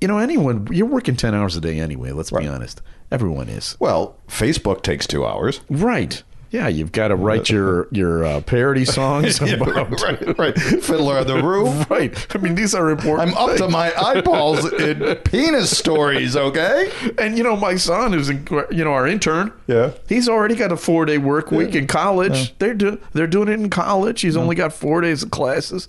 You 0.00 0.08
know, 0.08 0.18
anyone 0.18 0.66
you're 0.72 0.86
working 0.86 1.14
ten 1.14 1.34
hours 1.34 1.56
a 1.56 1.60
day 1.60 1.78
anyway. 1.78 2.10
Let's 2.12 2.30
be 2.30 2.46
honest. 2.48 2.80
Everyone 3.12 3.48
is 3.48 3.76
Well, 3.78 4.16
Facebook 4.26 4.82
takes 4.82 5.06
two 5.06 5.24
hours. 5.26 5.60
right. 5.68 6.22
Yeah, 6.54 6.68
you've 6.68 6.92
got 6.92 7.08
to 7.08 7.16
write 7.16 7.50
your 7.50 7.88
your 7.90 8.24
uh, 8.24 8.40
parody 8.40 8.84
songs 8.98 9.40
about 9.42 10.00
right, 10.00 10.38
right. 10.38 10.56
Fiddler 10.56 11.18
on 11.18 11.26
the 11.26 11.42
Roof. 11.42 11.90
right. 11.90 12.26
I 12.32 12.38
mean, 12.38 12.54
these 12.54 12.76
are 12.76 12.90
important. 12.90 13.30
I'm 13.30 13.36
up 13.36 13.56
to 13.56 13.68
my 13.68 13.92
eyeballs 14.00 14.72
in 14.74 15.16
penis 15.24 15.76
stories. 15.76 16.36
Okay. 16.36 16.92
And 17.18 17.36
you 17.36 17.42
know, 17.42 17.56
my 17.56 17.74
son, 17.74 18.12
who's 18.12 18.28
in, 18.28 18.46
you 18.70 18.84
know 18.84 18.92
our 18.92 19.08
intern, 19.08 19.52
Yeah. 19.66 19.94
he's 20.08 20.28
already 20.28 20.54
got 20.54 20.70
a 20.70 20.76
four 20.76 21.06
day 21.06 21.18
work 21.18 21.50
week 21.50 21.74
in 21.74 21.88
college. 21.88 22.56
They're 22.60 22.74
do, 22.74 23.00
they're 23.14 23.26
doing 23.26 23.48
it 23.48 23.54
in 23.58 23.68
college. 23.68 24.20
He's 24.20 24.36
only 24.36 24.54
got 24.54 24.72
four 24.72 25.00
days 25.00 25.24
of 25.24 25.32
classes. 25.32 25.88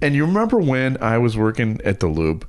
And 0.00 0.14
you 0.14 0.24
remember 0.24 0.56
when 0.58 0.96
I 1.02 1.18
was 1.18 1.36
working 1.36 1.82
at 1.84 2.00
the 2.00 2.06
Loop, 2.06 2.48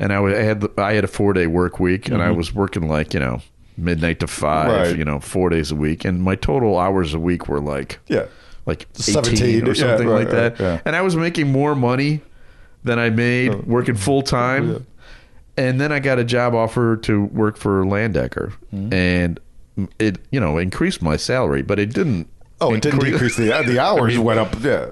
and 0.00 0.12
I, 0.12 0.20
had 0.42 0.62
the, 0.62 0.70
I 0.76 0.94
had 0.94 1.04
a 1.04 1.08
four 1.08 1.32
day 1.32 1.46
work 1.46 1.78
week, 1.78 2.08
and 2.08 2.20
I 2.20 2.32
was 2.32 2.52
working 2.52 2.88
like 2.88 3.14
you 3.14 3.20
know 3.20 3.40
midnight 3.78 4.20
to 4.20 4.26
five, 4.26 4.70
Right. 4.90 4.98
you 4.98 5.04
know, 5.04 5.20
four 5.20 5.48
days 5.50 5.70
a 5.70 5.76
week, 5.76 6.04
and 6.04 6.22
my 6.22 6.34
total 6.34 6.78
hours 6.78 7.14
a 7.14 7.18
week 7.20 7.48
were 7.48 7.60
like 7.60 7.98
Yeah. 8.08 8.24
like 8.66 8.86
17, 8.92 9.36
17 9.36 9.64
or 9.64 9.68
yeah, 9.68 9.74
something 9.74 10.08
right, 10.08 10.18
like 10.24 10.30
that. 10.30 10.52
right, 10.52 10.60
yeah. 10.60 10.80
And 10.84 10.94
I 10.96 11.00
was 11.02 11.16
making 11.16 11.50
more 11.52 11.74
money 11.74 12.20
than 12.84 12.98
I 12.98 13.08
made 13.10 13.52
Oh. 13.52 13.62
working 13.66 13.94
full 13.94 14.22
time. 14.22 14.84
And 15.56 15.80
then 15.80 15.90
I 15.92 15.98
got 15.98 16.18
a 16.18 16.24
job 16.24 16.54
offer 16.54 16.96
to 16.98 17.24
work 17.24 17.56
for 17.56 17.84
Landecker. 17.84 18.52
Hmm. 18.70 18.92
And 18.92 19.40
it, 19.98 20.18
you 20.30 20.38
know, 20.40 20.58
increased 20.58 21.02
my 21.02 21.16
salary, 21.16 21.62
but 21.62 21.78
it 21.78 21.92
didn't. 21.92 22.28
Oh, 22.60 22.74
it 22.74 22.82
didn't 22.82 23.00
decrease 23.00 23.36
the 23.36 23.46
the 23.66 23.78
hours 23.82 24.18
went 24.18 24.40
up. 24.40 24.54
Yeah. 24.62 24.86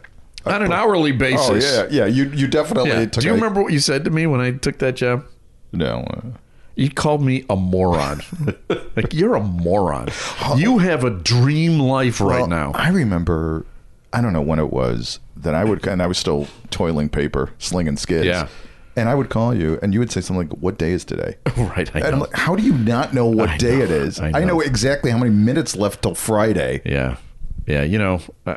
on 0.45 0.63
an 0.63 0.73
hourly 0.73 1.11
basis. 1.11 1.49
Oh 1.79 1.83
yeah, 1.83 1.89
yeah. 1.91 2.07
You 2.07 2.31
you 2.35 2.47
definitely 2.47 2.91
Yeah. 2.91 3.05
Do 3.07 3.21
you 3.27 3.33
a- 3.33 3.35
remember 3.35 3.63
what 3.63 3.73
you 3.73 3.81
said 3.81 4.05
to 4.05 4.11
me 4.11 4.27
when 4.29 4.41
I 4.41 4.53
took 4.53 4.79
that 4.79 4.95
job? 4.97 5.25
No. 5.73 6.05
You 6.77 6.91
called 6.91 7.23
me 7.23 7.45
a 7.49 7.57
moron. 7.57 8.21
like 8.97 9.13
you're 9.15 9.35
a 9.35 9.43
moron. 9.43 10.09
You 10.57 10.79
have 10.79 11.05
a 11.05 11.11
dream 11.11 11.81
life 11.81 12.21
right 12.21 12.41
well, 12.41 12.47
now. 12.47 12.73
I 12.75 12.91
remember. 12.91 13.65
I 14.13 14.21
don't 14.21 14.33
know 14.33 14.43
when 14.43 14.59
it 14.59 14.71
was 14.71 15.19
that 15.37 15.55
I 15.55 15.65
would, 15.65 15.87
and 15.87 16.03
I 16.03 16.07
was 16.07 16.17
still 16.19 16.47
toiling 16.71 17.09
paper, 17.09 17.53
slinging 17.59 17.97
skids. 17.97 18.27
Yeah. 18.27 18.49
And 18.95 19.09
I 19.11 19.15
would 19.15 19.29
call 19.29 19.55
you, 19.55 19.79
and 19.83 19.93
you 19.93 20.01
would 20.01 20.11
say 20.11 20.21
something 20.23 20.49
like, 20.49 20.59
"What 20.59 20.79
day 20.79 20.93
is 20.93 21.05
today?" 21.05 21.37
right. 21.57 21.95
I 21.95 21.99
And 21.99 22.07
I'm 22.09 22.13
know. 22.15 22.21
like, 22.21 22.35
how 22.35 22.57
do 22.57 22.63
you 22.63 22.73
not 22.79 23.13
know 23.13 23.27
what 23.27 23.51
I 23.51 23.57
day 23.59 23.79
know, 23.79 23.85
it 23.85 23.91
is? 23.91 24.21
I 24.21 24.29
I 24.29 24.41
know. 24.41 24.47
know. 24.47 24.61
exactly 24.61 25.11
how 25.11 25.19
many 25.19 25.31
minutes 25.31 25.77
left 25.77 26.01
till 26.03 26.15
Friday. 26.15 26.81
Yeah, 26.85 27.17
yeah. 27.67 27.83
You 27.83 27.99
know, 27.99 28.21
I, 28.47 28.57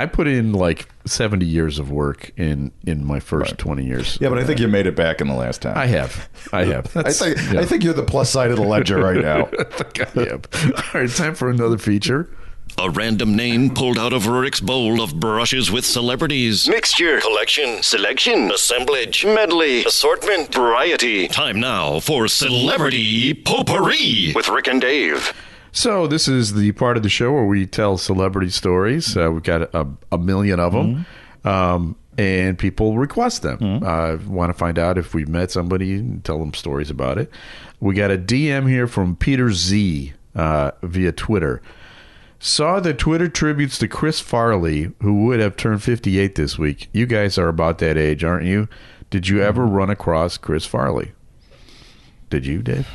I 0.00 0.06
put 0.06 0.26
in 0.26 0.54
like 0.54 0.88
seventy 1.04 1.44
years 1.44 1.78
of 1.78 1.90
work 1.90 2.32
in 2.38 2.72
in 2.86 3.04
my 3.04 3.20
first 3.20 3.58
twenty 3.58 3.84
years. 3.84 4.16
Yeah, 4.18 4.30
but 4.30 4.38
I 4.38 4.44
think 4.44 4.58
you 4.58 4.66
made 4.66 4.86
it 4.86 4.96
back 4.96 5.20
in 5.20 5.28
the 5.28 5.34
last 5.34 5.60
time. 5.60 5.76
I 5.76 5.84
have, 5.88 6.30
I 6.54 6.64
have. 6.64 6.96
I 6.96 7.12
think 7.12 7.36
yeah. 7.52 7.60
I 7.60 7.66
think 7.66 7.84
you're 7.84 7.92
the 7.92 8.02
plus 8.02 8.30
side 8.30 8.50
of 8.50 8.56
the 8.56 8.62
ledger 8.62 8.96
right 8.96 9.22
now. 9.22 9.50
I 9.58 9.64
think 9.64 10.16
I 10.16 10.24
have. 10.24 10.48
All 10.74 11.00
right, 11.00 11.10
time 11.10 11.34
for 11.34 11.50
another 11.50 11.76
feature. 11.76 12.30
A 12.78 12.88
random 12.88 13.36
name 13.36 13.74
pulled 13.74 13.98
out 13.98 14.14
of 14.14 14.26
Rick's 14.26 14.60
bowl 14.60 15.02
of 15.02 15.20
brushes 15.20 15.70
with 15.70 15.84
celebrities. 15.84 16.66
Mixture, 16.66 17.20
collection, 17.20 17.82
selection, 17.82 18.50
assemblage, 18.50 19.22
medley, 19.26 19.84
assortment, 19.84 20.54
variety. 20.54 21.28
Time 21.28 21.60
now 21.60 22.00
for 22.00 22.26
Celebrity 22.26 23.34
Potpourri 23.34 24.32
with 24.34 24.48
Rick 24.48 24.68
and 24.68 24.80
Dave. 24.80 25.34
So 25.72 26.06
this 26.06 26.26
is 26.28 26.54
the 26.54 26.72
part 26.72 26.96
of 26.96 27.02
the 27.02 27.08
show 27.08 27.32
where 27.32 27.44
we 27.44 27.66
tell 27.66 27.96
celebrity 27.96 28.50
stories. 28.50 29.16
Uh, 29.16 29.30
we've 29.32 29.42
got 29.42 29.72
a, 29.74 29.86
a 30.10 30.18
million 30.18 30.58
of 30.60 30.72
them, 30.72 31.06
um, 31.44 31.96
and 32.18 32.58
people 32.58 32.98
request 32.98 33.42
them. 33.42 33.82
Uh, 33.84 34.18
Want 34.26 34.50
to 34.50 34.54
find 34.58 34.78
out 34.78 34.98
if 34.98 35.14
we've 35.14 35.28
met 35.28 35.50
somebody 35.50 35.94
and 35.94 36.24
tell 36.24 36.38
them 36.38 36.52
stories 36.54 36.90
about 36.90 37.18
it. 37.18 37.30
We 37.78 37.94
got 37.94 38.10
a 38.10 38.18
DM 38.18 38.68
here 38.68 38.86
from 38.86 39.14
Peter 39.16 39.52
Z 39.52 40.12
uh, 40.34 40.72
via 40.82 41.12
Twitter. 41.12 41.62
Saw 42.42 42.80
the 42.80 42.94
Twitter 42.94 43.28
tributes 43.28 43.78
to 43.78 43.86
Chris 43.88 44.18
Farley, 44.18 44.92
who 45.02 45.24
would 45.26 45.40
have 45.40 45.56
turned 45.56 45.82
58 45.82 46.34
this 46.34 46.58
week. 46.58 46.88
You 46.92 47.04
guys 47.06 47.36
are 47.38 47.48
about 47.48 47.78
that 47.78 47.96
age, 47.98 48.24
aren't 48.24 48.46
you? 48.46 48.66
Did 49.10 49.28
you 49.28 49.42
ever 49.42 49.66
run 49.66 49.90
across 49.90 50.38
Chris 50.38 50.64
Farley? 50.64 51.12
Did 52.30 52.46
you, 52.46 52.62
Dave? 52.62 52.88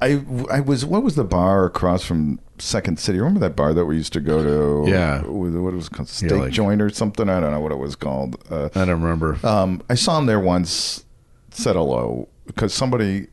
I 0.00 0.22
I 0.50 0.60
was 0.60 0.84
what 0.84 1.02
was 1.02 1.14
the 1.16 1.24
bar 1.24 1.64
across 1.66 2.04
from 2.04 2.38
Second 2.58 2.98
City? 3.00 3.18
Remember 3.18 3.40
that 3.40 3.56
bar 3.56 3.74
that 3.74 3.84
we 3.86 3.96
used 3.96 4.12
to 4.12 4.20
go 4.20 4.84
to? 4.84 4.90
Yeah. 4.90 5.22
what 5.22 5.72
it 5.72 5.76
was 5.76 5.88
called, 5.88 6.08
Steak 6.08 6.30
like- 6.32 6.52
Joint 6.52 6.80
or 6.80 6.90
something. 6.90 7.28
I 7.28 7.40
don't 7.40 7.50
know 7.50 7.60
what 7.60 7.72
it 7.72 7.78
was 7.78 7.96
called. 7.96 8.36
Uh, 8.50 8.68
I 8.74 8.84
don't 8.84 9.02
remember. 9.02 9.38
um, 9.44 9.82
I 9.90 9.94
saw 9.94 10.18
him 10.18 10.26
there 10.26 10.40
once. 10.40 11.04
Said 11.50 11.74
hello 11.76 12.28
because 12.46 12.72
somebody. 12.72 13.26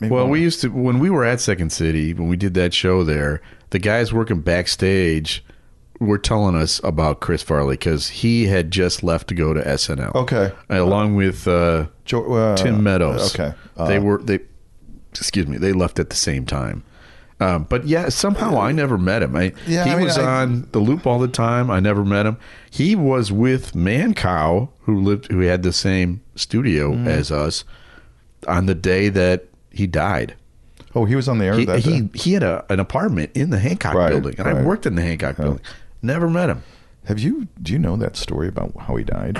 Maybe 0.00 0.12
Well, 0.12 0.28
we 0.28 0.40
used 0.40 0.60
to 0.60 0.68
when 0.68 0.98
we 0.98 1.08
were 1.10 1.24
at 1.24 1.40
Second 1.40 1.70
City 1.72 2.14
when 2.14 2.28
we 2.28 2.36
did 2.36 2.54
that 2.54 2.74
show 2.74 3.02
there. 3.04 3.40
The 3.70 3.78
guys 3.80 4.12
working 4.12 4.40
backstage 4.40 5.44
were 6.00 6.18
telling 6.18 6.54
us 6.54 6.80
about 6.84 7.20
Chris 7.20 7.42
Farley 7.42 7.74
because 7.74 8.08
he 8.08 8.46
had 8.46 8.70
just 8.70 9.02
left 9.02 9.26
to 9.28 9.34
go 9.34 9.52
to 9.54 9.60
SNL. 9.60 10.14
Okay. 10.14 10.52
along 10.68 11.14
with 11.16 11.48
uh, 11.48 11.86
Jo- 12.04 12.32
uh, 12.32 12.56
Tim 12.56 12.82
Meadows. 12.84 13.34
okay. 13.34 13.54
they 13.76 13.96
Uh, 13.98 14.02
were 14.02 14.22
they. 14.22 14.40
Excuse 15.18 15.46
me. 15.46 15.56
They 15.58 15.72
left 15.72 15.98
at 15.98 16.10
the 16.10 16.16
same 16.16 16.46
time. 16.46 16.82
Um, 17.40 17.64
but 17.68 17.86
yeah, 17.86 18.08
somehow 18.10 18.60
I 18.60 18.70
never 18.72 18.96
met 18.96 19.22
him. 19.22 19.34
I, 19.34 19.52
Yeah, 19.66 19.84
he 19.84 19.90
I 19.90 19.96
mean, 19.96 20.04
was 20.04 20.16
I- 20.18 20.42
on 20.42 20.68
the 20.72 20.78
loop 20.78 21.06
all 21.06 21.18
the 21.18 21.28
time. 21.28 21.70
I 21.70 21.80
never 21.80 22.04
met 22.04 22.26
him. 22.26 22.36
He 22.70 22.94
was 22.94 23.32
with 23.32 23.72
Mancow, 23.74 24.68
who 24.82 25.00
lived, 25.00 25.30
who 25.32 25.40
had 25.40 25.62
the 25.64 25.72
same 25.72 26.20
studio 26.36 26.92
Mm. 26.92 27.06
as 27.08 27.32
us, 27.32 27.64
on 28.46 28.66
the 28.66 28.74
day 28.74 29.08
that 29.08 29.46
he 29.70 29.86
died. 29.86 30.34
Oh, 30.94 31.06
he 31.06 31.16
was 31.16 31.28
on 31.28 31.38
the 31.38 31.46
air 31.46 31.54
He 31.58 31.64
that 31.64 31.80
he, 31.80 32.02
day? 32.02 32.18
he 32.18 32.32
had 32.34 32.44
a, 32.44 32.64
an 32.68 32.78
apartment 32.78 33.30
in 33.34 33.50
the 33.50 33.58
Hancock 33.58 33.94
Right, 33.94 34.10
building, 34.10 34.36
and 34.38 34.46
I 34.46 34.62
worked 34.62 34.86
in 34.86 34.94
the 34.94 35.02
Hancock 35.02 35.36
building. 35.36 35.60
Never 36.02 36.30
met 36.30 36.50
him. 36.50 36.62
Have 37.06 37.18
you? 37.18 37.48
Do 37.60 37.72
you 37.72 37.78
know 37.80 37.96
that 37.96 38.16
story 38.16 38.46
about 38.46 38.72
how 38.78 38.94
he 38.94 39.02
died? 39.04 39.38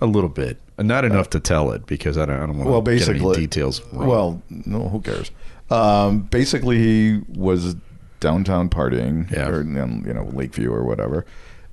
A 0.00 0.06
little 0.06 0.30
bit, 0.30 0.58
not 0.86 1.04
enough 1.04 1.30
to 1.30 1.40
tell 1.40 1.70
it 1.72 1.86
because 1.86 2.16
I 2.18 2.26
don't, 2.26 2.36
I 2.36 2.46
don't 2.46 2.58
want 2.58 2.70
Well, 2.70 2.82
to 2.82 2.90
get 2.96 3.08
any 3.08 3.14
basically, 3.18 3.36
details. 3.36 3.80
Wrong. 3.92 4.08
Well, 4.08 4.42
no, 4.48 4.88
who 4.88 5.00
cares? 5.00 5.30
Um, 5.70 6.20
basically, 6.22 6.78
he 6.78 7.20
was 7.28 7.76
downtown 8.20 8.68
partying, 8.68 9.30
Yeah. 9.30 9.48
or 9.48 9.60
in, 9.62 10.04
you 10.06 10.12
know 10.14 10.24
Lakeview 10.32 10.72
or 10.72 10.84
whatever, 10.84 11.24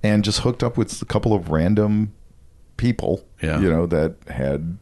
and 0.02 0.24
just 0.24 0.39
hooked 0.41 0.63
up 0.63 0.78
with 0.78 1.02
a 1.02 1.06
couple 1.06 1.34
of 1.34 1.50
random 1.50 2.13
people, 2.78 3.26
Yeah. 3.41 3.60
you 3.60 3.69
know, 3.69 3.86
that 3.88 4.15
had 4.28 4.78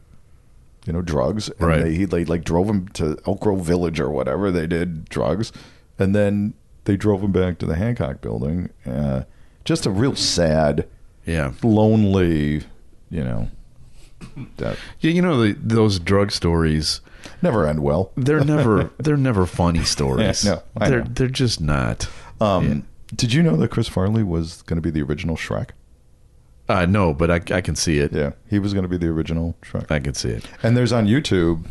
you 0.86 0.92
know 0.92 1.02
drugs, 1.02 1.50
and 1.58 1.68
Right. 1.68 1.82
they 1.84 1.94
he 1.94 2.06
like, 2.06 2.28
like 2.28 2.44
drove 2.44 2.68
him 2.68 2.88
to 2.94 3.18
Elk 3.26 3.40
Grove 3.40 3.60
Village 3.66 4.00
or 4.00 4.08
whatever. 4.10 4.50
They 4.50 4.66
did 4.66 5.04
drugs, 5.08 5.52
and 5.98 6.14
then 6.14 6.54
they 6.84 6.96
drove 6.96 7.22
him 7.22 7.32
back 7.32 7.58
to 7.58 7.66
the 7.66 7.74
Hancock 7.74 8.20
Building. 8.22 8.70
Uh, 8.86 9.22
just 9.64 9.84
a 9.84 9.90
real 9.90 10.14
sad, 10.14 10.86
yeah, 11.26 11.52
lonely, 11.62 12.62
you 13.10 13.22
know. 13.24 13.48
Yeah. 14.58 14.74
You 15.00 15.22
know 15.22 15.42
the, 15.42 15.52
those 15.54 15.98
drug 15.98 16.30
stories. 16.32 17.00
Never 17.42 17.66
end 17.66 17.82
well. 17.82 18.12
They're 18.16 18.44
never 18.44 18.90
they're 18.98 19.16
never 19.16 19.46
funny 19.46 19.84
stories. 19.96 20.44
Yeah, 20.44 20.54
no, 20.54 20.62
I 20.76 20.88
they're 20.88 21.04
know. 21.04 21.10
they're 21.10 21.28
just 21.28 21.60
not. 21.60 22.08
Um, 22.40 22.86
Did 23.14 23.32
you 23.32 23.42
know 23.42 23.56
that 23.56 23.70
Chris 23.70 23.88
Farley 23.88 24.22
was 24.22 24.62
going 24.62 24.76
to 24.76 24.82
be 24.82 24.90
the 24.90 25.02
original 25.02 25.36
Shrek? 25.36 25.70
Uh, 26.68 26.84
no, 26.86 27.14
but 27.14 27.30
I, 27.30 27.56
I 27.56 27.60
can 27.60 27.74
see 27.74 27.98
it. 27.98 28.12
Yeah, 28.12 28.32
he 28.48 28.58
was 28.58 28.72
going 28.74 28.82
to 28.82 28.88
be 28.88 28.96
the 28.98 29.08
original 29.08 29.56
Shrek. 29.62 29.90
I 29.90 29.98
can 30.00 30.14
see 30.14 30.30
it. 30.30 30.44
And 30.62 30.76
there's 30.76 30.92
on 30.92 31.06
YouTube 31.06 31.66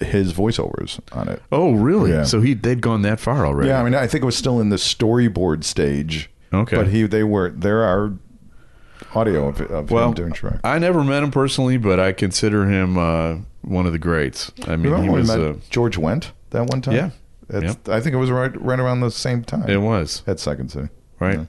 his 0.00 0.32
voiceovers 0.32 1.00
on 1.16 1.28
it. 1.28 1.42
Oh, 1.50 1.72
really? 1.72 2.12
Yeah. 2.12 2.24
So 2.24 2.40
he 2.40 2.54
they'd 2.54 2.80
gone 2.80 3.02
that 3.02 3.20
far 3.20 3.44
already. 3.46 3.68
Yeah, 3.70 3.80
I 3.80 3.84
mean, 3.84 3.94
I 3.94 4.06
think 4.06 4.22
it 4.22 4.26
was 4.26 4.36
still 4.36 4.60
in 4.60 4.68
the 4.68 4.76
storyboard 4.76 5.64
stage. 5.64 6.30
Okay. 6.52 6.76
but 6.76 6.88
he 6.88 7.02
they 7.06 7.24
were 7.24 7.50
there 7.50 7.82
are 7.82 8.14
audio 9.14 9.48
of, 9.48 9.60
of 9.60 9.90
well, 9.90 10.08
him 10.08 10.14
doing 10.14 10.32
Shrek. 10.32 10.60
I 10.64 10.78
never 10.78 11.02
met 11.04 11.22
him 11.22 11.30
personally, 11.30 11.76
but 11.76 11.98
I 12.00 12.12
consider 12.12 12.66
him 12.68 12.98
uh, 12.98 13.36
one 13.62 13.86
of 13.86 13.92
the 13.92 13.98
greats. 13.98 14.50
I 14.66 14.76
mean, 14.76 14.90
Remember 14.92 15.02
he 15.02 15.08
was. 15.10 15.30
Uh, 15.30 15.54
George 15.70 15.96
Wendt 15.96 16.30
that 16.50 16.66
one 16.66 16.80
time? 16.82 16.94
Yeah. 16.94 17.10
It's, 17.50 17.88
I 17.88 18.00
think 18.00 18.14
it 18.14 18.18
was 18.18 18.30
right 18.30 18.54
right 18.60 18.78
around 18.78 19.00
the 19.00 19.10
same 19.10 19.42
time. 19.42 19.68
it 19.68 19.78
was 19.78 20.22
at 20.26 20.38
Second 20.38 20.70
City. 20.70 20.88
right. 21.18 21.38
Yeah. 21.38 21.44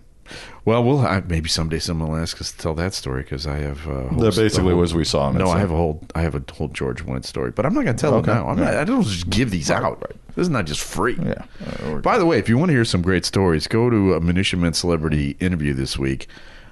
Well, 0.64 0.84
we'll 0.84 1.00
I, 1.00 1.22
maybe 1.22 1.50
someday 1.50 1.80
someone 1.80 2.12
will 2.12 2.18
ask 2.18 2.40
us 2.40 2.52
to 2.52 2.58
tell 2.60 2.76
that 2.76 2.94
story 2.94 3.24
because 3.24 3.48
I 3.48 3.58
have. 3.58 3.88
Uh, 3.88 3.92
a 3.92 4.08
whole- 4.10 4.20
That 4.20 4.36
basically 4.36 4.72
whole- 4.74 4.80
was 4.82 4.94
we 4.94 5.04
saw 5.04 5.28
him 5.30 5.38
No, 5.40 5.50
I 5.50 5.58
have 5.58 5.72
a 5.72 5.76
whole. 5.76 6.04
I 6.14 6.22
have 6.22 6.36
a 6.36 6.44
whole 6.54 6.68
George 6.68 7.04
Wendt 7.04 7.26
story, 7.26 7.50
but 7.52 7.66
I'm 7.66 7.74
not 7.74 7.84
going 7.84 7.96
to 7.96 8.00
tell 8.02 8.14
Okay. 8.16 8.32
it 8.32 8.36
now. 8.36 8.48
I'm 8.48 8.58
Yeah. 8.60 8.66
not, 8.66 8.74
I 8.76 8.84
don't 8.84 9.02
just 9.04 9.30
give 9.32 9.50
these 9.50 9.72
Right, 9.72 9.82
out. 9.82 10.00
right. 10.02 10.16
This 10.36 10.44
is 10.44 10.50
not 10.50 10.66
just 10.66 10.82
free. 10.82 11.18
Yeah. 11.20 11.44
Uh, 11.84 11.96
By 11.96 12.20
the 12.20 12.26
way, 12.28 12.38
if 12.38 12.48
you 12.48 12.60
want 12.60 12.70
to 12.70 12.74
hear 12.74 12.86
some 12.86 13.02
great 13.02 13.26
stories, 13.26 13.66
go 13.68 13.90
to 13.90 14.14
a 14.14 14.22
Minutia 14.22 14.60
Men 14.60 14.74
celebrity 14.74 15.36
interview 15.40 15.74
this 15.74 15.98
week. 15.98 16.28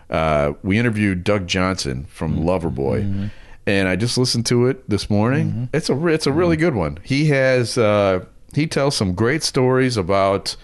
Uh, 0.10 0.54
we 0.64 0.78
interviewed 0.78 1.24
Doug 1.24 1.48
Johnson 1.48 2.06
from 2.06 2.38
Mm-hmm. 2.38 2.48
Loverboy, 2.48 3.30
and 3.66 3.88
I 3.88 3.96
just 3.96 4.18
listened 4.18 4.46
to 4.48 4.68
it 4.68 4.90
this 4.90 5.10
morning. 5.10 5.70
It's 5.74 5.90
a 5.90 6.08
it's 6.08 6.28
a 6.28 6.32
really 6.32 6.56
good 6.58 6.76
one. 6.76 7.00
He 7.04 7.26
has 7.28 7.78
uh, 7.78 8.26
he 8.54 8.68
tells 8.68 8.96
some 8.96 9.14
great 9.14 9.44
stories 9.44 9.98
about 9.98 10.56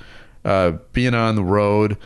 uh, 0.46 0.74
being 0.94 1.14
on 1.14 1.36
the 1.36 1.44
road, 1.44 1.98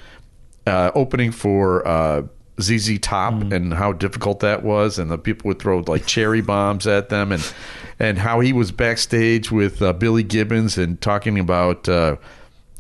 uh, 0.65 0.91
opening 0.95 1.31
for 1.31 1.87
uh, 1.87 2.23
ZZ 2.59 2.97
Top, 2.99 3.33
and 3.51 3.73
how 3.75 3.91
difficult 3.93 4.39
that 4.39 4.63
was, 4.63 4.97
and 4.97 5.11
the 5.11 5.17
people 5.19 5.47
would 5.49 5.59
throw 5.59 5.83
like 5.85 6.07
cherry 6.07 6.41
bombs 6.41 6.87
at 6.87 7.09
them, 7.09 7.31
and 7.31 7.53
and 7.99 8.17
how 8.17 8.39
he 8.39 8.51
was 8.53 8.71
backstage 8.71 9.51
with 9.51 9.81
uh, 9.81 9.93
Billy 9.93 10.23
Gibbons 10.23 10.77
and 10.77 10.99
talking 10.99 11.37
about. 11.37 11.87
Uh, 11.87 12.15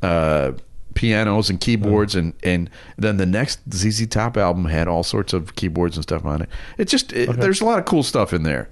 uh, 0.01 0.51
pianos 0.97 1.47
and 1.47 1.61
keyboards 1.61 2.15
and 2.15 2.33
and 2.41 2.71
then 2.97 3.17
the 3.17 3.25
next 3.25 3.59
ZZ 3.71 4.07
Top 4.07 4.35
album 4.35 4.65
had 4.65 4.87
all 4.87 5.03
sorts 5.03 5.31
of 5.31 5.55
keyboards 5.55 5.95
and 5.95 6.03
stuff 6.03 6.25
on 6.25 6.41
it. 6.41 6.49
It 6.79 6.85
just 6.85 7.13
it, 7.13 7.39
there's 7.39 7.61
a 7.61 7.65
lot 7.65 7.77
of 7.77 7.85
cool 7.85 8.01
stuff 8.01 8.33
in 8.33 8.41
there. 8.41 8.67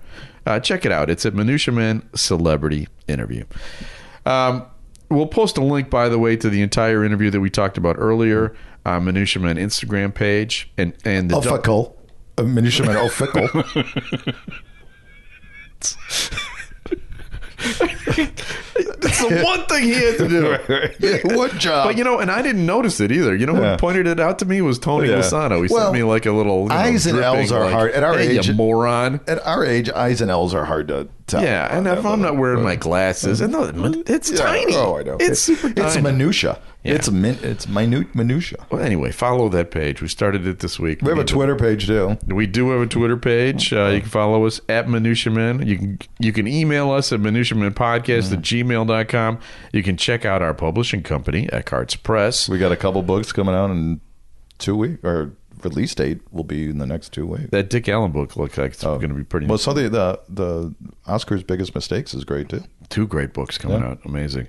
Uh, 0.48 0.60
check 0.60 0.88
it 0.88 0.92
out. 0.92 1.12
It's 1.12 1.24
at 1.26 1.36
Minutia 1.36 1.72
Man 1.72 2.08
Celebrity 2.16 2.88
Interview. 3.08 3.46
Um, 4.26 4.66
we'll 5.10 5.28
post 5.28 5.58
a 5.58 5.64
link, 5.64 5.92
by 5.92 6.10
the 6.10 6.18
way, 6.18 6.36
to 6.36 6.50
the 6.50 6.64
entire 6.64 7.06
interview 7.06 7.30
that 7.30 7.40
we 7.40 7.52
talked 7.52 7.78
about 7.78 7.96
earlier 8.00 8.56
on 8.88 9.06
Minutia 9.06 9.42
Man 9.42 9.58
Instagram 9.58 10.14
page 10.14 10.72
and 10.80 10.94
and 11.06 11.30
the 11.30 11.36
Offical. 11.36 11.96
Uh, 12.40 12.44
Minutia 12.44 12.88
Man 12.88 12.98
Offical. 17.66 18.28
It's 18.78 19.20
the 19.20 19.42
one 19.44 19.66
thing 19.68 19.84
he 19.84 19.94
had 19.94 20.18
to 20.18 20.28
do. 20.28 21.36
what 21.38 21.54
job? 21.58 21.88
But 21.88 21.98
you 21.98 22.04
know, 22.04 22.20
and 22.20 22.30
I 22.32 22.42
didn't 22.42 22.66
notice 22.66 23.00
it 23.00 23.12
either. 23.12 23.36
You 23.36 23.46
know 23.46 23.56
who 23.56 23.78
pointed 23.78 24.08
it 24.08 24.20
out 24.20 24.40
to 24.40 24.46
me 24.46 24.62
was 24.62 24.80
Tony 24.80 25.10
Yeah. 25.10 25.16
Lasano. 25.20 25.66
He 25.68 25.74
Well, 25.74 25.84
sent 25.86 25.94
me 25.94 26.04
like 26.04 26.26
a 26.26 26.32
little 26.32 26.64
you 26.64 26.70
know, 26.70 26.76
I's 26.76 27.06
and 27.06 27.20
L's 27.20 27.52
are 27.52 27.66
like, 27.66 27.74
hard- 27.74 27.92
at 27.92 28.04
our 28.04 28.18
"Hey, 28.18 28.38
age- 28.38 28.48
you 28.48 28.54
moron. 28.54 29.20
At 29.28 29.46
our 29.46 29.64
age, 29.66 29.90
I's 29.90 30.22
and 30.22 30.30
L's 30.32 30.54
are 30.54 30.66
hard 30.66 30.88
to 30.90 31.08
tell. 31.28 31.44
Yeah, 31.44 31.76
and 31.76 31.88
if 31.88 32.06
I'm 32.06 32.22
not 32.22 32.38
wearing 32.38 32.64
my 32.64 32.76
glasses, 32.76 33.42
and 33.42 33.52
no, 33.54 33.64
it's 34.08 34.32
Yeah, 34.32 34.38
tiny. 34.38 34.76
Oh, 34.76 34.98
I 34.98 35.04
know. 35.04 35.18
It's 35.20 35.42
super 35.42 35.70
tiny. 35.72 35.88
It's 35.88 36.02
minutia. 36.02 36.60
Yeah. 36.84 36.94
It's 36.94 37.10
min- 37.10 37.40
It's 37.42 37.68
minute 37.68 38.14
minutia. 38.14 38.60
Well, 38.70 38.80
anyway, 38.82 39.12
follow 39.12 39.50
that 39.50 39.72
page. 39.72 40.04
We 40.04 40.08
started 40.08 40.46
it 40.46 40.60
this 40.60 40.80
week. 40.80 41.02
We 41.02 41.10
have 41.10 41.18
a 41.18 41.24
to- 41.24 41.34
Twitter 41.34 41.56
page 41.56 41.88
too. 41.88 42.18
We 42.28 42.46
do 42.46 42.70
have 42.70 42.82
a 42.82 42.86
Twitter 42.86 43.18
page. 43.18 43.74
Uh, 43.74 43.88
you 43.88 44.02
can 44.02 44.10
follow 44.10 44.46
us 44.46 44.62
at 44.70 44.88
Minutia 44.88 45.32
Men. 45.34 45.66
You 45.66 45.78
can 45.80 46.00
you 46.20 46.32
can 46.32 46.48
email 46.48 46.92
us 46.92 47.12
at 47.12 47.20
minutiamenpodcast 47.22 48.32
at 48.34 48.42
gmail.com. 48.42 49.40
You 49.74 49.82
can 49.82 49.98
check 49.98 50.26
out 50.26 50.44
our 50.44 50.54
publishing 50.54 51.02
company, 51.02 51.48
Eckhartz 51.48 52.02
Press. 52.02 52.48
We 52.48 52.60
got 52.60 52.72
a 52.72 52.78
couple 52.78 53.02
books 53.02 53.32
coming 53.32 53.56
out 53.56 53.72
in 53.72 54.00
two 54.60 54.76
weeks. 54.76 55.04
Our 55.04 55.32
release 55.66 55.94
date 55.94 56.22
will 56.32 56.46
be 56.46 56.70
in 56.70 56.78
the 56.78 56.88
next 56.88 57.12
two 57.12 57.26
weeks. 57.28 57.50
That 57.52 57.70
Dick 57.70 57.90
Allen 57.90 58.12
book 58.12 58.38
looks 58.38 58.58
like 58.58 58.72
it's 58.72 58.84
Oh. 58.84 58.96
going 58.98 59.10
to 59.10 59.16
be 59.16 59.24
pretty 59.26 59.48
Well, 59.48 59.58
so 59.58 59.74
the, 59.74 59.90
the 59.90 60.20
the 60.30 60.74
Oscar's 61.08 61.44
biggest 61.44 61.76
mistakes 61.76 62.14
is 62.14 62.24
great 62.24 62.48
too. 62.50 62.64
Two 62.90 63.06
great 63.08 63.34
books 63.34 63.58
coming 63.58 63.82
Yeah. 63.82 63.90
out. 63.90 64.00
Amazing. 64.06 64.48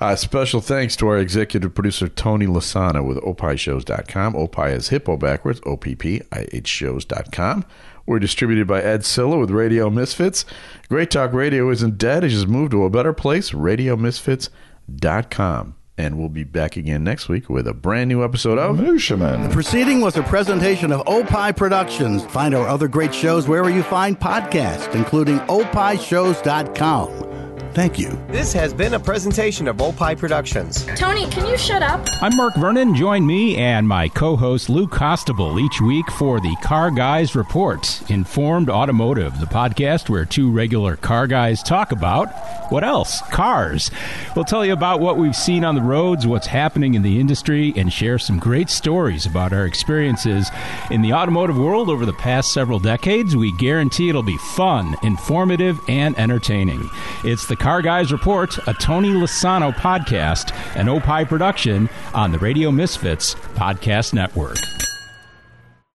Uh, 0.00 0.16
special 0.16 0.60
thanks 0.62 0.96
to 0.96 1.06
our 1.08 1.18
executive 1.18 1.74
producer, 1.74 2.08
Tony 2.08 2.46
Lasano 2.46 3.06
with 3.06 3.18
opishows.com. 3.18 4.34
Opie 4.34 4.72
is 4.72 4.88
hippo 4.88 5.18
backwards, 5.18 5.60
O-P-P-I-H 5.66 6.66
shows.com. 6.66 7.66
We're 8.06 8.18
distributed 8.18 8.66
by 8.66 8.80
Ed 8.80 9.04
Silla 9.04 9.36
with 9.38 9.50
Radio 9.50 9.90
Misfits. 9.90 10.46
Great 10.88 11.10
Talk 11.10 11.34
Radio 11.34 11.68
isn't 11.70 11.98
dead. 11.98 12.24
It 12.24 12.30
just 12.30 12.48
moved 12.48 12.70
to 12.72 12.84
a 12.84 12.90
better 12.90 13.12
place, 13.12 13.50
radiomisfits.com. 13.52 15.74
And 16.00 16.16
we'll 16.18 16.30
be 16.30 16.44
back 16.44 16.78
again 16.78 17.04
next 17.04 17.28
week 17.28 17.50
with 17.50 17.68
a 17.68 17.74
brand 17.74 18.08
new 18.08 18.24
episode 18.24 18.56
of 18.58 18.78
Minutia 18.78 19.18
The 19.18 19.50
Proceeding 19.52 20.00
was 20.00 20.16
a 20.16 20.22
presentation 20.22 20.92
of 20.92 21.02
Opie 21.06 21.52
Productions. 21.52 22.24
Find 22.24 22.54
our 22.54 22.66
other 22.66 22.88
great 22.88 23.14
shows 23.14 23.46
wherever 23.46 23.68
you 23.68 23.82
find 23.82 24.18
podcasts, 24.18 24.94
including 24.94 25.40
opishows.com. 25.40 27.29
Thank 27.72 28.00
you. 28.00 28.20
This 28.28 28.52
has 28.52 28.74
been 28.74 28.94
a 28.94 29.00
presentation 29.00 29.68
of 29.68 29.80
Opie 29.80 30.16
Productions. 30.16 30.84
Tony, 30.96 31.28
can 31.30 31.46
you 31.46 31.56
shut 31.56 31.82
up? 31.82 32.04
I'm 32.20 32.36
Mark 32.36 32.56
Vernon. 32.56 32.96
Join 32.96 33.24
me 33.24 33.56
and 33.58 33.86
my 33.86 34.08
co 34.08 34.34
host 34.34 34.68
Luke 34.68 34.90
Costable 34.90 35.60
each 35.60 35.80
week 35.80 36.10
for 36.10 36.40
the 36.40 36.56
Car 36.64 36.90
Guys 36.90 37.36
Report, 37.36 38.10
Informed 38.10 38.70
Automotive, 38.70 39.38
the 39.38 39.46
podcast 39.46 40.08
where 40.08 40.24
two 40.24 40.50
regular 40.50 40.96
car 40.96 41.28
guys 41.28 41.62
talk 41.62 41.92
about 41.92 42.28
what 42.70 42.84
else? 42.84 43.20
Cars. 43.30 43.90
We'll 44.36 44.44
tell 44.44 44.64
you 44.64 44.72
about 44.72 45.00
what 45.00 45.16
we've 45.16 45.34
seen 45.34 45.64
on 45.64 45.74
the 45.74 45.82
roads, 45.82 46.24
what's 46.24 46.46
happening 46.46 46.94
in 46.94 47.02
the 47.02 47.18
industry, 47.18 47.72
and 47.76 47.92
share 47.92 48.16
some 48.16 48.38
great 48.38 48.70
stories 48.70 49.26
about 49.26 49.52
our 49.52 49.66
experiences 49.66 50.48
in 50.88 51.02
the 51.02 51.12
automotive 51.12 51.58
world 51.58 51.90
over 51.90 52.06
the 52.06 52.12
past 52.12 52.52
several 52.52 52.78
decades. 52.78 53.34
We 53.34 53.50
guarantee 53.56 54.08
it'll 54.08 54.22
be 54.22 54.38
fun, 54.54 54.94
informative, 55.02 55.80
and 55.88 56.16
entertaining. 56.16 56.88
It's 57.24 57.46
the 57.46 57.56
Car 57.60 57.82
Guys 57.82 58.10
Report, 58.10 58.56
a 58.66 58.72
Tony 58.72 59.10
Lasano 59.10 59.70
podcast, 59.74 60.54
an 60.76 60.88
Opie 60.88 61.26
production 61.26 61.90
on 62.14 62.32
the 62.32 62.38
Radio 62.38 62.70
Misfits 62.72 63.34
Podcast 63.34 64.14
Network. 64.14 64.56